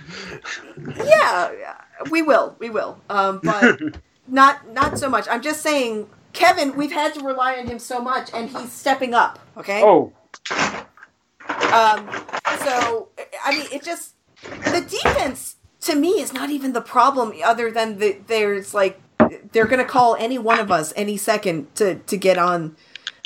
Yeah, 1.05 1.75
we 2.09 2.21
will, 2.21 2.55
we 2.59 2.69
will. 2.69 2.99
Um, 3.09 3.39
but 3.43 3.79
not 4.27 4.69
not 4.71 4.97
so 4.97 5.09
much. 5.09 5.27
I'm 5.29 5.41
just 5.41 5.61
saying, 5.61 6.09
Kevan. 6.33 6.75
We've 6.75 6.91
had 6.91 7.13
to 7.15 7.23
rely 7.23 7.55
on 7.55 7.67
him 7.67 7.79
so 7.79 8.01
much, 8.01 8.29
and 8.33 8.49
he's 8.49 8.71
stepping 8.71 9.13
up. 9.13 9.39
Okay. 9.57 9.81
oh, 9.83 10.11
Um, 11.49 12.09
so 12.63 13.09
I 13.43 13.51
mean, 13.57 13.67
it 13.71 13.83
just 13.83 14.15
the 14.41 14.85
defense 14.87 15.55
to 15.81 15.95
me 15.95 16.21
is 16.21 16.33
not 16.33 16.49
even 16.49 16.73
the 16.73 16.81
problem, 16.81 17.33
other 17.43 17.71
than 17.71 17.97
the, 17.99 18.17
there's 18.27 18.73
like 18.73 18.99
they're 19.51 19.65
going 19.65 19.79
to 19.79 19.85
call 19.85 20.15
any 20.15 20.37
one 20.37 20.59
of 20.59 20.71
us 20.71 20.93
any 20.95 21.17
second 21.17 21.73
to 21.75 21.95
to 21.95 22.17
get 22.17 22.37
on 22.37 22.75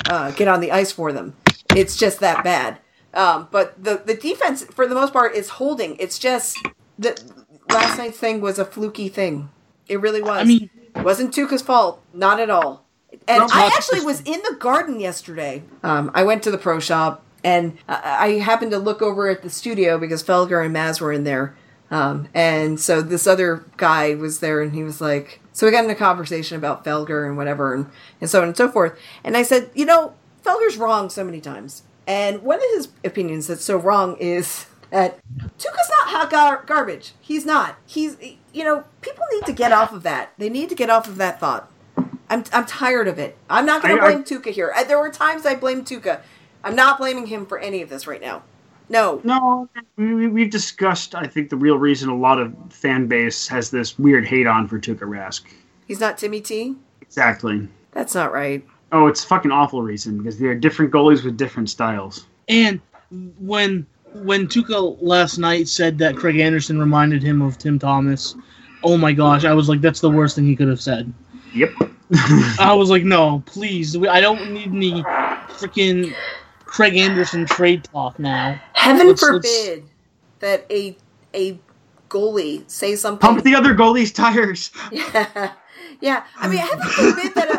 uh, 0.08 0.30
get 0.32 0.48
on 0.48 0.60
the 0.60 0.70
ice 0.72 0.92
for 0.92 1.12
them. 1.12 1.34
It's 1.74 1.96
just 1.96 2.20
that 2.20 2.44
bad. 2.44 2.78
Um, 3.14 3.48
but 3.50 3.82
the 3.82 4.02
the 4.04 4.14
defense 4.14 4.64
for 4.64 4.86
the 4.86 4.94
most 4.94 5.12
part 5.12 5.34
is 5.34 5.48
holding. 5.50 5.96
It's 5.98 6.18
just 6.18 6.56
that 6.98 7.22
last 7.70 7.98
night's 7.98 8.18
thing 8.18 8.40
was 8.40 8.58
a 8.58 8.64
fluky 8.64 9.08
thing. 9.08 9.50
It 9.88 10.00
really 10.00 10.22
was. 10.22 10.40
I 10.40 10.44
mean, 10.44 10.70
It 10.94 11.04
wasn't 11.04 11.34
Tuukka's 11.34 11.62
fault, 11.62 12.02
not 12.12 12.40
at 12.40 12.50
all. 12.50 12.84
And 13.28 13.42
I 13.52 13.66
actually 13.66 14.00
was 14.00 14.20
in 14.22 14.40
the 14.48 14.56
garden 14.58 15.00
yesterday. 15.00 15.62
Um, 15.82 16.10
I 16.14 16.22
went 16.22 16.42
to 16.44 16.50
the 16.50 16.58
pro 16.58 16.80
shop 16.80 17.22
and 17.44 17.78
I, 17.88 18.40
happened 18.42 18.72
to 18.72 18.78
look 18.78 19.02
over 19.02 19.28
at 19.28 19.42
the 19.42 19.50
studio 19.50 19.98
because 19.98 20.22
Felger 20.22 20.64
and 20.64 20.74
Maz 20.74 21.00
were 21.00 21.12
in 21.12 21.24
there. 21.24 21.54
Um, 21.90 22.28
and 22.34 22.80
so 22.80 23.00
this 23.00 23.26
other 23.26 23.64
guy 23.76 24.14
was 24.14 24.40
there 24.40 24.60
and 24.60 24.72
he 24.72 24.82
was 24.82 25.00
like, 25.00 25.40
so 25.52 25.66
we 25.66 25.72
got 25.72 25.84
in 25.84 25.90
a 25.90 25.94
conversation 25.94 26.56
about 26.56 26.84
Felger 26.84 27.26
and 27.26 27.36
whatever 27.36 27.74
and, 27.74 27.86
and 28.20 28.28
so 28.28 28.42
on 28.42 28.48
and 28.48 28.56
so 28.56 28.68
forth. 28.68 28.98
And 29.24 29.36
I 29.36 29.42
said, 29.42 29.70
you 29.74 29.86
know, 29.86 30.14
Felger's 30.44 30.76
wrong 30.76 31.10
so 31.10 31.24
many 31.24 31.40
times. 31.40 31.82
And 32.06 32.42
one 32.42 32.58
of 32.58 32.70
his 32.74 32.88
opinions 33.04 33.46
that's 33.46 33.64
so 33.64 33.76
wrong 33.76 34.16
is 34.16 34.66
that 34.90 35.18
Tuukka's 35.38 35.90
not 35.90 36.08
hot 36.08 36.30
gar- 36.30 36.64
garbage. 36.66 37.12
He's 37.20 37.44
not. 37.44 37.76
He's, 37.86 38.16
you 38.52 38.64
know, 38.64 38.84
people 39.02 39.24
need 39.32 39.44
to 39.46 39.52
get 39.52 39.72
off 39.72 39.92
of 39.92 40.02
that. 40.04 40.32
They 40.38 40.48
need 40.48 40.70
to 40.70 40.74
get 40.74 40.90
off 40.90 41.06
of 41.06 41.16
that 41.16 41.38
thought. 41.38 41.70
I'm, 42.30 42.44
I'm 42.52 42.66
tired 42.66 43.08
of 43.08 43.18
it. 43.18 43.36
I'm 43.48 43.64
not 43.66 43.82
going 43.82 43.96
to 43.96 44.02
I- 44.02 44.06
I- 44.06 44.12
blame 44.12 44.24
Tuukka 44.24 44.50
here. 44.50 44.72
Uh, 44.76 44.84
There 44.84 44.98
were 44.98 45.10
times 45.10 45.46
I 45.46 45.54
blamed 45.54 45.86
Tuukka. 45.86 46.20
I'm 46.64 46.74
not 46.74 46.98
blaming 46.98 47.26
him 47.26 47.46
for 47.46 47.58
any 47.58 47.82
of 47.82 47.88
this 47.88 48.06
right 48.06 48.20
now. 48.20 48.42
No. 48.90 49.20
no, 49.24 49.68
we, 49.96 50.14
we- 50.14 50.28
we've 50.28 50.50
discussed. 50.50 51.14
I 51.14 51.26
think 51.26 51.50
the 51.50 51.56
real 51.56 51.76
reason 51.78 52.08
a 52.08 52.16
lot 52.16 52.40
of 52.40 52.54
fan 52.70 53.06
base 53.06 53.46
has 53.48 53.70
this 53.70 53.98
weird 53.98 54.26
hate 54.26 54.46
on 54.46 54.66
for 54.66 54.78
Tuukka 54.78 55.00
Rask. 55.00 55.42
He's 55.86 56.00
not 56.00 56.18
Timmy 56.18 56.40
T? 56.40 56.74
Exactly. 57.02 57.68
That's 57.92 58.14
not 58.14 58.32
right. 58.32 58.64
Oh, 58.92 59.06
it's 59.06 59.22
a 59.24 59.26
fucking 59.26 59.50
awful 59.50 59.82
reason 59.82 60.18
because 60.18 60.38
they're 60.38 60.54
different 60.54 60.92
goalies 60.92 61.22
with 61.24 61.36
different 61.36 61.68
styles. 61.70 62.26
and 62.48 62.80
when 63.40 63.86
when 64.14 64.46
Tuukka 64.48 64.96
last 65.02 65.36
night 65.38 65.68
said 65.68 65.98
that 65.98 66.16
Craig 66.16 66.38
Anderson 66.38 66.78
reminded 66.78 67.22
him 67.22 67.42
of 67.42 67.58
Tim 67.58 67.78
Thomas, 67.78 68.34
oh 68.82 68.96
my 68.96 69.12
gosh, 69.12 69.44
I 69.44 69.52
was 69.52 69.68
like, 69.68 69.82
that's 69.82 70.00
the 70.00 70.10
worst 70.10 70.36
thing 70.36 70.46
he 70.46 70.56
could 70.56 70.68
have 70.68 70.80
said. 70.80 71.12
Yep. 71.54 71.72
I 72.58 72.72
was 72.74 72.90
like, 72.90 73.04
no, 73.04 73.42
please, 73.46 73.96
I 73.96 74.20
don't 74.20 74.52
need 74.52 74.68
any 74.68 75.02
freaking 75.02 76.14
Craig 76.64 76.96
Anderson 76.96 77.44
trade 77.46 77.84
talk 77.84 78.18
now. 78.18 78.60
Heaven 78.72 79.08
Let's- 79.08 79.22
let's- 79.22 79.56
forbid 79.58 79.84
that 80.40 80.66
a 80.70 80.96
a 81.34 81.58
goalie 82.08 82.68
say 82.70 82.96
something. 82.96 83.20
Pump 83.20 83.44
the 83.44 83.54
other 83.54 83.74
goalie's 83.74 84.12
tires. 84.12 84.70
Yeah, 84.90 85.52
yeah. 86.00 86.24
I 86.38 86.48
mean, 86.48 86.58
heaven 86.58 86.86
forbid 86.86 87.34
that 87.34 87.50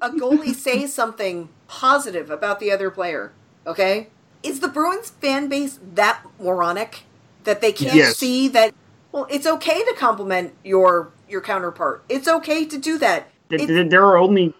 a, 0.00 0.06
a, 0.06 0.08
a 0.08 0.12
goalie 0.18 0.54
says 0.54 0.92
something 0.92 1.48
positive 1.68 2.28
about 2.30 2.58
the 2.60 2.70
other 2.72 2.90
player. 2.90 3.32
Okay, 3.66 4.08
is 4.42 4.60
the 4.60 4.68
Bruins 4.68 5.10
fan 5.10 5.48
base 5.48 5.78
that 5.94 6.22
moronic 6.40 7.04
that 7.44 7.60
they 7.60 7.72
can't 7.72 7.94
Yes. 7.94 8.16
see 8.16 8.48
that? 8.48 8.74
Well, 9.12 9.26
it's 9.30 9.46
okay 9.46 9.84
to 9.84 9.94
compliment 9.96 10.54
your 10.64 11.12
your 11.28 11.40
counterpart. 11.40 12.02
It's 12.08 12.26
okay 12.28 12.64
to 12.66 12.76
do 12.76 12.98
that. 12.98 13.28
Th- 13.58 13.68
It's- 13.70 13.90
There 13.90 14.04
are 14.04 14.16
only 14.18 14.52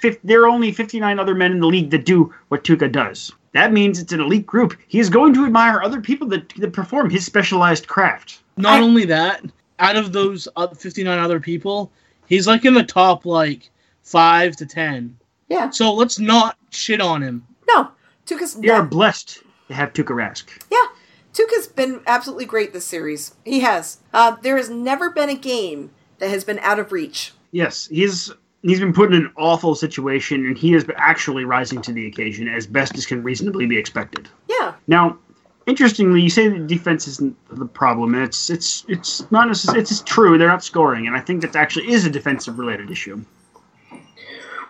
fif- 0.00 0.20
there 0.22 0.42
are 0.42 0.48
only 0.48 0.72
59 0.72 1.18
other 1.18 1.34
men 1.34 1.52
in 1.52 1.60
the 1.60 1.66
league 1.66 1.90
that 1.90 2.04
do 2.04 2.32
what 2.48 2.64
Tuukka 2.64 2.90
does. 2.90 3.32
That 3.52 3.72
means 3.72 3.98
it's 3.98 4.12
an 4.12 4.20
elite 4.20 4.46
group. 4.46 4.74
He 4.88 4.98
is 4.98 5.10
going 5.10 5.34
to 5.34 5.44
admire 5.44 5.82
other 5.82 6.00
people 6.00 6.26
that, 6.28 6.48
that 6.56 6.72
perform 6.72 7.10
his 7.10 7.26
specialized 7.26 7.86
craft. 7.86 8.40
Not 8.56 8.80
I- 8.80 8.82
only 8.82 9.04
that, 9.06 9.42
out 9.78 9.96
of 9.96 10.12
those 10.12 10.48
uh, 10.56 10.68
59 10.68 11.18
other 11.18 11.38
people, 11.40 11.90
he's 12.26 12.46
like 12.46 12.64
in 12.64 12.74
the 12.74 12.82
top 12.84 13.26
like 13.26 13.70
five 14.02 14.56
to 14.56 14.66
ten. 14.66 15.16
Yeah. 15.48 15.68
So 15.70 15.92
let's 15.92 16.18
not 16.18 16.56
shit 16.70 17.00
on 17.00 17.22
him. 17.22 17.46
No, 17.68 17.88
Tuukka's 18.26 18.56
We 18.56 18.70
are 18.70 18.82
blessed 18.82 19.42
to 19.68 19.74
have 19.74 19.92
Tuukka 19.92 20.14
Rask. 20.14 20.44
Yeah, 20.70 20.86
Tuukka's 21.34 21.66
been 21.66 22.00
absolutely 22.06 22.46
great 22.46 22.72
this 22.72 22.86
series. 22.86 23.34
He 23.44 23.60
has. 23.60 23.98
Uh, 24.14 24.36
there 24.42 24.56
has 24.56 24.70
never 24.70 25.10
been 25.10 25.28
a 25.28 25.34
game 25.34 25.90
that 26.18 26.30
has 26.30 26.42
been 26.44 26.58
out 26.60 26.78
of 26.78 26.90
reach. 26.92 27.32
Yes, 27.52 27.86
he's 27.88 28.32
he's 28.62 28.80
been 28.80 28.92
put 28.92 29.12
in 29.12 29.22
an 29.22 29.32
awful 29.36 29.74
situation, 29.74 30.46
and 30.46 30.56
he 30.56 30.74
is 30.74 30.86
actually 30.96 31.44
rising 31.44 31.82
to 31.82 31.92
the 31.92 32.06
occasion 32.06 32.48
as 32.48 32.66
best 32.66 32.96
as 32.96 33.06
can 33.06 33.22
reasonably 33.22 33.66
be 33.66 33.76
expected. 33.76 34.28
Yeah. 34.48 34.74
Now, 34.86 35.18
interestingly, 35.66 36.20
you 36.22 36.30
say 36.30 36.48
the 36.48 36.58
defense 36.58 37.06
isn't 37.06 37.36
the 37.50 37.66
problem, 37.66 38.14
and 38.14 38.24
it's 38.24 38.50
it's 38.50 38.84
it's 38.88 39.30
not 39.30 39.48
necessarily 39.48 39.82
it's 39.82 40.00
true 40.02 40.38
they're 40.38 40.48
not 40.48 40.64
scoring, 40.64 41.06
and 41.06 41.16
I 41.16 41.20
think 41.20 41.42
that 41.42 41.54
actually 41.54 41.90
is 41.90 42.06
a 42.06 42.10
defensive 42.10 42.58
related 42.58 42.90
issue. 42.90 43.22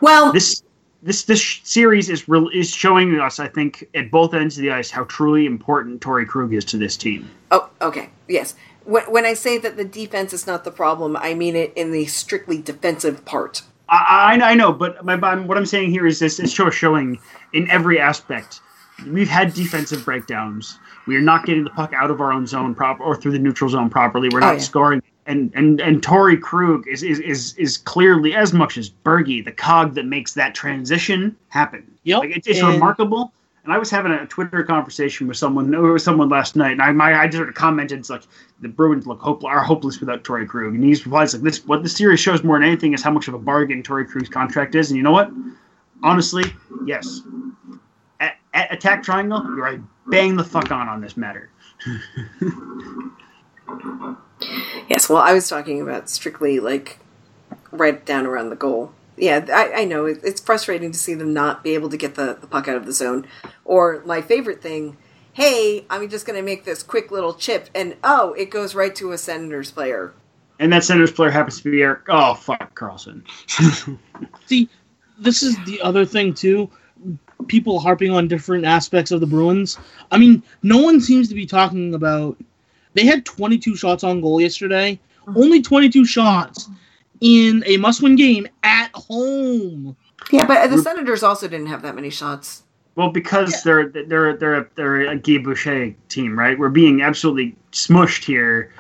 Well, 0.01 0.33
This 0.33 0.63
this 1.03 1.25
this 1.25 1.61
series 1.63 2.09
is 2.09 2.29
real 2.29 2.49
is 2.49 2.71
showing 2.71 3.19
us, 3.21 3.39
I 3.39 3.49
think, 3.49 3.89
at 3.95 4.11
both 4.11 4.35
ends 4.35 4.57
of 4.57 4.63
the 4.63 4.73
ice 4.73 4.91
how 4.91 5.05
truly 5.05 5.47
important 5.47 6.01
Torey 6.01 6.27
Krug 6.27 6.53
is 6.53 6.65
to 6.67 6.77
this 6.79 6.97
team. 6.97 7.31
oh, 7.51 7.69
okay, 7.81 8.11
yes. 8.29 8.55
When, 8.85 9.05
when 9.05 9.27
I 9.27 9.35
say 9.35 9.59
that 9.59 9.77
the 9.77 9.85
defense 9.85 10.33
is 10.33 10.47
not 10.47 10.65
the 10.65 10.71
problem, 10.71 11.17
I 11.17 11.35
mean 11.35 11.57
it 11.57 11.73
in 11.77 11.93
the 11.93 12.07
strictly 12.07 12.59
defensive 12.61 13.25
part. 13.25 13.63
I, 13.89 14.39
I, 14.41 14.51
I 14.53 14.55
know, 14.55 14.73
but 14.73 15.05
my, 15.05 15.17
my, 15.17 15.35
what 15.37 15.57
I'm 15.59 15.67
saying 15.67 15.91
here 15.91 16.07
is 16.07 16.19
this: 16.19 16.39
it's 16.39 16.53
show 16.53 16.71
showing 16.71 17.19
in 17.53 17.69
every 17.71 17.99
aspect. 18.01 18.61
We've 19.07 19.29
had 19.29 19.53
defensive 19.55 20.05
breakdowns. 20.05 20.79
We 21.07 21.17
are 21.17 21.21
not 21.21 21.45
getting 21.47 21.65
the 21.65 21.71
puck 21.71 21.93
out 21.93 22.11
of 22.11 22.21
our 22.21 22.33
own 22.33 22.47
zone 22.47 22.75
proper 22.75 23.03
or 23.03 23.17
through 23.17 23.33
the 23.33 23.39
neutral 23.39 23.69
zone 23.71 23.91
properly. 23.91 24.29
We're 24.31 24.39
Oh, 24.39 24.47
not 24.47 24.53
yeah. 24.55 24.59
scoring. 24.61 25.03
And 25.27 25.53
and 25.55 25.81
and 25.81 26.03
Torey 26.03 26.41
Krug 26.41 26.87
is, 26.89 27.03
is 27.03 27.19
is 27.21 27.55
is 27.57 27.79
clearly 27.79 28.35
as 28.35 28.53
much 28.53 28.77
as 28.77 28.91
Bergie 28.91 29.45
the 29.45 29.53
cog 29.53 29.95
that 29.95 30.05
makes 30.07 30.35
that 30.35 30.55
transition 30.55 31.37
happen. 31.49 31.85
Yep, 32.05 32.19
like 32.21 32.37
it's, 32.37 32.47
it's 32.49 32.61
and- 32.61 32.69
remarkable. 32.75 33.33
And 33.65 33.73
I 33.73 33.79
was 33.79 33.91
having 33.91 34.11
a 34.11 34.27
Twitter 34.27 34.65
conversation 34.65 35.29
with 35.29 35.37
someone, 35.37 35.71
with 35.71 36.03
someone 36.03 36.29
last 36.29 36.57
night, 36.57 36.73
and 36.73 36.83
I 36.83 36.91
my 36.93 37.15
I 37.15 37.29
just 37.29 37.55
commented, 37.55 38.01
it's 38.01 38.11
like 38.11 38.23
the 38.61 38.69
Bruins 38.69 39.07
look 39.07 39.21
hope, 39.21 39.45
are 39.45 39.63
hopeless 39.63 40.01
without 40.01 40.25
Torey 40.25 40.49
Krug, 40.49 40.75
and 40.75 40.83
he's 40.83 41.07
replies 41.07 41.33
like 41.33 41.43
this. 41.43 41.65
What 41.67 41.85
the 41.85 41.89
series 41.89 42.19
shows 42.19 42.43
more 42.43 42.59
than 42.59 42.67
anything 42.67 42.93
is 42.93 43.03
how 43.03 43.13
much 43.13 43.29
of 43.29 43.35
a 43.35 43.39
bargain 43.39 43.83
Torey 43.83 44.09
Krug's 44.09 44.29
contract 44.29 44.75
is, 44.75 44.91
and 44.91 44.97
you 44.97 45.03
know 45.05 45.13
what? 45.13 45.31
Honestly, 46.03 46.45
yes. 46.85 47.21
At, 48.19 48.37
at 48.53 48.73
attack 48.73 49.05
triangle, 49.05 49.43
you're 49.45 49.63
right. 49.63 49.81
Bang 50.09 50.37
the 50.37 50.45
fuck 50.45 50.73
on 50.73 50.89
on 50.89 51.01
this 51.01 51.17
matter. 51.17 51.49
Yes, 54.89 55.09
well, 55.09 55.19
I 55.19 55.33
was 55.33 55.49
talking 55.49 55.81
about 55.81 56.11
strictly 56.11 56.61
like 56.61 56.99
right 57.71 58.05
down 58.05 58.27
around 58.27 58.51
the 58.51 58.57
goal. 58.57 58.93
Yeah, 59.23 59.47
I, 59.53 59.83
I 59.83 59.85
know 59.85 60.07
it, 60.07 60.19
it's 60.25 60.41
frustrating 60.41 60.91
to 60.91 60.99
see 60.99 61.15
them 61.15 61.33
not 61.33 61.63
be 61.63 61.75
able 61.75 61.89
to 61.91 61.97
get 61.97 62.17
the, 62.17 62.37
the 62.41 62.49
puck 62.49 62.67
out 62.67 62.75
of 62.75 62.87
the 62.87 62.93
zone. 62.93 63.25
Or 63.65 64.03
my 64.05 64.21
favorite 64.21 64.61
thing, 64.61 64.97
hey, 65.33 65.87
I'm 65.89 66.09
just 66.09 66.27
going 66.27 66.37
to 66.37 66.43
make 66.43 66.65
this 66.65 66.83
quick 66.83 67.13
little 67.13 67.33
chip, 67.33 67.71
and 67.73 67.95
oh, 68.03 68.33
it 68.33 68.51
goes 68.51 68.75
right 68.75 68.93
to 68.97 69.13
a 69.13 69.19
Senators 69.19 69.71
player. 69.71 70.13
And 70.59 70.73
that 70.73 70.83
Senators 70.83 71.13
player 71.13 71.31
happens 71.31 71.61
to 71.61 71.71
be 71.71 71.83
Erik. 71.83 72.01
Oh 72.09 72.35
fuck, 72.35 72.77
Karlsson. 72.77 73.23
See, 74.47 74.69
this 75.21 75.45
is 75.45 75.57
the 75.67 75.81
other 75.83 76.05
thing 76.05 76.35
too. 76.35 76.69
People 77.47 77.79
harping 77.79 78.11
on 78.11 78.27
different 78.27 78.65
aspects 78.65 79.13
of 79.13 79.21
the 79.21 79.27
Bruins. 79.29 79.79
I 80.11 80.19
mean, 80.19 80.43
no 80.65 80.79
one 80.79 81.01
seems 81.01 81.29
to 81.29 81.37
be 81.37 81.47
talking 81.47 81.95
about. 81.95 82.37
They 82.95 83.07
had 83.07 83.25
22 83.25 83.77
shots 83.77 84.03
on 84.03 84.21
goal 84.21 84.41
yesterday. 84.41 84.99
Mm-hmm. 85.29 85.39
Only 85.39 85.63
22 85.63 86.05
shots 86.07 86.69
in 87.23 87.63
a 87.67 87.79
must-win 87.79 88.17
game 88.17 88.47
at 88.63 88.91
home. 88.95 89.97
Yeah, 90.31 90.47
but 90.47 90.69
the 90.69 90.79
Senators 90.79 91.23
also 91.23 91.49
didn't 91.49 91.69
have 91.69 91.83
that 91.83 91.95
many 91.95 92.11
shots. 92.11 92.65
Well, 92.95 93.11
because 93.11 93.63
they're 93.63 93.89
they're 93.89 94.37
they're 94.37 94.55
a, 94.57 94.69
they're 94.75 95.01
a 95.09 95.17
Guy 95.17 95.39
Boucher 95.39 95.95
team, 96.11 96.39
right? 96.39 96.59
We're 96.59 96.69
being 96.69 97.01
absolutely 97.01 97.57
smushed 97.73 98.25
here 98.25 98.71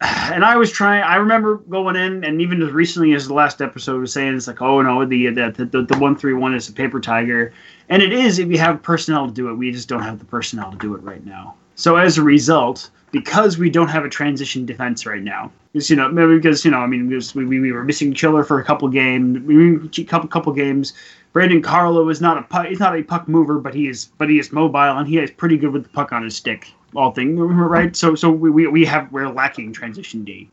and 0.32 0.44
I 0.44 0.56
was 0.56 0.70
trying. 0.70 1.02
I 1.02 1.16
remember 1.16 1.56
going 1.56 1.94
in, 1.96 2.24
and 2.24 2.40
even 2.40 2.62
as 2.62 2.70
recently 2.72 3.12
as 3.12 3.28
the 3.28 3.34
last 3.34 3.60
episode 3.60 4.00
was 4.00 4.12
saying, 4.12 4.34
it's 4.34 4.46
like, 4.46 4.62
oh 4.62 4.80
no, 4.80 5.04
the 5.04 5.28
the 5.28 5.68
the, 5.70 5.82
the 5.82 5.98
one 5.98 6.16
three 6.16 6.32
one 6.32 6.54
is 6.54 6.68
a 6.68 6.72
paper 6.72 7.00
tiger, 7.00 7.52
and 7.90 8.02
it 8.02 8.12
is 8.12 8.38
if 8.38 8.48
you 8.48 8.58
have 8.58 8.82
personnel 8.82 9.26
to 9.26 9.32
do 9.32 9.50
it. 9.50 9.54
We 9.54 9.70
just 9.70 9.88
don't 9.88 10.02
have 10.02 10.18
the 10.18 10.24
personnel 10.24 10.70
to 10.70 10.78
do 10.78 10.94
it 10.94 11.02
right 11.02 11.24
now. 11.24 11.54
So 11.74 11.96
as 11.96 12.16
a 12.16 12.22
result, 12.22 12.90
because 13.10 13.58
we 13.58 13.70
don't 13.70 13.88
have 13.88 14.04
a 14.04 14.08
transition 14.08 14.66
defense 14.66 15.06
right 15.06 15.22
now, 15.22 15.50
because 15.72 15.90
you 15.90 15.96
know 15.96 16.08
maybe 16.08 16.36
because 16.36 16.64
you 16.64 16.70
know 16.70 16.78
I 16.78 16.86
mean 16.86 17.08
we, 17.08 17.44
we, 17.44 17.60
we 17.60 17.72
were 17.72 17.84
missing 17.84 18.14
Chiller 18.14 18.44
for 18.44 18.60
a 18.60 18.64
couple 18.64 18.88
games, 18.88 19.40
we 19.40 20.04
couple 20.04 20.28
couple 20.28 20.52
games. 20.52 20.92
Brandon 21.32 21.62
Carlo 21.62 22.08
is 22.08 22.20
not 22.20 22.38
a 22.38 22.42
puck, 22.42 22.66
he's 22.66 22.80
not 22.80 22.96
a 22.96 23.02
puck 23.02 23.28
mover, 23.28 23.58
but 23.58 23.74
he 23.74 23.88
is 23.88 24.06
but 24.18 24.28
he 24.28 24.38
is 24.38 24.52
mobile 24.52 24.98
and 24.98 25.06
he 25.06 25.18
is 25.18 25.30
pretty 25.30 25.56
good 25.56 25.72
with 25.72 25.84
the 25.84 25.88
puck 25.90 26.12
on 26.12 26.24
his 26.24 26.36
stick. 26.36 26.72
All 26.96 27.12
things 27.12 27.38
right. 27.38 27.94
So 27.94 28.14
so 28.14 28.30
we, 28.30 28.50
we, 28.50 28.66
we 28.66 28.84
have 28.86 29.10
we're 29.12 29.28
lacking 29.28 29.72
transition 29.72 30.24
D. 30.24 30.48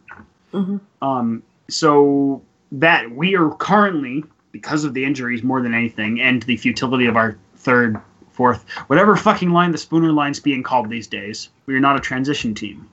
Mhm. 0.53 0.79
Um. 1.01 1.43
So 1.69 2.41
that 2.71 3.09
we 3.11 3.35
are 3.35 3.49
currently 3.51 4.23
because 4.51 4.83
of 4.83 4.93
the 4.93 5.03
injuries 5.03 5.43
more 5.43 5.61
than 5.61 5.73
anything 5.73 6.21
and 6.21 6.41
the 6.43 6.57
futility 6.57 7.05
of 7.05 7.15
our 7.15 7.37
third, 7.55 7.99
fourth, 8.37 8.63
whatever 8.87 9.15
fucking 9.15 9.49
line 9.49 9.71
the 9.71 9.77
Spooner 9.77 10.11
line's 10.13 10.39
being 10.39 10.63
called 10.63 10.89
these 10.89 11.07
days. 11.07 11.49
We 11.65 11.75
are 11.75 11.79
not 11.79 11.97
a 11.97 11.99
transition 11.99 12.53
team. 12.53 12.87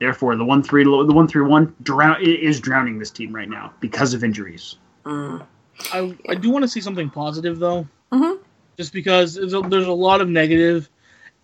Therefore, 0.00 0.36
the 0.36 0.44
one 0.44 0.62
three 0.62 0.82
the 0.84 0.90
one 0.90 1.28
three 1.28 1.42
one 1.46 1.74
drown 1.82 2.20
is 2.20 2.60
drowning 2.60 2.98
this 2.98 3.10
team 3.10 3.34
right 3.34 3.48
now 3.48 3.72
because 3.80 4.12
of 4.12 4.24
injuries. 4.24 4.76
Mm. 5.04 5.46
I, 5.92 6.14
I 6.28 6.34
do 6.34 6.50
want 6.50 6.62
to 6.64 6.68
see 6.68 6.80
something 6.80 7.08
positive 7.08 7.58
though, 7.58 7.86
Mhm. 8.12 8.38
just 8.76 8.92
because 8.92 9.34
there's 9.34 9.54
a, 9.54 9.60
there's 9.60 9.86
a 9.86 9.92
lot 9.92 10.20
of 10.20 10.28
negative, 10.28 10.88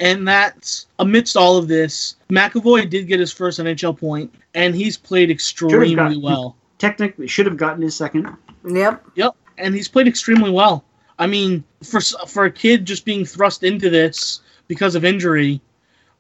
and 0.01 0.26
that's 0.26 0.87
amidst 0.99 1.37
all 1.37 1.57
of 1.57 1.68
this, 1.68 2.16
McAvoy 2.28 2.91
did 2.91 3.07
get 3.07 3.20
his 3.20 3.33
first 3.33 3.59
NHL 3.61 3.97
point, 3.99 4.35
and 4.55 4.74
he's 4.74 4.97
played 4.97 5.31
extremely 5.31 5.95
gotten- 5.95 6.20
well. 6.22 6.57
Technically, 6.78 7.26
should 7.26 7.45
have 7.47 7.57
gotten 7.59 7.83
his 7.83 7.95
second. 7.95 8.28
Yep. 8.66 9.05
Yep, 9.14 9.35
and 9.59 9.74
he's 9.74 9.89
played 9.89 10.09
extremely 10.09 10.51
well. 10.51 10.85
I 11.21 11.27
mean, 11.27 11.62
for 11.85 12.01
for 12.01 12.47
a 12.47 12.51
kid 12.51 12.87
just 12.87 13.05
being 13.05 13.25
thrust 13.27 13.62
into 13.62 13.91
this 13.91 14.41
because 14.68 14.95
of 14.95 15.05
injury, 15.05 15.61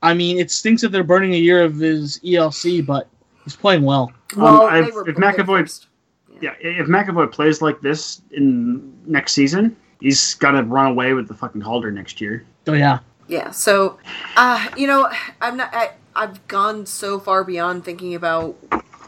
I 0.02 0.12
mean, 0.14 0.38
it 0.38 0.50
stinks 0.50 0.82
that 0.82 0.90
they're 0.92 1.02
burning 1.02 1.32
a 1.34 1.38
year 1.38 1.64
of 1.64 1.76
his 1.76 2.20
ELC, 2.22 2.84
but 2.84 3.08
he's 3.44 3.56
playing 3.56 3.82
well. 3.82 4.12
Well, 4.36 4.62
I've- 4.66 4.88
if 4.88 4.94
both 4.94 5.06
McAvoy- 5.16 5.60
first. 5.62 5.86
Yeah, 6.40 6.54
if 6.60 6.86
McAvoy 6.86 7.32
plays 7.32 7.60
like 7.60 7.80
this 7.80 8.22
in 8.30 8.92
next 9.06 9.32
season, 9.32 9.74
he's 10.00 10.34
gonna 10.34 10.62
run 10.62 10.86
away 10.92 11.14
with 11.14 11.28
the 11.28 11.34
fucking 11.34 11.60
Calder 11.62 11.90
next 11.90 12.20
year. 12.20 12.44
Oh 12.66 12.72
yeah, 12.74 12.98
Yeah. 13.26 13.50
So, 13.52 13.98
uh, 14.36 14.66
you 14.76 14.86
know, 14.86 15.08
I'm 15.40 15.56
not. 15.56 15.70
I, 15.74 15.92
I've 16.14 16.46
gone 16.48 16.84
so 16.86 17.18
far 17.18 17.42
beyond 17.44 17.84
thinking 17.84 18.14
about 18.14 18.56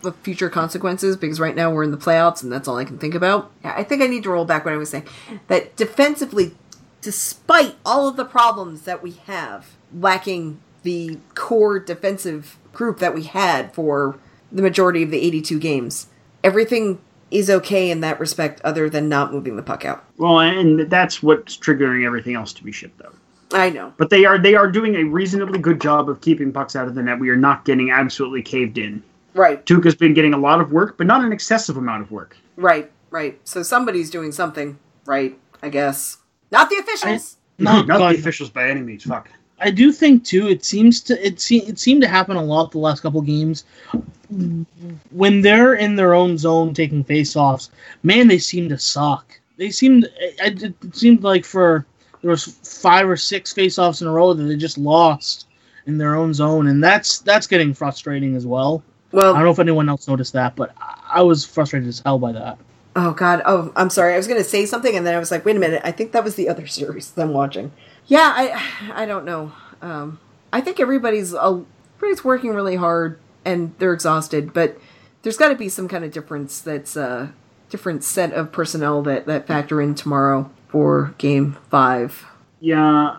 the 0.03 0.13
future 0.13 0.51
consequences 0.51 1.17
because 1.17 1.41
right 1.41 1.55
now 1.55 1.71
we're 1.71 1.85
in 1.85 1.91
the 1.91 1.97
playoffs 1.97 2.43
and 2.43 2.53
that's 2.53 2.69
all 2.69 2.77
I 2.77 2.85
can 2.85 2.99
think 2.99 3.15
about. 3.15 3.51
Yeah, 3.65 3.75
I 3.77 3.85
think 3.85 4.03
I 4.03 4.07
need 4.07 4.23
to 4.25 4.31
roll 4.31 4.45
back 4.45 4.65
what 4.65 4.75
I 4.75 4.77
was 4.77 4.91
saying. 4.91 5.07
That 5.49 5.77
defensively, 5.77 6.55
despite 7.01 7.77
all 7.85 8.09
of 8.09 8.17
the 8.17 8.25
problems 8.25 8.83
that 8.83 9.03
we 9.03 9.13
have, 9.27 9.77
lacking 9.95 10.61
the 10.83 11.19
core 11.35 11.79
defensive 11.79 12.59
group 12.73 12.99
that 12.99 13.15
we 13.15 13.25
had 13.25 13.73
for 13.75 14.19
the 14.51 14.63
majority 14.63 15.03
of 15.03 15.11
the 15.11 15.21
82 15.21 15.59
games, 15.59 16.09
everything 16.43 17.01
is 17.31 17.49
okay 17.49 17.91
in 17.91 18.01
that 18.01 18.21
respect, 18.21 18.61
other 18.63 18.91
than 18.91 19.09
not 19.09 19.33
moving 19.33 19.57
the 19.57 19.63
puck 19.63 19.85
out. 19.85 20.05
Well, 20.19 20.41
and 20.41 20.91
that's 20.91 21.23
what's 21.23 21.57
triggering 21.57 22.05
everything 22.05 22.35
else 22.35 22.53
to 22.55 22.65
be 22.65 22.73
shipped 22.73 23.03
out. 23.03 23.17
I 23.53 23.71
know. 23.71 23.93
But 23.97 24.11
they 24.11 24.25
are 24.25 24.39
they 24.39 24.55
are 24.55 24.71
doing 24.71 24.97
a 24.97 25.05
reasonably 25.05 25.59
good 25.59 25.81
job 25.81 26.09
of 26.09 26.21
keeping 26.21 26.53
pucks 26.53 26.77
out 26.77 26.89
of 26.89 26.95
the 26.95 27.03
net. 27.03 27.19
We 27.19 27.31
are 27.31 27.37
not 27.37 27.65
getting 27.65 27.91
absolutely 27.91 28.43
caved 28.43 28.79
in. 28.79 29.03
Right. 29.35 29.65
Tuukka's 29.65 29.95
been 29.95 30.15
getting 30.15 30.35
a 30.35 30.39
lot 30.39 30.61
of 30.61 30.73
work, 30.73 30.99
but 30.99 31.07
not 31.07 31.25
an 31.25 31.33
excessive 31.33 31.77
amount 31.77 32.03
of 32.03 32.11
work. 32.11 32.37
Right, 32.57 32.91
right. 33.11 33.39
So 33.45 33.63
somebody's 33.63 34.11
doing 34.11 34.33
something, 34.33 34.79
right? 35.07 35.39
I 35.63 35.69
guess. 35.69 36.19
Not 36.51 36.69
the 36.71 36.77
officials. 36.77 37.37
No, 37.59 37.83
not 37.83 37.87
God. 37.99 38.15
the 38.15 38.19
officials 38.19 38.51
by 38.51 38.69
any 38.69 38.81
means. 38.83 39.05
Fuck. 39.05 39.31
I 39.59 39.71
do 39.71 39.93
think 39.93 40.25
too. 40.25 40.49
It 40.49 40.65
seems 40.65 41.01
to 41.03 41.25
it 41.27 41.41
se- 41.41 41.65
it 41.69 41.79
seemed 41.79 42.03
to 42.03 42.09
happen 42.09 42.37
a 42.37 42.43
lot 42.43 42.73
the 42.73 42.79
last 42.79 43.01
couple 43.01 43.23
games. 43.23 43.65
When 45.11 45.41
they're 45.43 45.75
in 45.75 45.95
their 45.97 46.15
own 46.15 46.37
zone 46.39 46.75
taking 46.75 47.05
face-offs, 47.05 47.71
man, 48.03 48.29
they 48.29 48.39
seem 48.39 48.69
to 48.71 48.79
suck. 48.79 49.39
They 49.59 49.71
seemed 49.71 50.09
it, 50.19 50.63
it 50.63 50.97
seemed 50.97 51.23
like 51.23 51.45
for 51.45 51.87
there 52.23 52.31
was 52.31 52.45
five 52.45 53.09
or 53.09 53.17
six 53.17 53.53
face-offs 53.53 54.03
in 54.03 54.09
a 54.09 54.13
row 54.13 54.33
that 54.35 54.43
they 54.43 54.57
just 54.57 54.79
lost 54.79 55.47
in 55.87 55.97
their 55.99 56.17
own 56.17 56.35
zone, 56.35 56.67
and 56.69 56.83
that's 56.83 57.19
that's 57.21 57.47
getting 57.47 57.73
frustrating 57.73 58.35
as 58.35 58.47
well. 58.47 58.83
I 59.15 59.33
don't 59.35 59.45
know 59.45 59.51
if 59.51 59.59
anyone 59.59 59.89
else 59.89 60.09
noticed 60.09 60.33
that, 60.35 60.57
but 60.57 60.73
I- 60.81 60.99
I 61.15 61.23
was 61.23 61.45
frustrated 61.45 61.89
as 61.89 62.01
hell 62.05 62.19
by 62.19 62.33
that. 62.33 62.59
oh 62.97 63.13
god. 63.13 63.43
Oh, 63.45 63.71
I'm 63.77 63.91
sorry. 63.91 64.15
I 64.15 64.17
was 64.17 64.27
going 64.27 64.43
to 64.43 64.49
say 64.49 64.65
something 64.67 64.97
and 64.97 65.07
then 65.07 65.15
I 65.15 65.19
was 65.19 65.31
like, 65.31 65.45
wait 65.45 65.57
a 65.57 65.59
minute. 65.61 65.83
I 65.85 65.93
think 65.93 66.13
that 66.13 66.25
was 66.25 66.35
the 66.37 66.49
other 66.49 66.67
series 66.79 67.11
that 67.13 67.23
I'm 67.23 67.33
watching. 67.33 67.73
Yeah, 68.07 68.33
I 68.35 69.03
I 69.03 69.07
don't 69.07 69.25
know. 69.25 69.53
Um 69.83 70.19
I 70.53 70.61
think 70.61 70.81
everybody's 70.81 71.33
uh, 71.35 71.61
everybody's 71.97 72.25
working 72.25 72.51
really 72.55 72.77
hard 72.77 73.19
and 73.45 73.75
they're 73.79 73.93
exhausted, 73.95 74.53
but 74.53 74.79
there's 75.23 75.37
got 75.37 75.49
to 75.49 75.55
be 75.55 75.69
some 75.69 75.89
kind 75.89 76.05
of 76.05 76.13
difference 76.13 76.61
that's 76.61 76.97
a 76.97 77.33
different 77.71 78.05
set 78.05 78.33
of 78.33 78.53
personnel 78.53 79.03
that 79.03 79.27
that 79.27 79.47
factor 79.47 79.81
in 79.81 79.95
tomorrow 79.95 80.51
for 80.69 81.15
game 81.19 81.57
5. 81.71 82.25
Yeah, 82.61 83.17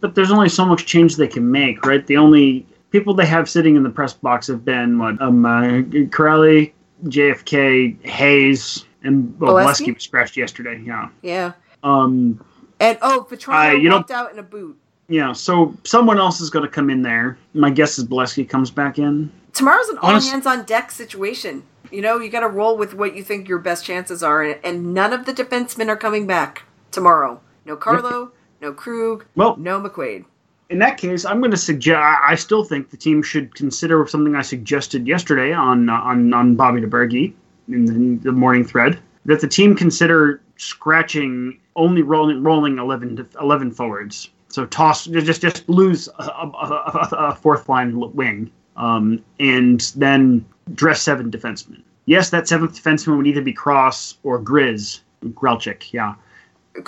but 0.00 0.14
there's 0.14 0.30
only 0.30 0.48
so 0.48 0.64
much 0.64 0.86
change 0.86 1.16
they 1.16 1.26
can 1.28 1.50
make, 1.50 1.84
right? 1.86 2.06
The 2.06 2.16
only 2.16 2.66
people 2.90 3.14
they 3.14 3.26
have 3.26 3.48
sitting 3.48 3.76
in 3.76 3.82
the 3.82 3.90
press 3.90 4.12
box 4.14 4.46
have 4.46 4.64
been 4.64 4.98
what 4.98 5.20
um 5.20 5.44
uh, 5.44 5.82
Corelli, 6.10 6.74
JFK, 7.04 8.04
Hayes, 8.06 8.84
and 9.02 9.38
well, 9.40 9.54
was 9.54 9.82
scratched 10.02 10.36
yesterday. 10.36 10.80
Yeah. 10.84 11.08
Yeah. 11.22 11.52
Um. 11.82 12.44
And 12.80 12.98
oh, 13.02 13.26
Petrano 13.28 13.70
Uh, 13.70 13.76
you 13.76 13.88
know- 13.88 13.96
walked 13.96 14.10
out 14.10 14.32
in 14.32 14.38
a 14.38 14.42
boot. 14.42 14.78
Yeah. 15.08 15.32
So 15.32 15.74
someone 15.84 16.18
else 16.18 16.40
is 16.40 16.50
going 16.50 16.64
to 16.64 16.70
come 16.70 16.90
in 16.90 17.02
there. 17.02 17.38
My 17.54 17.70
guess 17.70 17.98
is 17.98 18.04
Beleskey 18.04 18.48
comes 18.48 18.70
back 18.70 18.98
in. 18.98 19.32
tomorrow's 19.54 19.88
an 19.88 19.98
all 19.98 20.10
Honest- 20.10 20.30
hands 20.30 20.46
on 20.46 20.64
deck 20.64 20.90
situation. 20.90 21.62
You 21.90 22.02
know, 22.02 22.18
you 22.18 22.28
got 22.28 22.40
to 22.40 22.48
roll 22.48 22.76
with 22.76 22.92
what 22.92 23.16
you 23.16 23.22
think 23.24 23.48
your 23.48 23.58
best 23.58 23.82
chances 23.84 24.22
are, 24.22 24.42
and, 24.42 24.60
and 24.62 24.92
none 24.92 25.14
of 25.14 25.24
the 25.24 25.32
defensemen 25.32 25.88
are 25.88 25.96
coming 25.96 26.26
back 26.26 26.64
tomorrow. 26.90 27.40
No 27.64 27.76
Carlo, 27.76 28.32
no 28.60 28.72
Krug, 28.74 29.24
Well, 29.34 29.56
no 29.56 29.80
McQuaid. 29.80 30.26
In 30.70 30.78
that 30.80 30.98
case, 30.98 31.24
I'm 31.24 31.40
going 31.40 31.50
to 31.50 31.56
suggest. 31.56 31.98
I 31.98 32.34
still 32.34 32.64
think 32.64 32.90
the 32.90 32.96
team 32.96 33.22
should 33.22 33.54
consider 33.54 34.06
something 34.06 34.36
I 34.36 34.42
suggested 34.42 35.06
yesterday 35.06 35.52
on 35.52 35.88
uh, 35.88 35.94
on 35.94 36.32
on 36.34 36.56
Bobby 36.56 36.80
DeBerge 36.80 37.32
in 37.68 37.84
the, 38.18 38.24
the 38.24 38.32
morning 38.32 38.64
thread 38.64 38.98
that 39.24 39.40
the 39.40 39.48
team 39.48 39.74
consider 39.74 40.40
scratching 40.56 41.58
only 41.76 42.02
rolling 42.02 42.42
rolling 42.42 42.78
11, 42.78 43.16
to- 43.16 43.26
11 43.40 43.70
forwards. 43.72 44.30
So 44.48 44.66
toss 44.66 45.04
just 45.04 45.40
just 45.42 45.68
lose 45.68 46.08
a, 46.18 46.22
a, 46.22 46.46
a, 46.48 47.16
a 47.30 47.34
fourth 47.34 47.68
line 47.68 47.98
wing, 48.14 48.50
um, 48.76 49.22
and 49.38 49.80
then 49.96 50.44
dress 50.74 51.02
seven 51.02 51.30
defensemen. 51.30 51.82
Yes, 52.06 52.30
that 52.30 52.48
seventh 52.48 52.72
defenseman 52.82 53.16
would 53.18 53.26
either 53.26 53.42
be 53.42 53.52
Cross 53.52 54.16
or 54.22 54.40
Grizz, 54.40 55.00
Grelchik, 55.26 55.92
yeah, 55.92 56.14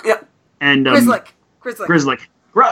Yeah, 0.03 0.21
and 0.59 0.87
um, 0.87 0.95
Grizzlick, 0.95 1.27
Grizzlick. 1.63 1.87
Grizzlick. 1.87 2.27
Gr- 2.53 2.63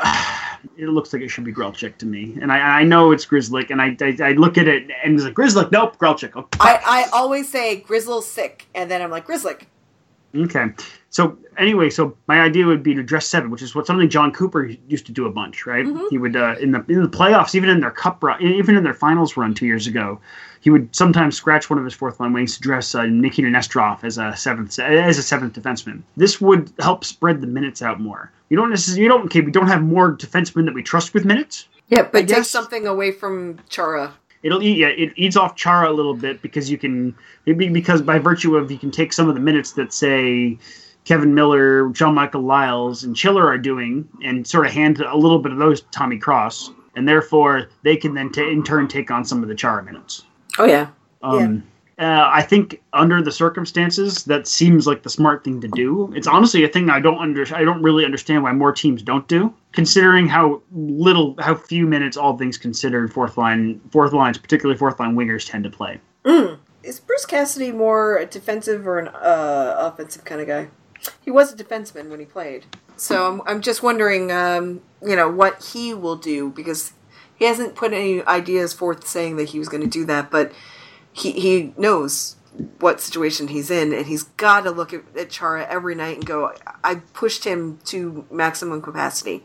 It 0.78 0.88
looks 0.88 1.14
like 1.14 1.22
it 1.22 1.30
should 1.30 1.44
be 1.44 1.54
Grelchik 1.54 1.98
to 1.98 2.06
me, 2.06 2.38
and 2.42 2.52
I, 2.52 2.80
I 2.80 2.84
know 2.84 3.12
it's 3.12 3.26
Grizzlick, 3.26 3.70
and 3.70 3.82
I, 3.82 3.96
I, 4.02 4.30
I 4.30 4.32
look 4.34 4.58
at 4.58 4.68
it 4.68 4.90
and 5.04 5.16
it's 5.16 5.24
like 5.24 5.34
Grizzlick. 5.34 5.72
Nope, 5.72 5.98
Grelchik. 5.98 6.32
Oh, 6.36 6.48
I, 6.60 6.80
I 6.86 7.10
always 7.14 7.50
say 7.50 7.78
Grizzle's 7.78 8.28
sick, 8.28 8.68
and 8.76 8.90
then 8.90 9.02
I'm 9.02 9.12
like 9.12 9.28
Grizzlick. 9.28 9.64
Okay. 10.36 10.68
So 11.10 11.38
anyway, 11.58 11.90
so 11.90 12.16
my 12.28 12.40
idea 12.42 12.66
would 12.66 12.84
be 12.84 12.94
to 12.94 13.02
dress 13.02 13.26
seven, 13.26 13.50
which 13.50 13.62
is 13.62 13.74
what 13.74 13.88
something 13.88 14.10
Jon 14.10 14.32
Cooper 14.32 14.66
used 14.88 15.06
to 15.08 15.12
do 15.12 15.26
a 15.26 15.32
bunch, 15.32 15.66
right? 15.66 15.86
Mhm. 15.86 16.10
He 16.10 16.18
would 16.18 16.36
uh, 16.36 16.56
in 16.60 16.72
the 16.72 16.86
in 16.88 17.02
the 17.02 17.10
playoffs, 17.10 17.56
even 17.56 17.70
in 17.70 17.80
their 17.80 17.92
cup 17.92 18.24
run, 18.24 18.42
even 18.42 18.78
in 18.78 18.84
their 18.84 18.94
finals 18.94 19.36
run 19.36 19.54
two 19.54 19.66
years 19.66 19.88
ago, 19.88 20.20
he 20.62 20.70
would 20.70 20.96
sometimes 20.96 21.36
scratch 21.36 21.70
one 21.70 21.80
of 21.80 21.86
his 21.86 21.94
fourth 21.94 22.20
line 22.20 22.34
wings 22.34 22.56
to 22.56 22.62
dress 22.62 22.94
uh, 22.94 23.06
Nikita 23.06 23.48
Nesterov 23.48 24.04
as 24.04 24.18
a 24.18 24.36
seventh 24.36 24.78
as 24.78 25.18
a 25.18 25.24
seventh 25.24 25.54
defenseman. 25.54 26.04
This 26.16 26.40
would 26.40 26.72
help 26.80 27.04
spread 27.04 27.42
the 27.42 27.48
minutes 27.48 27.82
out 27.82 28.00
more. 28.00 28.32
You 28.50 28.58
don't 28.58 28.70
necessarily 28.70 29.04
you 29.04 29.10
don't 29.10 29.26
okay, 29.26 29.42
we 29.42 29.52
don't 29.52 29.68
have 29.68 29.82
more 29.82 30.16
defensemen 30.16 30.66
that 30.66 30.76
we 30.76 30.84
trust 30.84 31.14
with 31.14 31.26
minutes. 31.26 31.68
Yeah, 31.88 32.04
but 32.04 32.28
take 32.28 32.44
something 32.44 32.86
away 32.86 33.12
from 33.12 33.58
Chara. 33.68 34.14
It'll 34.42 34.64
eat, 34.64 34.78
yeah, 34.78 34.88
it 34.88 35.12
eats 35.16 35.36
off 35.36 35.56
Chara 35.56 35.92
a 35.92 35.94
little 35.94 36.14
bit 36.14 36.42
because 36.42 36.72
you 36.72 36.78
can 36.78 37.16
maybe 37.46 37.70
because 37.70 38.02
by 38.02 38.20
virtue 38.20 38.56
of 38.56 38.72
you 38.72 38.78
can 38.78 38.92
take 38.92 39.12
some 39.12 39.28
of 39.28 39.36
the 39.36 39.42
minutes 39.42 39.74
that 39.74 39.92
say 39.94 40.58
Kevan 41.04 41.34
Miller, 41.34 41.90
John 41.90 42.14
Michael 42.14 42.42
Liles, 42.42 43.04
and 43.04 43.16
Chiller 43.16 43.46
are 43.46 43.58
doing, 43.58 44.08
and 44.24 44.46
sort 44.48 44.66
of 44.66 44.72
hand 44.72 45.02
a 45.02 45.18
little 45.18 45.40
bit 45.40 45.52
of 45.52 45.58
those 45.58 45.82
to 45.82 45.88
Tommy 45.92 46.18
Cross, 46.18 46.72
and 46.96 47.08
therefore 47.08 47.70
they 47.84 47.98
can 47.98 48.14
then 48.14 48.32
ta 48.32 48.42
in 48.42 48.64
turn 48.64 48.88
take 48.88 49.12
on 49.12 49.26
some 49.26 49.42
of 49.42 49.50
the 49.50 49.56
Chara 49.56 49.84
minutes. 49.84 50.24
Oh 50.58 50.66
yeah, 50.66 50.88
Um, 51.22 51.64
uh, 52.00 52.30
I 52.32 52.42
think 52.44 52.82
under 52.94 53.22
the 53.22 53.32
circumstances, 53.32 54.24
that 54.24 54.48
seems 54.48 54.88
like 54.88 55.04
the 55.04 55.10
smart 55.10 55.44
thing 55.44 55.60
to 55.60 55.68
do. 55.68 56.12
It's 56.16 56.28
honestly 56.28 56.64
a 56.64 56.70
thing 56.70 56.90
I 56.90 57.02
don't 57.02 57.20
under 57.20 57.46
I 57.54 57.66
don't 57.66 57.82
really 57.84 58.06
understand 58.06 58.44
why 58.44 58.54
more 58.54 58.72
teams 58.72 59.02
don't 59.02 59.28
do, 59.28 59.54
considering 59.74 60.28
how 60.28 60.62
little, 60.72 61.36
how 61.40 61.56
few 61.56 61.86
minutes, 61.86 62.16
all 62.16 62.38
things 62.38 62.58
considered, 62.58 63.12
fourth 63.12 63.38
line, 63.38 63.82
fourth 63.92 64.14
lines, 64.14 64.38
particularly 64.38 64.78
fourth 64.78 64.98
line 65.00 65.16
wingers, 65.16 65.50
tend 65.50 65.66
to 65.66 65.70
play. 65.70 66.00
Is 66.84 67.02
Bruce 67.02 67.26
Cassidy 67.26 67.74
more 67.74 68.18
a 68.18 68.26
defensive 68.26 68.88
or 68.88 69.00
an 69.00 69.10
uh, 69.10 69.76
offensive 69.78 70.24
kind 70.24 70.40
of 70.40 70.48
guy? 70.48 70.70
He 71.20 71.32
was 71.32 71.52
a 71.52 71.56
defenseman 71.56 72.10
when 72.10 72.20
he 72.20 72.26
played. 72.26 72.66
So 72.96 73.28
I'm, 73.28 73.42
I'm 73.46 73.62
just 73.62 73.84
wondering, 73.84 74.32
um, 74.32 74.82
you 75.06 75.16
know, 75.16 75.30
what 75.30 75.64
he 75.74 75.94
will 75.94 76.16
do 76.16 76.50
because 76.50 76.94
he 77.36 77.46
hasn't 77.46 77.76
put 77.76 77.92
any 77.92 78.24
ideas 78.24 78.74
forth 78.74 79.06
saying 79.08 79.36
that 79.36 79.50
he 79.50 79.60
was 79.60 79.68
going 79.68 79.84
to 79.84 79.90
do 79.90 80.06
that, 80.06 80.32
but 80.32 80.52
he, 81.14 81.32
he 81.32 81.74
knows 81.78 82.36
what 82.80 83.00
situation 83.00 83.48
he's 83.48 83.72
in, 83.72 83.94
and 83.94 84.06
he's 84.06 84.24
got 84.24 84.62
to 84.62 84.72
look 84.72 84.94
at, 84.94 85.04
at 85.18 85.30
Chara 85.30 85.66
every 85.70 85.96
night 85.96 86.18
and 86.18 86.26
go, 86.26 86.54
I 86.84 86.96
pushed 87.14 87.44
him 87.44 87.80
to 87.86 88.26
maximum 88.32 88.82
capacity. 88.82 89.44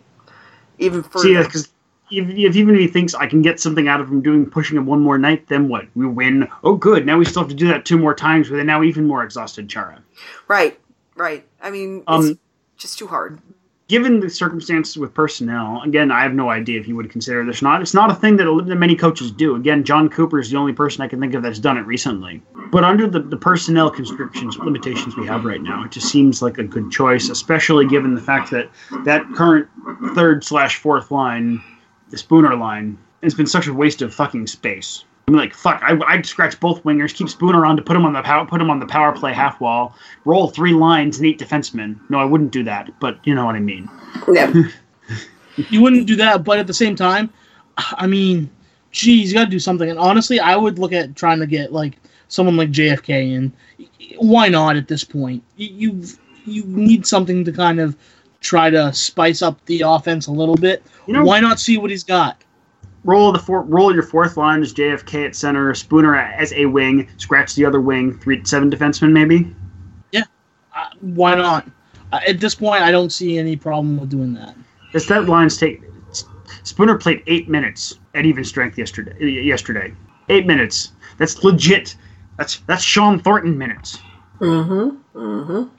Even 0.78 1.02
further. 1.02 1.28
yeah, 1.28 1.42
because 1.42 1.68
if, 2.10 2.28
if 2.28 2.56
even 2.56 2.74
if 2.74 2.80
he 2.80 2.88
thinks 2.88 3.14
I 3.14 3.26
can 3.26 3.42
get 3.42 3.60
something 3.60 3.86
out 3.86 4.00
of 4.00 4.08
him 4.08 4.20
doing 4.22 4.46
pushing 4.46 4.76
him 4.76 4.86
one 4.86 5.00
more 5.00 5.18
night, 5.18 5.46
then 5.48 5.68
what? 5.68 5.86
We 5.94 6.06
win. 6.06 6.48
Oh, 6.64 6.74
good. 6.74 7.06
Now 7.06 7.16
we 7.18 7.24
still 7.24 7.42
have 7.42 7.48
to 7.50 7.54
do 7.54 7.68
that 7.68 7.84
two 7.84 7.98
more 7.98 8.14
times 8.14 8.50
with 8.50 8.58
a 8.60 8.64
now 8.64 8.82
even 8.82 9.06
more 9.06 9.22
exhausted 9.22 9.68
Chara. 9.68 10.02
Right, 10.48 10.78
right. 11.14 11.46
I 11.62 11.70
mean, 11.70 11.98
it's 11.98 12.04
Um, 12.08 12.38
just 12.76 12.98
too 12.98 13.06
hard. 13.06 13.40
Given 13.86 14.20
the 14.20 14.30
circumstances 14.30 14.96
with 14.96 15.12
personnel, 15.12 15.82
again, 15.84 16.10
I 16.10 16.22
have 16.22 16.32
no 16.32 16.48
idea 16.48 16.80
if 16.80 16.86
he 16.86 16.94
would 16.94 17.10
consider 17.10 17.44
this 17.44 17.60
not. 17.60 17.82
It's 17.82 17.92
not 17.92 18.10
a 18.10 18.14
thing 18.14 18.36
that, 18.38 18.64
that 18.66 18.76
many 18.76 18.96
coaches 18.96 19.30
do. 19.30 19.56
Again, 19.56 19.84
Jon 19.84 20.08
Cooper 20.08 20.38
is 20.38 20.50
the 20.50 20.56
only 20.56 20.72
person 20.72 21.02
I 21.02 21.08
can 21.08 21.20
think 21.20 21.34
of 21.34 21.42
that's 21.42 21.58
done 21.58 21.76
it 21.76 21.82
recently. 21.82 22.40
But 22.72 22.82
under 22.82 23.06
the, 23.06 23.20
the 23.20 23.36
personnel 23.36 23.90
constrictions, 23.90 24.56
limitations 24.56 25.18
we 25.18 25.26
have 25.26 25.44
right 25.44 25.60
now, 25.60 25.84
it 25.84 25.90
just 25.90 26.08
seems 26.08 26.40
like 26.40 26.56
a 26.56 26.64
good 26.64 26.90
choice, 26.90 27.28
especially 27.28 27.86
given 27.86 28.14
the 28.14 28.22
fact 28.22 28.50
that 28.52 28.70
that 29.04 29.30
current 29.34 29.68
third 30.14 30.42
slash 30.44 30.78
fourth 30.78 31.10
line, 31.10 31.62
the 32.08 32.16
Spooner 32.16 32.56
line, 32.56 32.96
has 33.22 33.34
been 33.34 33.46
such 33.46 33.66
a 33.66 33.74
waste 33.74 34.00
of 34.00 34.14
fucking 34.14 34.46
space. 34.46 35.04
I'm 35.26 35.34
like, 35.34 35.54
fuck, 35.54 35.80
I, 35.82 35.98
I'd 36.06 36.26
scratch 36.26 36.60
both 36.60 36.82
wingers, 36.84 37.14
keep 37.14 37.28
Spooner 37.28 37.64
on 37.64 37.76
to 37.76 37.82
put 37.82 37.96
him 37.96 38.04
on 38.04 38.12
the 38.12 38.22
power, 38.22 38.44
put 38.46 38.60
him 38.60 38.70
on 38.70 38.78
the 38.78 38.86
power 38.86 39.12
play 39.12 39.32
half 39.32 39.58
wall, 39.60 39.94
roll 40.26 40.48
three 40.48 40.72
lines 40.74 41.16
and 41.18 41.26
eight 41.26 41.38
defensemen. 41.38 41.98
No, 42.10 42.18
I 42.18 42.24
wouldn't 42.26 42.50
do 42.50 42.62
that, 42.64 42.90
but 43.00 43.18
you 43.24 43.34
know 43.34 43.46
what 43.46 43.54
I 43.54 43.60
mean. 43.60 43.88
Yeah. 44.32 44.52
You 45.68 45.82
wouldn't 45.82 46.08
do 46.08 46.16
that, 46.16 46.42
but 46.42 46.58
at 46.58 46.66
the 46.66 46.74
same 46.74 46.96
time, 46.96 47.32
I 47.78 48.08
mean, 48.08 48.50
geez, 48.90 49.30
you 49.30 49.38
got 49.38 49.44
to 49.44 49.50
do 49.52 49.60
something. 49.60 49.88
And 49.88 50.00
honestly, 50.00 50.40
I 50.40 50.56
would 50.56 50.80
look 50.80 50.92
at 50.92 51.14
trying 51.14 51.38
to 51.38 51.46
get 51.46 51.72
like 51.72 51.96
someone 52.26 52.56
like 52.56 52.70
JFK 52.70 53.32
in. 53.34 53.52
Why 54.18 54.48
not 54.48 54.74
at 54.74 54.88
this 54.88 55.04
point? 55.04 55.44
You 55.56 55.68
you, 55.92 56.04
you 56.44 56.64
need 56.64 57.06
something 57.06 57.44
to 57.44 57.52
kind 57.52 57.78
of 57.78 57.96
try 58.40 58.68
to 58.68 58.92
spice 58.92 59.42
up 59.42 59.64
the 59.66 59.82
offense 59.82 60.26
a 60.26 60.32
little 60.32 60.56
bit. 60.56 60.82
You 61.06 61.14
know- 61.14 61.24
Why 61.24 61.38
not 61.38 61.60
see 61.60 61.78
what 61.78 61.90
he's 61.92 62.02
got? 62.02 62.42
Roll 63.04 63.32
the 63.32 63.38
four, 63.38 63.62
roll 63.62 63.92
your 63.92 64.02
fourth 64.02 64.36
line 64.36 64.62
as 64.62 64.72
JFK 64.72 65.26
at 65.26 65.36
center, 65.36 65.74
Spooner 65.74 66.16
as 66.16 66.52
a 66.54 66.66
wing, 66.66 67.08
scratch 67.18 67.54
the 67.54 67.64
other 67.64 67.80
wing, 67.80 68.18
three 68.18 68.42
seven 68.44 68.70
defensemen 68.70 69.12
maybe. 69.12 69.54
Uh, 70.74 70.86
why 71.00 71.34
not? 71.34 71.66
Uh, 72.12 72.20
at 72.26 72.40
this 72.40 72.54
point, 72.54 72.82
I 72.82 72.90
don't 72.90 73.10
see 73.10 73.38
any 73.38 73.56
problem 73.56 73.98
with 73.98 74.10
doing 74.10 74.34
that. 74.34 74.56
Because 74.86 75.06
that 75.08 75.26
line's 75.26 75.56
take 75.56 75.82
Spooner 76.64 76.98
played 76.98 77.22
eight 77.26 77.48
minutes 77.48 77.98
at 78.14 78.24
even 78.24 78.44
strength 78.44 78.78
yesterday. 78.78 79.14
Yesterday, 79.42 79.92
eight 80.28 80.46
minutes. 80.46 80.92
That's 81.18 81.42
legit. 81.44 81.96
That's 82.38 82.58
that's 82.66 82.82
Shawn 82.82 83.20
Thornton 83.20 83.56
minutes. 83.56 83.98
Mm-hmm. 84.40 85.18
Mm-hmm. 85.18 85.76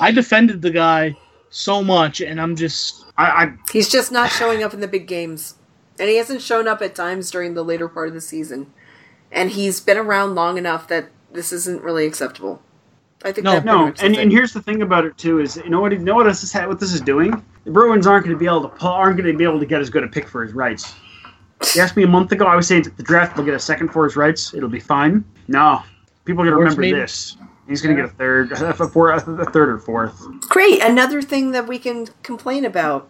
I 0.00 0.12
defended 0.12 0.62
the 0.62 0.70
guy 0.70 1.16
so 1.50 1.82
much, 1.82 2.20
and 2.20 2.40
I'm 2.40 2.54
just 2.54 3.06
I, 3.16 3.24
I 3.24 3.52
He's 3.72 3.88
just 3.88 4.12
not 4.12 4.30
showing 4.30 4.62
up 4.62 4.74
in 4.74 4.80
the 4.80 4.88
big 4.88 5.06
games. 5.08 5.54
And 6.00 6.08
he 6.08 6.16
hasn't 6.16 6.42
shown 6.42 6.66
up 6.66 6.82
at 6.82 6.94
times 6.94 7.30
during 7.30 7.54
the 7.54 7.62
later 7.62 7.88
part 7.88 8.08
of 8.08 8.14
the 8.14 8.20
season. 8.20 8.72
And 9.30 9.50
he's 9.50 9.80
been 9.80 9.98
around 9.98 10.34
long 10.34 10.58
enough 10.58 10.88
that 10.88 11.10
this 11.32 11.52
isn't 11.52 11.82
really 11.82 12.06
acceptable. 12.06 12.62
I 13.22 13.32
think 13.32 13.44
No, 13.44 13.52
that 13.52 13.64
no, 13.64 13.92
and, 14.00 14.16
and 14.16 14.32
here's 14.32 14.52
the 14.52 14.62
thing 14.62 14.80
about 14.80 15.04
it 15.04 15.16
too 15.18 15.40
is 15.40 15.56
you 15.56 15.68
know 15.68 15.80
what 15.80 15.92
you 15.92 15.98
know 15.98 16.14
what 16.14 16.24
this 16.24 16.42
is 16.42 16.54
what 16.54 16.80
this 16.80 16.94
is 16.94 17.02
doing. 17.02 17.44
The 17.64 17.70
Bruins 17.70 18.06
aren't 18.06 18.24
going 18.24 18.34
to 18.34 18.38
be 18.38 18.46
able 18.46 18.62
to 18.62 18.68
pull, 18.68 18.88
aren't 18.88 19.18
going 19.18 19.30
to 19.30 19.36
be 19.36 19.44
able 19.44 19.60
to 19.60 19.66
get 19.66 19.80
as 19.80 19.90
good 19.90 20.02
a 20.02 20.08
pick 20.08 20.26
for 20.26 20.42
his 20.42 20.54
rights. 20.54 20.94
You 21.74 21.82
asked 21.82 21.96
me 21.96 22.02
a 22.02 22.08
month 22.08 22.32
ago. 22.32 22.46
I 22.46 22.56
was 22.56 22.66
saying 22.66 22.86
at 22.86 22.96
the 22.96 23.02
draft 23.02 23.36
he'll 23.36 23.44
get 23.44 23.52
a 23.52 23.60
second 23.60 23.88
for 23.88 24.04
his 24.04 24.16
rights. 24.16 24.54
It'll 24.54 24.70
be 24.70 24.80
fine. 24.80 25.22
No, 25.48 25.82
people 26.24 26.42
are 26.42 26.46
going 26.46 26.54
to 26.54 26.60
remember 26.60 26.80
maybe? 26.80 26.98
this. 26.98 27.36
He's 27.68 27.82
going 27.82 27.94
to 27.94 28.02
get 28.02 28.10
a 28.10 28.14
third, 28.14 28.52
a, 28.52 28.72
four, 28.88 29.12
a 29.12 29.20
third 29.20 29.68
or 29.68 29.78
fourth. 29.78 30.18
Great. 30.48 30.82
Another 30.82 31.22
thing 31.22 31.52
that 31.52 31.68
we 31.68 31.78
can 31.78 32.08
complain 32.22 32.64
about, 32.64 33.08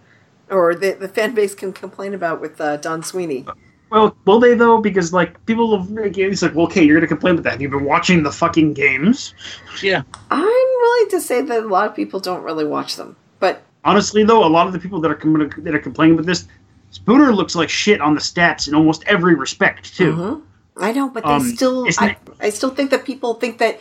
or 0.50 0.74
the, 0.74 0.92
the 0.92 1.08
fan 1.08 1.34
base 1.34 1.54
can 1.54 1.72
complain 1.72 2.14
about 2.14 2.40
with 2.40 2.60
uh, 2.60 2.76
Don 2.78 3.02
Sweeney. 3.02 3.46
Well, 3.90 4.16
will 4.24 4.38
they 4.38 4.54
though? 4.54 4.78
Because 4.80 5.12
like 5.12 5.44
people, 5.46 5.76
have, 5.76 5.88
it's 5.98 6.42
like, 6.42 6.54
well, 6.54 6.66
okay, 6.66 6.84
you're 6.84 6.96
going 6.96 7.08
to 7.08 7.08
complain 7.08 7.34
about 7.34 7.44
that. 7.44 7.60
You've 7.60 7.72
you 7.72 7.78
been 7.78 7.86
watching 7.86 8.22
the 8.22 8.30
fucking 8.30 8.74
games? 8.74 9.34
yeah. 9.82 10.02
I'm 10.30 10.40
willing 10.42 11.10
to 11.10 11.20
say 11.20 11.42
that 11.42 11.64
a 11.64 11.66
lot 11.66 11.88
of 11.88 11.96
people 11.96 12.20
don't 12.20 12.42
really 12.42 12.64
watch 12.64 12.96
them. 12.96 13.16
But 13.40 13.62
Honestly, 13.84 14.24
though, 14.24 14.44
a 14.44 14.48
lot 14.48 14.66
of 14.66 14.72
the 14.72 14.78
people 14.78 15.00
that 15.00 15.10
are 15.10 15.14
com- 15.16 15.50
that 15.64 15.74
are 15.74 15.78
complaining 15.80 16.14
about 16.14 16.26
this, 16.26 16.46
Spooner 16.90 17.32
looks 17.32 17.54
like 17.54 17.68
shit 17.68 18.00
on 18.00 18.14
the 18.14 18.20
stats 18.20 18.68
in 18.68 18.74
almost 18.74 19.02
every 19.06 19.34
respect 19.34 19.96
too. 19.96 20.12
Mhm. 20.12 20.42
I 20.76 20.92
know, 20.92 21.08
but 21.08 21.24
they 21.24 21.30
Um, 21.30 21.42
still, 21.42 21.86
I, 21.98 22.16
I 22.40 22.50
still 22.50 22.70
think 22.70 22.90
that 22.90 23.04
people 23.04 23.34
think 23.34 23.58
that 23.58 23.80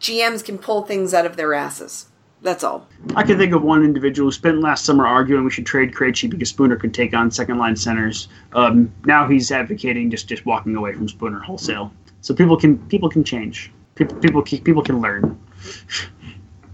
GMs 0.00 0.44
can 0.44 0.58
pull 0.58 0.82
things 0.82 1.14
out 1.14 1.26
of 1.26 1.36
their 1.36 1.54
asses. 1.54 2.06
That's 2.42 2.64
all. 2.64 2.86
I 3.16 3.22
can 3.22 3.36
think 3.36 3.52
of 3.52 3.62
one 3.62 3.84
individual 3.84 4.28
who 4.28 4.32
spent 4.32 4.60
last 4.60 4.84
summer 4.84 5.06
arguing 5.06 5.44
we 5.44 5.50
should 5.50 5.66
trade 5.66 5.92
Krejci 5.92 6.28
because 6.30 6.48
Spooner 6.48 6.76
could 6.76 6.94
take 6.94 7.12
on 7.12 7.30
second 7.30 7.58
line 7.58 7.76
centers. 7.76 8.28
Um, 8.54 8.92
now 9.04 9.28
he's 9.28 9.50
advocating 9.52 10.10
just 10.10 10.26
just 10.26 10.46
walking 10.46 10.74
away 10.74 10.94
from 10.94 11.06
Spooner 11.06 11.40
wholesale. 11.40 11.92
So 12.22 12.34
people 12.34 12.56
can 12.56 12.78
people 12.88 13.10
can 13.10 13.24
change. 13.24 13.70
People 13.94 14.16
people 14.18 14.42
can, 14.42 14.58
people 14.60 14.82
can 14.82 15.00
learn. 15.00 15.38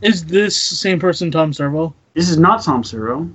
Is 0.03 0.25
this 0.27 0.71
the 0.71 0.77
same 0.77 1.01
person, 1.01 1.31
Tom 1.31 1.53
Servo? 1.53 1.95
This 2.15 2.29
is 2.29 2.39
not 2.39 2.63
Tom 2.63 2.85
Servo. 2.85 3.29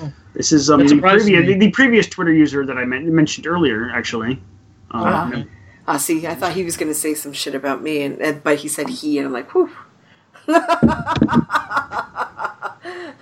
Oh. 0.00 0.12
This 0.34 0.52
is 0.52 0.70
um, 0.70 0.86
the, 0.86 0.98
previous, 0.98 1.46
the, 1.46 1.54
the 1.54 1.70
previous 1.70 2.06
Twitter 2.06 2.32
user 2.32 2.64
that 2.64 2.78
I 2.78 2.84
men- 2.84 3.14
mentioned 3.14 3.46
earlier, 3.46 3.90
actually. 3.90 4.40
Um, 4.92 5.02
Wow. 5.02 5.44
Ah, 5.88 5.96
see, 5.96 6.26
I 6.28 6.34
thought 6.36 6.52
he 6.52 6.62
was 6.62 6.76
going 6.76 6.92
to 6.92 6.98
say 6.98 7.12
some 7.14 7.32
shit 7.32 7.56
about 7.56 7.82
me, 7.82 8.02
and, 8.02 8.20
and 8.20 8.42
but 8.42 8.58
he 8.58 8.68
said 8.68 8.88
he, 8.88 9.18
and 9.18 9.26
I'm 9.26 9.32
like, 9.32 9.52
whew. 9.52 9.70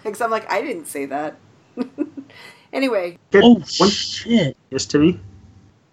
Because 0.03 0.21
I'm 0.21 0.31
like, 0.31 0.51
I 0.51 0.61
didn't 0.63 0.87
say 0.87 1.07
that. 1.07 1.37
anyway, 2.73 3.19
Good. 3.31 3.45
Oh 3.45 3.55
One- 3.55 3.91
shit! 3.91 4.57
yes, 4.71 4.87
Timmy. 4.87 5.21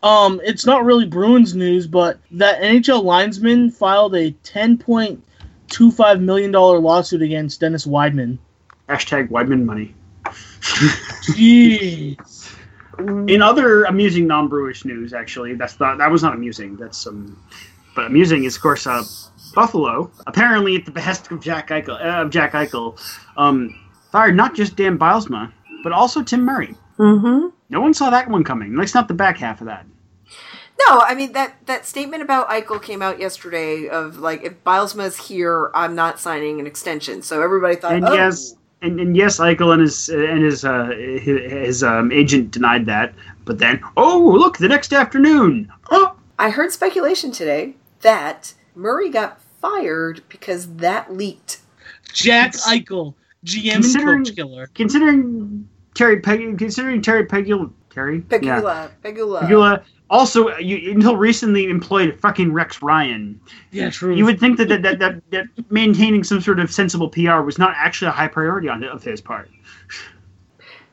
Um, 0.04 0.40
it's 0.44 0.66
not 0.66 0.86
really 0.86 1.06
Bruins 1.06 1.56
news, 1.56 1.88
but 1.88 2.20
that 2.32 2.62
NHL 2.62 3.04
linesman 3.04 3.70
filed 3.72 4.16
a 4.16 4.32
ten 4.44 4.78
point 4.78 5.24
two 5.68 5.92
five 5.92 6.22
million 6.22 6.52
dollar 6.52 6.80
lawsuit 6.80 7.22
against 7.22 7.60
Dennis 7.60 7.86
Wideman. 7.86 8.38
Hashtag 8.90 9.30
Wideman 9.30 9.66
money. 9.66 9.94
Jeez. 11.36 12.54
In 13.30 13.44
other 13.44 13.84
amusing 13.84 14.26
non-Brewish 14.26 14.84
news, 14.84 15.14
actually, 15.14 15.54
that's 15.54 15.80
not 15.80 16.00
that 16.00 16.10
was 16.10 16.24
not 16.24 16.34
amusing. 16.34 16.76
That's 16.78 17.06
um, 17.06 17.40
but 17.96 18.06
amusing 18.08 18.46
is 18.46 18.56
of 18.56 18.62
course 18.64 18.88
uh, 18.88 19.04
Buffalo. 19.58 20.12
Apparently, 20.28 20.76
at 20.76 20.86
the 20.86 20.92
behest 20.92 21.32
of 21.32 21.42
Jack 21.42 21.70
Eichel, 21.70 22.00
uh, 22.00 22.22
of 22.22 22.30
Jack 22.30 22.52
Eichel, 22.52 22.96
um, 23.38 23.74
fired 24.12 24.36
not 24.36 24.54
just 24.56 24.76
Dan 24.76 25.00
Bylsma, 25.00 25.52
but 25.82 25.92
also 25.92 26.22
Tim 26.22 26.44
Murray. 26.44 26.76
mm-hmm. 27.00 27.48
No 27.70 27.82
one 27.82 27.96
saw 27.96 28.12
that 28.12 28.30
one 28.30 28.44
coming. 28.44 28.74
At 28.74 28.80
least 28.80 28.94
not 28.94 29.08
the 29.08 29.16
back 29.16 29.40
half 29.40 29.60
of 29.60 29.66
that. 29.66 29.88
no, 30.88 31.02
I 31.02 31.16
mean 31.16 31.32
that 31.34 31.56
that 31.66 31.88
statement 31.88 32.22
about 32.22 32.48
Eichel 32.50 32.82
came 32.82 33.02
out 33.02 33.20
yesterday. 33.20 33.88
Of 33.88 34.20
like, 34.20 34.44
if 34.44 34.64
Bylsma's 34.64 35.18
here, 35.28 35.72
I'm 35.74 35.96
not 35.96 36.20
signing 36.20 36.60
an 36.60 36.68
extension. 36.68 37.24
So 37.24 37.42
everybody 37.42 37.78
thought, 37.78 37.94
And 37.94 38.06
oh, 38.06 38.14
yes, 38.14 38.54
and, 38.84 39.00
and 39.00 39.18
yes, 39.18 39.40
Eichel 39.40 39.74
and 39.74 39.82
his 39.82 40.08
and 40.10 40.44
his 40.44 40.64
uh, 40.64 40.92
his, 41.20 41.52
his 41.52 41.84
um, 41.84 42.12
agent 42.12 42.52
denied 42.52 42.86
that. 42.86 43.16
But 43.44 43.58
then, 43.58 43.82
oh 43.98 44.36
look, 44.38 44.60
the 44.60 44.68
next 44.68 44.94
afternoon, 44.94 45.74
oh, 45.90 46.16
I 46.38 46.52
heard 46.52 46.72
speculation 46.72 47.32
today 47.32 47.76
that 48.02 48.54
Murray 48.76 49.10
got 49.10 49.42
fired 49.62 50.22
because 50.30 50.68
that 50.76 51.14
leaked. 51.16 51.60
Jack 52.14 52.50
It's- 52.56 52.68
Eichel, 52.68 53.14
GM 53.46 53.74
Considering- 53.74 54.16
and 54.18 54.26
coach 54.28 54.36
killer. 54.36 54.68
considering 54.76 55.68
Terry 55.94 56.20
Peg, 56.20 56.58
considering 56.58 57.02
Terry 57.02 57.26
Pegula, 57.26 57.72
Terry 57.90 58.24
Yeah. 58.32 58.38
Pegula, 58.62 58.90
Pegula. 59.04 59.42
Pegula 59.42 59.84
also 60.10 60.56
you, 60.58 60.92
until 60.92 61.18
recently 61.18 61.70
employed 61.70 62.18
fucking 62.22 62.54
Rex 62.54 62.82
Ryan. 62.82 63.40
Yeah, 63.72 63.90
true. 63.90 64.16
You 64.16 64.26
would 64.26 64.40
think 64.40 64.58
that 64.58 64.70
that, 64.70 64.82
that, 64.84 65.00
that 65.00 65.22
that 65.32 65.46
maintaining 65.72 66.24
some 66.24 66.40
sort 66.42 66.60
of 66.60 66.72
sensible 66.72 67.10
PR 67.10 67.42
was 67.42 67.58
not 67.58 67.74
actually 67.76 68.10
a 68.10 68.12
high 68.12 68.28
priority 68.28 68.70
on 68.70 68.84
of 68.84 69.04
his 69.04 69.22
part. 69.22 69.50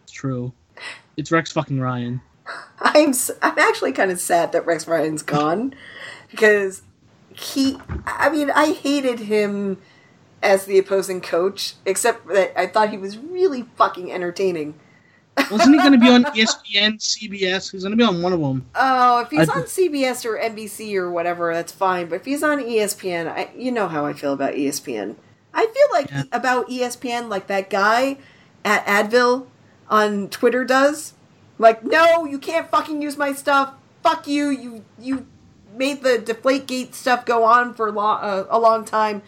It's 0.03 0.13
true. 0.13 0.53
It's 1.17 1.31
Rex 1.31 1.53
fucking 1.53 1.81
Ryan. 1.81 2.21
I'm 2.81 3.11
s- 3.11 3.31
I'm 3.43 3.59
actually 3.59 3.93
kind 3.93 4.11
of 4.11 4.21
sad 4.21 4.53
that 4.53 4.67
Rex 4.67 4.87
Ryan's 4.89 5.23
gone 5.23 5.75
because 6.31 6.83
he, 7.35 7.79
I 8.07 8.31
mean, 8.31 8.51
I 8.51 8.73
hated 8.73 9.19
him 9.21 9.79
as 10.43 10.67
the 10.67 10.79
opposing 10.79 11.21
coach, 11.21 11.75
except 11.87 12.27
that 12.29 12.59
I 12.59 12.67
thought 12.67 12.91
he 12.91 12.99
was 12.99 13.17
really 13.19 13.63
fucking 13.77 14.13
entertaining. 14.13 14.75
Wasn't 15.51 15.75
he 15.75 15.79
going 15.81 15.93
to 15.93 15.99
be 15.99 16.09
on 16.09 16.25
ESPN, 16.37 16.95
CBS? 17.01 17.73
He's 17.73 17.83
going 17.83 17.91
to 17.91 17.97
be 17.97 18.05
on 18.05 18.23
one 18.23 18.33
of 18.33 18.41
them. 18.41 18.65
Oh, 18.75 19.21
if 19.21 19.31
he's 19.31 19.49
I- 19.49 19.55
on 19.55 19.63
CBS 19.65 20.25
or 20.25 20.39
NBC 20.39 20.95
or 20.97 21.11
whatever, 21.11 21.53
that's 21.53 21.73
fine. 21.73 22.09
But 22.09 22.17
if 22.17 22.25
he's 22.25 22.43
on 22.43 22.59
ESPN, 22.61 23.27
I, 23.29 23.51
you 23.57 23.73
know 23.73 23.89
how 23.89 24.07
I 24.07 24.13
feel 24.13 24.33
about 24.33 24.55
ESPN. 24.55 25.17
I 25.53 25.67
feel 25.67 25.87
like 25.93 26.11
Yeah. 26.11 26.23
about 26.33 26.69
ESPN 26.69 27.29
like 27.29 27.47
that 27.49 27.69
guy 27.71 28.19
at 28.65 28.85
Advil 28.87 29.47
on 29.89 30.29
Twitter 30.29 30.65
does. 30.65 31.15
Like, 31.59 31.85
no, 31.85 32.25
you 32.25 32.39
can't 32.39 32.69
fucking 32.71 33.01
use 33.03 33.17
my 33.17 33.33
stuff. 33.33 33.75
Fuck 34.03 34.27
you. 34.29 34.49
You 34.51 34.85
you 35.01 35.27
made 35.77 36.03
the 36.03 36.19
Deflategate 36.19 36.95
stuff 36.95 37.25
go 37.27 37.45
on 37.45 37.75
for 37.75 37.89
a 37.89 37.93
long, 37.93 38.19
uh, 38.23 38.45
a 38.51 38.59
long 38.59 38.85
time. 38.85 39.23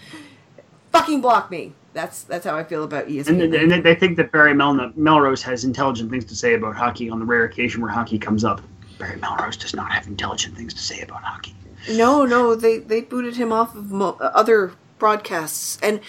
Fucking 0.93 1.21
block 1.21 1.51
me. 1.51 1.73
That's 1.93 2.25
that's 2.25 2.45
how 2.45 2.57
I 2.57 2.65
feel 2.65 2.85
about 2.85 3.09
E 3.09 3.19
ESPN. 3.19 3.29
And, 3.45 3.55
and 3.55 3.73
they- 3.73 3.81
they 3.81 3.95
think 3.95 4.17
that 4.19 4.31
Barry 4.33 4.55
Mel- 4.55 4.93
Melrose 4.97 5.43
has 5.43 5.65
intelligent 5.65 6.11
things 6.11 6.25
to 6.27 6.35
say 6.37 6.55
about 6.55 6.77
hockey 6.77 7.09
on 7.09 7.19
the 7.19 7.25
rare 7.25 7.45
occasion 7.45 7.81
where 7.81 7.91
hockey 7.91 8.19
comes 8.19 8.45
up. 8.45 8.61
Barry 8.99 9.17
Melrose 9.19 9.57
does 9.57 9.75
not 9.75 9.91
have 9.93 10.07
intelligent 10.07 10.57
things 10.57 10.73
to 10.75 10.81
say 10.81 11.01
about 11.01 11.23
hockey. 11.23 11.55
No, 11.93 12.25
no, 12.27 12.55
they 12.55 12.79
they 12.79 13.01
booted 13.01 13.37
him 13.37 13.53
off 13.53 13.75
of 13.75 13.91
mo- 13.91 14.17
other 14.21 14.73
broadcasts. 14.99 15.79
And 15.83 16.01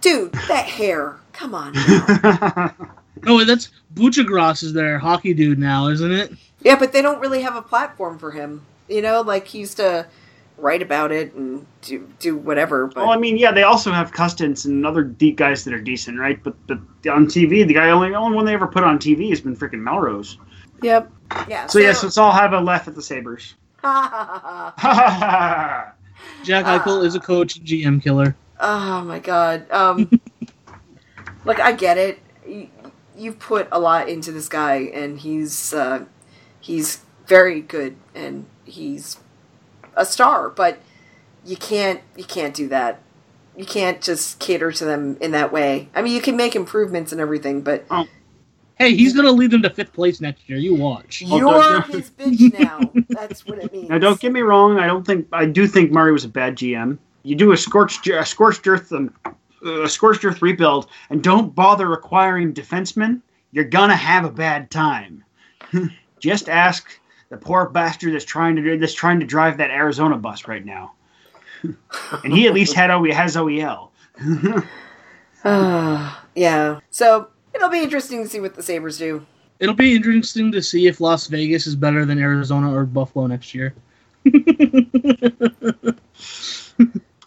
dude, 0.00 0.32
that 0.32 0.66
hair. 0.66 1.16
Come 1.32 1.54
on. 1.54 1.72
now. 1.72 2.74
No, 3.22 3.44
that's 3.44 3.70
Buccigross 3.94 4.62
is 4.64 4.72
their 4.72 4.98
hockey 4.98 5.34
dude 5.34 5.58
now, 5.58 5.86
isn't 5.88 6.10
it? 6.12 6.32
yeah, 6.62 6.76
but 6.76 6.92
they 6.92 7.00
don't 7.02 7.20
really 7.20 7.42
have 7.42 7.54
a 7.54 7.62
platform 7.62 8.18
for 8.18 8.32
him. 8.32 8.62
You 8.88 9.02
know, 9.02 9.20
like 9.20 9.46
he 9.46 9.58
used 9.58 9.76
to 9.76 10.06
write 10.58 10.82
about 10.82 11.12
it 11.12 11.34
and 11.34 11.66
do 11.82 12.08
do 12.18 12.36
whatever. 12.36 12.86
But 12.86 12.96
well, 12.96 13.10
I 13.10 13.16
mean, 13.16 13.36
yeah, 13.36 13.52
they 13.52 13.62
also 13.62 13.92
have 13.92 14.12
Custance 14.12 14.64
and 14.64 14.84
other 14.84 15.02
deep 15.02 15.36
guys 15.36 15.64
that 15.64 15.72
are 15.72 15.80
decent, 15.80 16.18
right? 16.18 16.42
But 16.42 16.54
but 16.66 16.78
on 17.10 17.26
TV, 17.26 17.66
the 17.66 17.74
guy 17.74 17.90
only 17.90 18.14
only 18.14 18.36
one 18.36 18.44
they 18.44 18.54
ever 18.54 18.66
put 18.66 18.84
on 18.84 18.98
TV 18.98 19.30
has 19.30 19.40
been 19.40 19.56
freaking 19.56 19.80
Melrose. 19.80 20.38
yep, 20.82 21.10
yeah. 21.48 21.66
So 21.66 21.78
yes, 21.78 22.02
let's 22.02 22.18
all 22.18 22.32
have 22.32 22.52
a 22.52 22.60
laugh 22.60 22.88
at 22.88 22.94
the 22.94 23.02
Sabres. 23.02 23.54
Jack. 26.42 26.64
Eichel 26.64 27.04
is 27.04 27.14
a 27.14 27.20
coach 27.20 27.56
and 27.56 27.66
GM 27.66 28.02
killer. 28.02 28.36
Oh 28.60 29.02
my 29.02 29.20
god. 29.20 29.70
Um, 29.70 30.10
look, 31.44 31.60
I 31.60 31.72
get 31.72 31.96
it. 31.96 32.18
You, 32.46 32.68
you've 33.16 33.38
put 33.38 33.68
a 33.70 33.78
lot 33.78 34.08
into 34.08 34.32
this 34.32 34.48
guy, 34.48 34.76
and 34.76 35.18
he's 35.18 35.72
uh, 35.72 36.04
he's 36.60 37.00
very 37.26 37.60
good, 37.60 37.96
and 38.14 38.46
he's 38.68 39.18
a 39.96 40.04
star. 40.04 40.48
But 40.50 40.78
you 41.44 41.56
can't 41.56 42.00
you 42.16 42.24
can't 42.24 42.54
do 42.54 42.68
that. 42.68 43.00
You 43.56 43.64
can't 43.64 44.00
just 44.00 44.38
cater 44.38 44.70
to 44.70 44.84
them 44.84 45.16
in 45.20 45.32
that 45.32 45.52
way. 45.52 45.88
I 45.94 46.02
mean, 46.02 46.14
you 46.14 46.20
can 46.20 46.36
make 46.36 46.54
improvements 46.54 47.10
and 47.10 47.20
everything, 47.20 47.62
but 47.62 47.84
Hey, 48.78 48.94
he's 48.94 49.12
going 49.12 49.26
to 49.26 49.32
lead 49.32 49.50
them 49.50 49.62
to 49.62 49.70
fifth 49.70 49.92
place 49.92 50.20
next 50.20 50.48
year. 50.48 50.56
You 50.56 50.76
watch. 50.76 51.24
Oh, 51.26 51.36
you're 51.36 51.50
don't- 51.50 51.86
his 51.90 52.10
bitch 52.18 52.56
now. 52.58 52.80
That's 53.08 53.44
what 53.44 53.58
it 53.58 53.72
means. 53.72 53.88
Now, 53.88 53.98
don't 53.98 54.20
get 54.20 54.32
me 54.32 54.40
wrong. 54.40 54.78
I 54.78 54.86
don't 54.86 55.04
think 55.04 55.26
I 55.32 55.46
do 55.46 55.66
think 55.66 55.90
Murray 55.90 56.12
was 56.12 56.24
a 56.24 56.28
bad 56.28 56.56
GM. 56.56 56.98
You 57.24 57.34
do 57.34 57.50
a 57.50 57.56
scorched 57.56 58.06
a 58.06 58.24
scorched 58.24 58.66
earth 58.68 58.92
um, 58.92 59.12
a 59.66 59.88
scorched 59.88 60.24
earth 60.24 60.40
rebuild, 60.40 60.86
and 61.10 61.22
don't 61.22 61.52
bother 61.54 61.92
acquiring 61.92 62.54
defensemen. 62.54 63.20
You're 63.50 63.64
gonna 63.64 63.96
have 63.96 64.24
a 64.24 64.30
bad 64.30 64.70
time. 64.70 65.24
Just 66.20 66.48
ask 66.48 67.00
the 67.30 67.36
poor 67.36 67.68
bastard 67.68 68.14
that's 68.14 68.24
trying 68.24 68.56
to 68.56 68.78
that's 68.78 68.94
trying 68.94 69.20
to 69.20 69.26
drive 69.26 69.58
that 69.58 69.70
Arizona 69.70 70.16
bus 70.16 70.48
right 70.48 70.64
now. 70.64 70.92
and 71.62 72.32
he 72.32 72.46
at 72.46 72.54
least 72.54 72.74
had 72.74 72.90
O 72.90 73.04
has 73.04 73.36
E 73.36 73.38
OEL. 73.38 73.90
Ah, 75.44 76.24
yeah. 76.34 76.80
So 76.90 77.28
it'll 77.54 77.68
be 77.68 77.80
interesting 77.80 78.24
to 78.24 78.28
see 78.28 78.40
what 78.40 78.56
the 78.56 78.62
Sabres 78.62 78.98
do. 78.98 79.24
It'll 79.60 79.72
be 79.72 79.94
interesting 79.94 80.50
to 80.50 80.60
see 80.60 80.88
if 80.88 81.00
Las 81.00 81.28
Vegas 81.28 81.64
is 81.66 81.76
better 81.76 82.04
than 82.04 82.18
Arizona 82.18 82.74
or 82.74 82.84
Buffalo 82.84 83.28
next 83.28 83.54
year. 83.54 83.72
I 84.26 84.32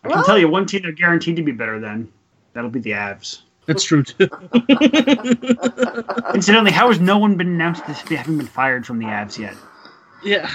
can 0.03 0.23
tell 0.25 0.37
you 0.37 0.49
one 0.49 0.65
team 0.65 0.81
they're 0.81 0.91
guaranteed 0.91 1.37
to 1.37 1.41
be 1.41 1.53
better 1.53 1.79
than. 1.79 2.11
That'll 2.51 2.69
be 2.69 2.81
the 2.81 2.91
Avs. 2.91 3.43
That's 3.65 3.83
true 3.83 4.03
too. 4.03 4.27
Incidentally, 6.33 6.71
how 6.71 6.89
has 6.89 6.99
no 6.99 7.17
one 7.17 7.37
been 7.37 7.47
announced 7.47 7.87
that 7.87 8.03
they 8.09 8.15
haven't 8.15 8.37
been 8.37 8.47
fired 8.47 8.85
from 8.85 8.99
the 8.99 9.05
Avs 9.05 9.37
yet? 9.37 9.55
Yeah. 10.23 10.49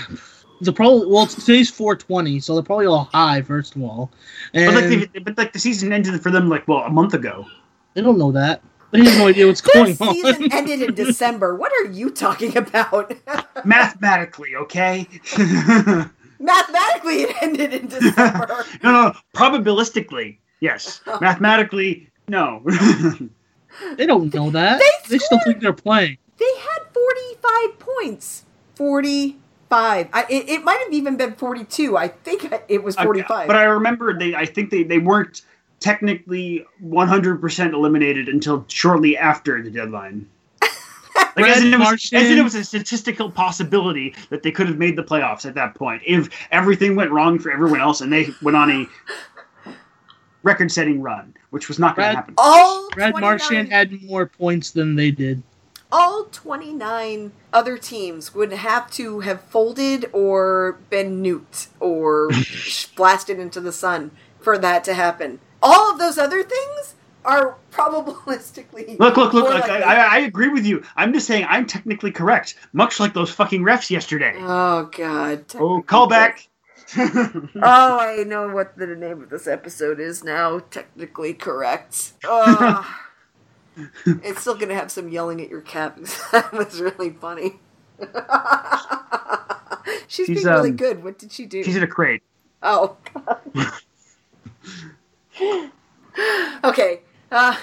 The 0.63 0.73
probably 0.73 1.07
well 1.09 1.27
today's 1.27 1.69
420, 1.71 2.41
so 2.41 2.55
they're 2.55 2.63
probably 2.63 2.87
all 2.87 3.05
high 3.13 3.43
first 3.43 3.77
of 3.77 3.83
all, 3.83 4.11
and 4.55 4.73
But 4.75 4.85
like, 4.85 5.13
they, 5.13 5.19
but 5.21 5.37
like 5.37 5.53
the 5.53 5.59
season 5.59 5.93
ended 5.93 6.23
for 6.23 6.31
them 6.31 6.49
like 6.49 6.67
well 6.67 6.79
a 6.85 6.91
month 6.91 7.13
ago. 7.13 7.45
they 7.95 8.01
don't 8.01 8.17
know 8.19 8.33
that. 8.33 8.63
They 8.93 9.05
have 9.05 9.19
no 9.19 9.27
idea 9.27 9.47
what's 9.49 9.61
going 9.61 9.95
This 9.97 9.99
season 9.99 10.45
on. 10.45 10.53
ended 10.53 10.81
in 10.81 10.95
December. 10.95 11.57
What 11.57 11.73
are 11.73 11.91
you 11.93 12.09
talking 12.09 12.57
about? 12.57 13.13
Mathematically, 13.67 14.55
okay. 14.57 15.07
Mathematically, 16.39 17.23
it 17.23 17.37
ended 17.43 17.75
in 17.75 17.87
December. 17.89 18.65
no, 18.83 18.93
no, 18.93 19.13
probabilistically, 19.35 20.39
yes. 20.61 21.01
Mathematically, 21.21 22.09
no. 22.29 22.63
they 23.97 24.07
don't 24.07 24.33
know 24.33 24.51
that. 24.51 24.79
They 24.79 25.09
They, 25.11 25.19
still 25.19 25.41
think 25.45 25.61
they're 25.61 25.73
playing. 25.73 26.17
they 26.39 26.45
had 26.61 26.83
45 26.95 27.79
points. 27.79 28.45
45. 29.69 30.09
I, 30.13 30.23
it, 30.31 30.49
it 30.49 30.65
might 30.65 30.79
have 30.79 30.93
even 30.93 31.17
been 31.17 31.35
42. 31.35 31.97
I 31.97 32.09
think 32.09 32.53
it 32.69 32.83
was 32.83 32.97
45. 32.97 33.47
But 33.47 33.57
I 33.57 33.65
remember 33.65 34.19
they. 34.19 34.35
I 34.35 34.47
think 34.47 34.71
they 34.71 34.83
they 34.83 34.99
weren't 34.99 35.43
technically 35.81 36.65
100% 36.83 37.73
eliminated 37.73 38.29
until 38.29 38.65
shortly 38.69 39.17
after 39.17 39.63
the 39.63 39.71
deadline. 39.71 40.29
Like, 41.35 41.47
as, 41.47 41.57
Brad 41.57 41.67
in 41.67 41.75
it 41.75 41.79
was, 41.79 42.11
as 42.13 42.31
in 42.31 42.39
it 42.39 42.43
was 42.43 42.55
a 42.55 42.65
statistical 42.65 43.31
possibility 43.31 44.15
that 44.31 44.43
they 44.43 44.51
could 44.51 44.67
have 44.69 44.79
made 44.79 44.97
the 44.97 45.03
playoffs 45.03 45.47
at 45.47 45.55
that 45.55 45.75
point 45.75 46.03
if 46.07 46.29
everything 46.51 46.95
went 46.95 47.11
wrong 47.11 47.39
for 47.39 47.51
everyone 47.51 47.81
else 47.81 48.03
and 48.03 48.13
they 48.13 48.29
went 48.43 48.57
on 48.57 48.71
a 48.71 49.73
record-setting 50.43 51.03
run, 51.03 51.35
which 51.51 51.69
was 51.69 51.79
not 51.79 51.97
going 51.97 52.11
to 52.11 52.17
happen. 52.17 52.35
all 52.39 52.89
Brad 52.91 53.13
29 53.13 53.21
Marchand 53.21 53.69
had 53.71 54.03
more 54.03 54.27
points 54.27 54.71
than 54.71 54.95
they 54.95 55.11
did. 55.11 55.43
All 55.97 56.25
29 56.25 57.33
other 57.55 57.79
teams 57.79 58.35
would 58.35 58.53
have 58.53 58.91
to 58.91 59.21
have 59.21 59.41
folded 59.41 60.05
or 60.13 60.79
been 60.91 61.23
nuked 61.23 61.69
or 61.81 62.29
blasted 62.97 63.39
into 63.39 63.63
the 63.63 63.73
sun 63.73 64.11
for 64.39 64.59
that 64.59 64.85
to 64.85 64.93
happen. 64.93 65.41
All 65.63 65.91
of 65.91 65.99
those 65.99 66.19
other 66.19 66.43
things 66.43 66.97
are 67.25 67.57
probabilistically. 67.73 68.99
Look, 68.99 69.17
look, 69.17 69.33
look! 69.33 69.47
I, 69.47 69.81
I, 69.81 69.95
I 69.95 70.19
agree 70.19 70.49
with 70.49 70.67
you. 70.67 70.85
I'm 70.97 71.15
just 71.15 71.27
saying 71.27 71.47
I'm 71.49 71.67
technically 71.67 72.13
correct, 72.13 72.57
much 72.75 73.01
like 73.01 73.15
those 73.15 73.31
fucking 73.31 73.63
refs 73.63 73.89
yesterday. 73.89 74.35
Oh 74.39 74.91
God! 74.95 75.47
Oh, 75.55 75.81
call 75.81 76.09
back. 76.09 76.47
Oh, 76.99 77.99
I 77.99 78.23
know 78.25 78.49
what 78.49 78.77
the 78.77 78.87
name 78.87 79.23
of 79.23 79.31
this 79.31 79.47
episode 79.47 79.99
is 79.99 80.23
now. 80.23 80.59
Technically 80.71 81.33
correct. 81.33 82.13
Ugh. 82.29 82.85
It's 84.07 84.41
still 84.41 84.57
gonna 84.57 84.75
have 84.75 84.91
some 84.91 85.09
yelling 85.09 85.41
at 85.41 85.49
your 85.49 85.61
cat. 85.61 85.97
that 86.33 86.53
was 86.53 86.81
really 86.81 87.11
funny. 87.11 87.61
She's, 90.09 90.27
She's, 90.27 90.45
being 90.45 90.47
really 90.47 90.71
um, 90.71 90.77
good. 90.77 91.05
What 91.05 91.19
did 91.19 91.33
she 91.33 91.47
do? 91.47 91.63
She's 91.63 91.77
in 91.77 91.83
a 91.83 91.87
crate. 91.87 92.23
Oh. 92.63 92.97
okay. 96.65 97.01
Uh, 97.31 97.57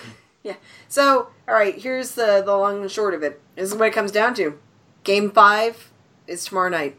yeah. 0.44 0.56
So, 0.88 1.30
all 1.48 1.54
right. 1.54 1.78
Here's 1.78 2.12
the 2.12 2.42
the 2.46 2.56
long 2.56 2.82
and 2.82 2.92
short 2.92 3.14
of 3.14 3.24
it. 3.24 3.42
This 3.56 3.72
is 3.72 3.76
what 3.76 3.88
it 3.88 3.94
comes 3.94 4.12
down 4.12 4.34
to. 4.36 4.58
Game 5.04 5.32
five 5.32 5.92
is 6.28 6.46
tomorrow 6.46 6.70
night. 6.70 6.98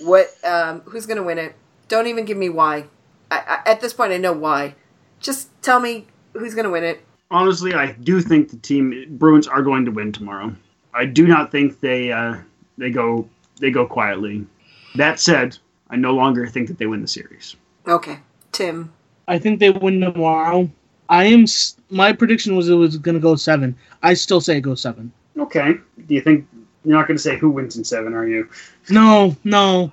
What? 0.00 0.28
Um, 0.44 0.80
who's 0.82 1.06
gonna 1.06 1.22
win 1.22 1.38
it? 1.38 1.54
Don't 1.88 2.06
even 2.06 2.24
give 2.24 2.36
me 2.36 2.48
why. 2.48 2.86
I, 3.30 3.60
I, 3.64 3.70
at 3.70 3.80
this 3.80 3.92
point, 3.92 4.12
I 4.12 4.18
know 4.18 4.32
why. 4.32 4.74
Just 5.20 5.50
tell 5.62 5.80
me 5.80 6.06
who's 6.32 6.54
gonna 6.54 6.70
win 6.70 6.84
it. 6.84 7.04
Honestly, 7.30 7.74
I 7.74 7.92
do 7.92 8.20
think 8.20 8.50
the 8.50 8.56
team 8.58 9.06
Bruins 9.18 9.48
are 9.48 9.62
going 9.62 9.84
to 9.84 9.90
win 9.90 10.12
tomorrow. 10.12 10.54
I 10.94 11.06
do 11.06 11.26
not 11.26 11.50
think 11.50 11.80
they 11.80 12.12
uh, 12.12 12.36
they 12.78 12.90
go 12.90 13.28
they 13.60 13.70
go 13.70 13.86
quietly. 13.86 14.46
That 14.94 15.18
said, 15.20 15.58
I 15.90 15.96
no 15.96 16.12
longer 16.14 16.46
think 16.46 16.68
that 16.68 16.78
they 16.78 16.86
win 16.86 17.02
the 17.02 17.08
series. 17.08 17.56
Okay, 17.86 18.18
Tim. 18.52 18.92
I 19.28 19.38
think 19.38 19.58
they 19.60 19.70
win 19.70 20.00
tomorrow. 20.00 20.70
I 21.08 21.24
am. 21.24 21.44
My 21.90 22.12
prediction 22.12 22.56
was 22.56 22.68
it 22.68 22.74
was 22.74 22.96
going 22.96 23.14
to 23.16 23.20
go 23.20 23.34
seven. 23.36 23.76
I 24.02 24.14
still 24.14 24.40
say 24.40 24.58
it 24.58 24.62
goes 24.62 24.80
seven. 24.80 25.12
Okay. 25.38 25.74
Do 26.06 26.14
you 26.14 26.20
think 26.20 26.46
you're 26.84 26.96
not 26.96 27.06
going 27.08 27.16
to 27.16 27.22
say 27.22 27.36
who 27.36 27.50
wins 27.50 27.76
in 27.76 27.84
seven, 27.84 28.14
are 28.14 28.26
you? 28.26 28.48
No, 28.88 29.36
no. 29.44 29.92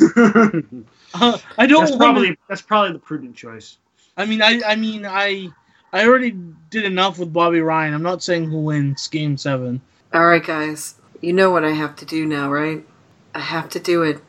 Uh, 1.16 1.38
I 1.58 1.66
don't. 1.68 1.82
that's 1.82 1.92
wanna- 1.92 1.96
probably 2.04 2.38
that's 2.48 2.60
probably 2.62 2.92
the 2.92 2.98
prudent 2.98 3.36
choice. 3.36 3.76
I 4.16 4.26
mean, 4.26 4.42
I. 4.42 4.60
I 4.66 4.74
mean, 4.74 5.06
I. 5.06 5.48
I 5.94 6.08
already 6.08 6.36
did 6.70 6.84
enough 6.84 7.20
with 7.20 7.32
Bobby 7.32 7.60
Ryan. 7.60 7.94
I'm 7.94 8.02
not 8.02 8.20
saying 8.20 8.50
who 8.50 8.58
wins 8.58 9.06
Game 9.06 9.36
Seven. 9.36 9.80
All 10.12 10.26
right, 10.26 10.44
guys. 10.44 10.96
You 11.20 11.32
know 11.32 11.52
what 11.52 11.64
I 11.64 11.70
have 11.70 11.94
to 11.96 12.04
do 12.04 12.26
now, 12.26 12.50
right? 12.50 12.84
I 13.32 13.38
have 13.38 13.68
to 13.70 13.78
do 13.78 14.02
it. 14.02 14.20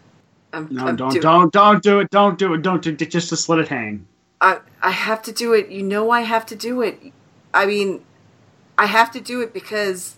I'm, 0.53 0.67
No, 0.69 0.85
I'm 0.85 0.95
don't, 0.95 1.11
do- 1.11 1.19
don't, 1.19 1.51
don't 1.51 1.81
do 1.81 1.99
it. 2.01 2.11
Don't 2.11 2.37
do 2.37 2.53
it. 2.53 2.61
Don't 2.61 2.83
do 2.83 2.91
it. 2.91 3.09
Just, 3.09 3.29
just 3.29 3.49
let 3.49 3.57
it 3.57 3.67
hang. 3.67 4.05
I, 4.41 4.59
I 4.83 4.91
have 4.91 5.23
to 5.23 5.31
do 5.31 5.53
it. 5.53 5.69
You 5.69 5.81
know 5.81 6.11
I 6.11 6.21
have 6.21 6.45
to 6.47 6.55
do 6.55 6.83
it. 6.83 6.99
I 7.51 7.65
mean, 7.65 8.05
I 8.77 8.85
have 8.85 9.11
to 9.13 9.19
do 9.19 9.41
it 9.41 9.51
because 9.51 10.17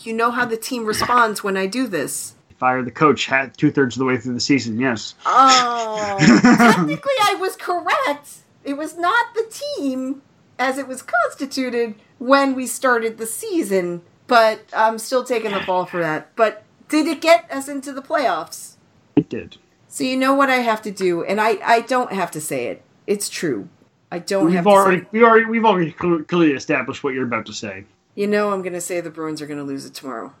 you 0.00 0.12
know 0.12 0.32
how 0.32 0.44
the 0.44 0.56
team 0.56 0.84
responds 0.84 1.44
when 1.44 1.56
I 1.56 1.66
do 1.66 1.86
this. 1.86 2.34
Fire 2.58 2.82
the 2.82 2.90
coach 2.90 3.26
hat 3.26 3.56
two 3.56 3.70
thirds 3.70 3.94
of 3.94 4.00
the 4.00 4.04
way 4.04 4.16
through 4.16 4.34
the 4.34 4.40
season. 4.40 4.80
Yes. 4.80 5.14
Oh, 5.26 6.16
technically 6.56 7.12
I 7.22 7.36
was 7.40 7.54
correct. 7.54 8.38
It 8.64 8.74
was 8.76 8.96
not 8.98 9.32
the 9.34 9.46
team 9.48 10.22
as 10.58 10.78
it 10.78 10.86
was 10.88 11.02
constituted 11.02 11.94
when 12.18 12.54
we 12.54 12.66
started 12.66 13.18
the 13.18 13.26
season, 13.26 14.02
but 14.26 14.60
I'm 14.74 14.98
still 14.98 15.24
taking 15.24 15.52
the 15.52 15.60
fall 15.60 15.84
for 15.86 16.00
that. 16.00 16.34
But 16.36 16.64
did 16.88 17.06
it 17.06 17.20
get 17.20 17.50
us 17.50 17.68
into 17.68 17.92
the 17.92 18.02
playoffs? 18.02 18.76
It 19.16 19.28
did. 19.28 19.56
So 19.88 20.04
you 20.04 20.16
know 20.16 20.34
what 20.34 20.48
I 20.50 20.56
have 20.56 20.80
to 20.82 20.90
do, 20.90 21.22
and 21.24 21.40
I, 21.40 21.58
I 21.64 21.80
don't 21.80 22.12
have 22.12 22.30
to 22.32 22.40
say 22.40 22.66
it. 22.68 22.82
It's 23.06 23.28
true. 23.28 23.68
I 24.10 24.18
don't 24.18 24.46
We've 24.46 24.54
have 24.54 24.64
to 24.64 24.70
already, 24.70 25.02
say. 25.02 25.08
we 25.12 25.22
already, 25.24 25.46
we've 25.46 25.64
already 25.64 25.92
clearly 25.92 26.52
established 26.52 27.02
what 27.02 27.14
you're 27.14 27.26
about 27.26 27.46
to 27.46 27.52
say. 27.52 27.84
You 28.14 28.26
know 28.26 28.52
I'm 28.52 28.60
going 28.62 28.74
to 28.74 28.80
say 28.80 29.00
the 29.00 29.10
Bruins 29.10 29.40
are 29.40 29.46
going 29.46 29.58
to 29.58 29.64
lose 29.64 29.86
it 29.86 29.94
tomorrow. 29.94 30.34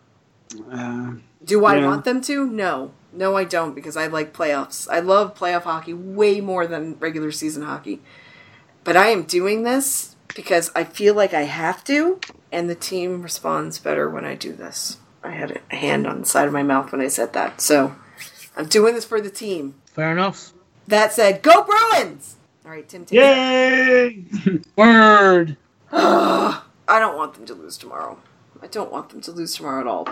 Uh, 0.70 1.12
Do 1.44 1.64
I 1.64 1.76
Yeah. 1.78 1.86
want 1.86 2.04
them 2.04 2.20
to? 2.22 2.46
No. 2.46 2.92
No, 3.14 3.36
I 3.36 3.44
don't 3.44 3.74
because 3.74 3.96
I 3.96 4.06
like 4.06 4.32
playoffs. 4.34 4.86
I 4.90 5.00
love 5.00 5.34
playoff 5.34 5.62
hockey 5.62 5.92
way 5.94 6.40
more 6.40 6.66
than 6.66 6.98
regular 6.98 7.30
season 7.32 7.62
hockey. 7.62 8.00
But 8.84 8.96
I 8.96 9.08
am 9.08 9.22
doing 9.22 9.62
this 9.62 10.16
because 10.34 10.70
I 10.74 10.84
feel 10.84 11.14
like 11.14 11.34
I 11.34 11.42
have 11.42 11.84
to, 11.84 12.20
and 12.50 12.68
the 12.68 12.74
team 12.74 13.22
responds 13.22 13.78
better 13.78 14.08
when 14.08 14.24
I 14.24 14.34
do 14.34 14.52
this. 14.52 14.98
I 15.22 15.30
had 15.30 15.60
a 15.70 15.76
hand 15.76 16.06
on 16.06 16.20
the 16.20 16.26
side 16.26 16.46
of 16.48 16.52
my 16.52 16.62
mouth 16.62 16.90
when 16.90 17.00
I 17.00 17.08
said 17.08 17.32
that. 17.34 17.60
So 17.60 17.94
I'm 18.56 18.66
doing 18.66 18.94
this 18.94 19.04
for 19.04 19.20
the 19.20 19.30
team. 19.30 19.74
Fair 19.86 20.10
enough. 20.12 20.52
That 20.88 21.12
said, 21.12 21.42
go 21.42 21.62
Bruins! 21.62 22.36
All 22.64 22.72
right, 22.72 22.88
Tim. 22.88 23.04
Tim. 23.04 23.16
yay! 23.16 24.24
Word. 24.76 25.56
I 25.92 26.98
don't 26.98 27.16
want 27.16 27.34
them 27.34 27.46
to 27.46 27.54
lose 27.54 27.76
tomorrow. 27.78 28.18
I 28.60 28.66
don't 28.66 28.92
want 28.92 29.10
them 29.10 29.20
to 29.22 29.32
lose 29.32 29.54
tomorrow 29.54 29.80
at 29.80 29.86
all. 29.86 30.00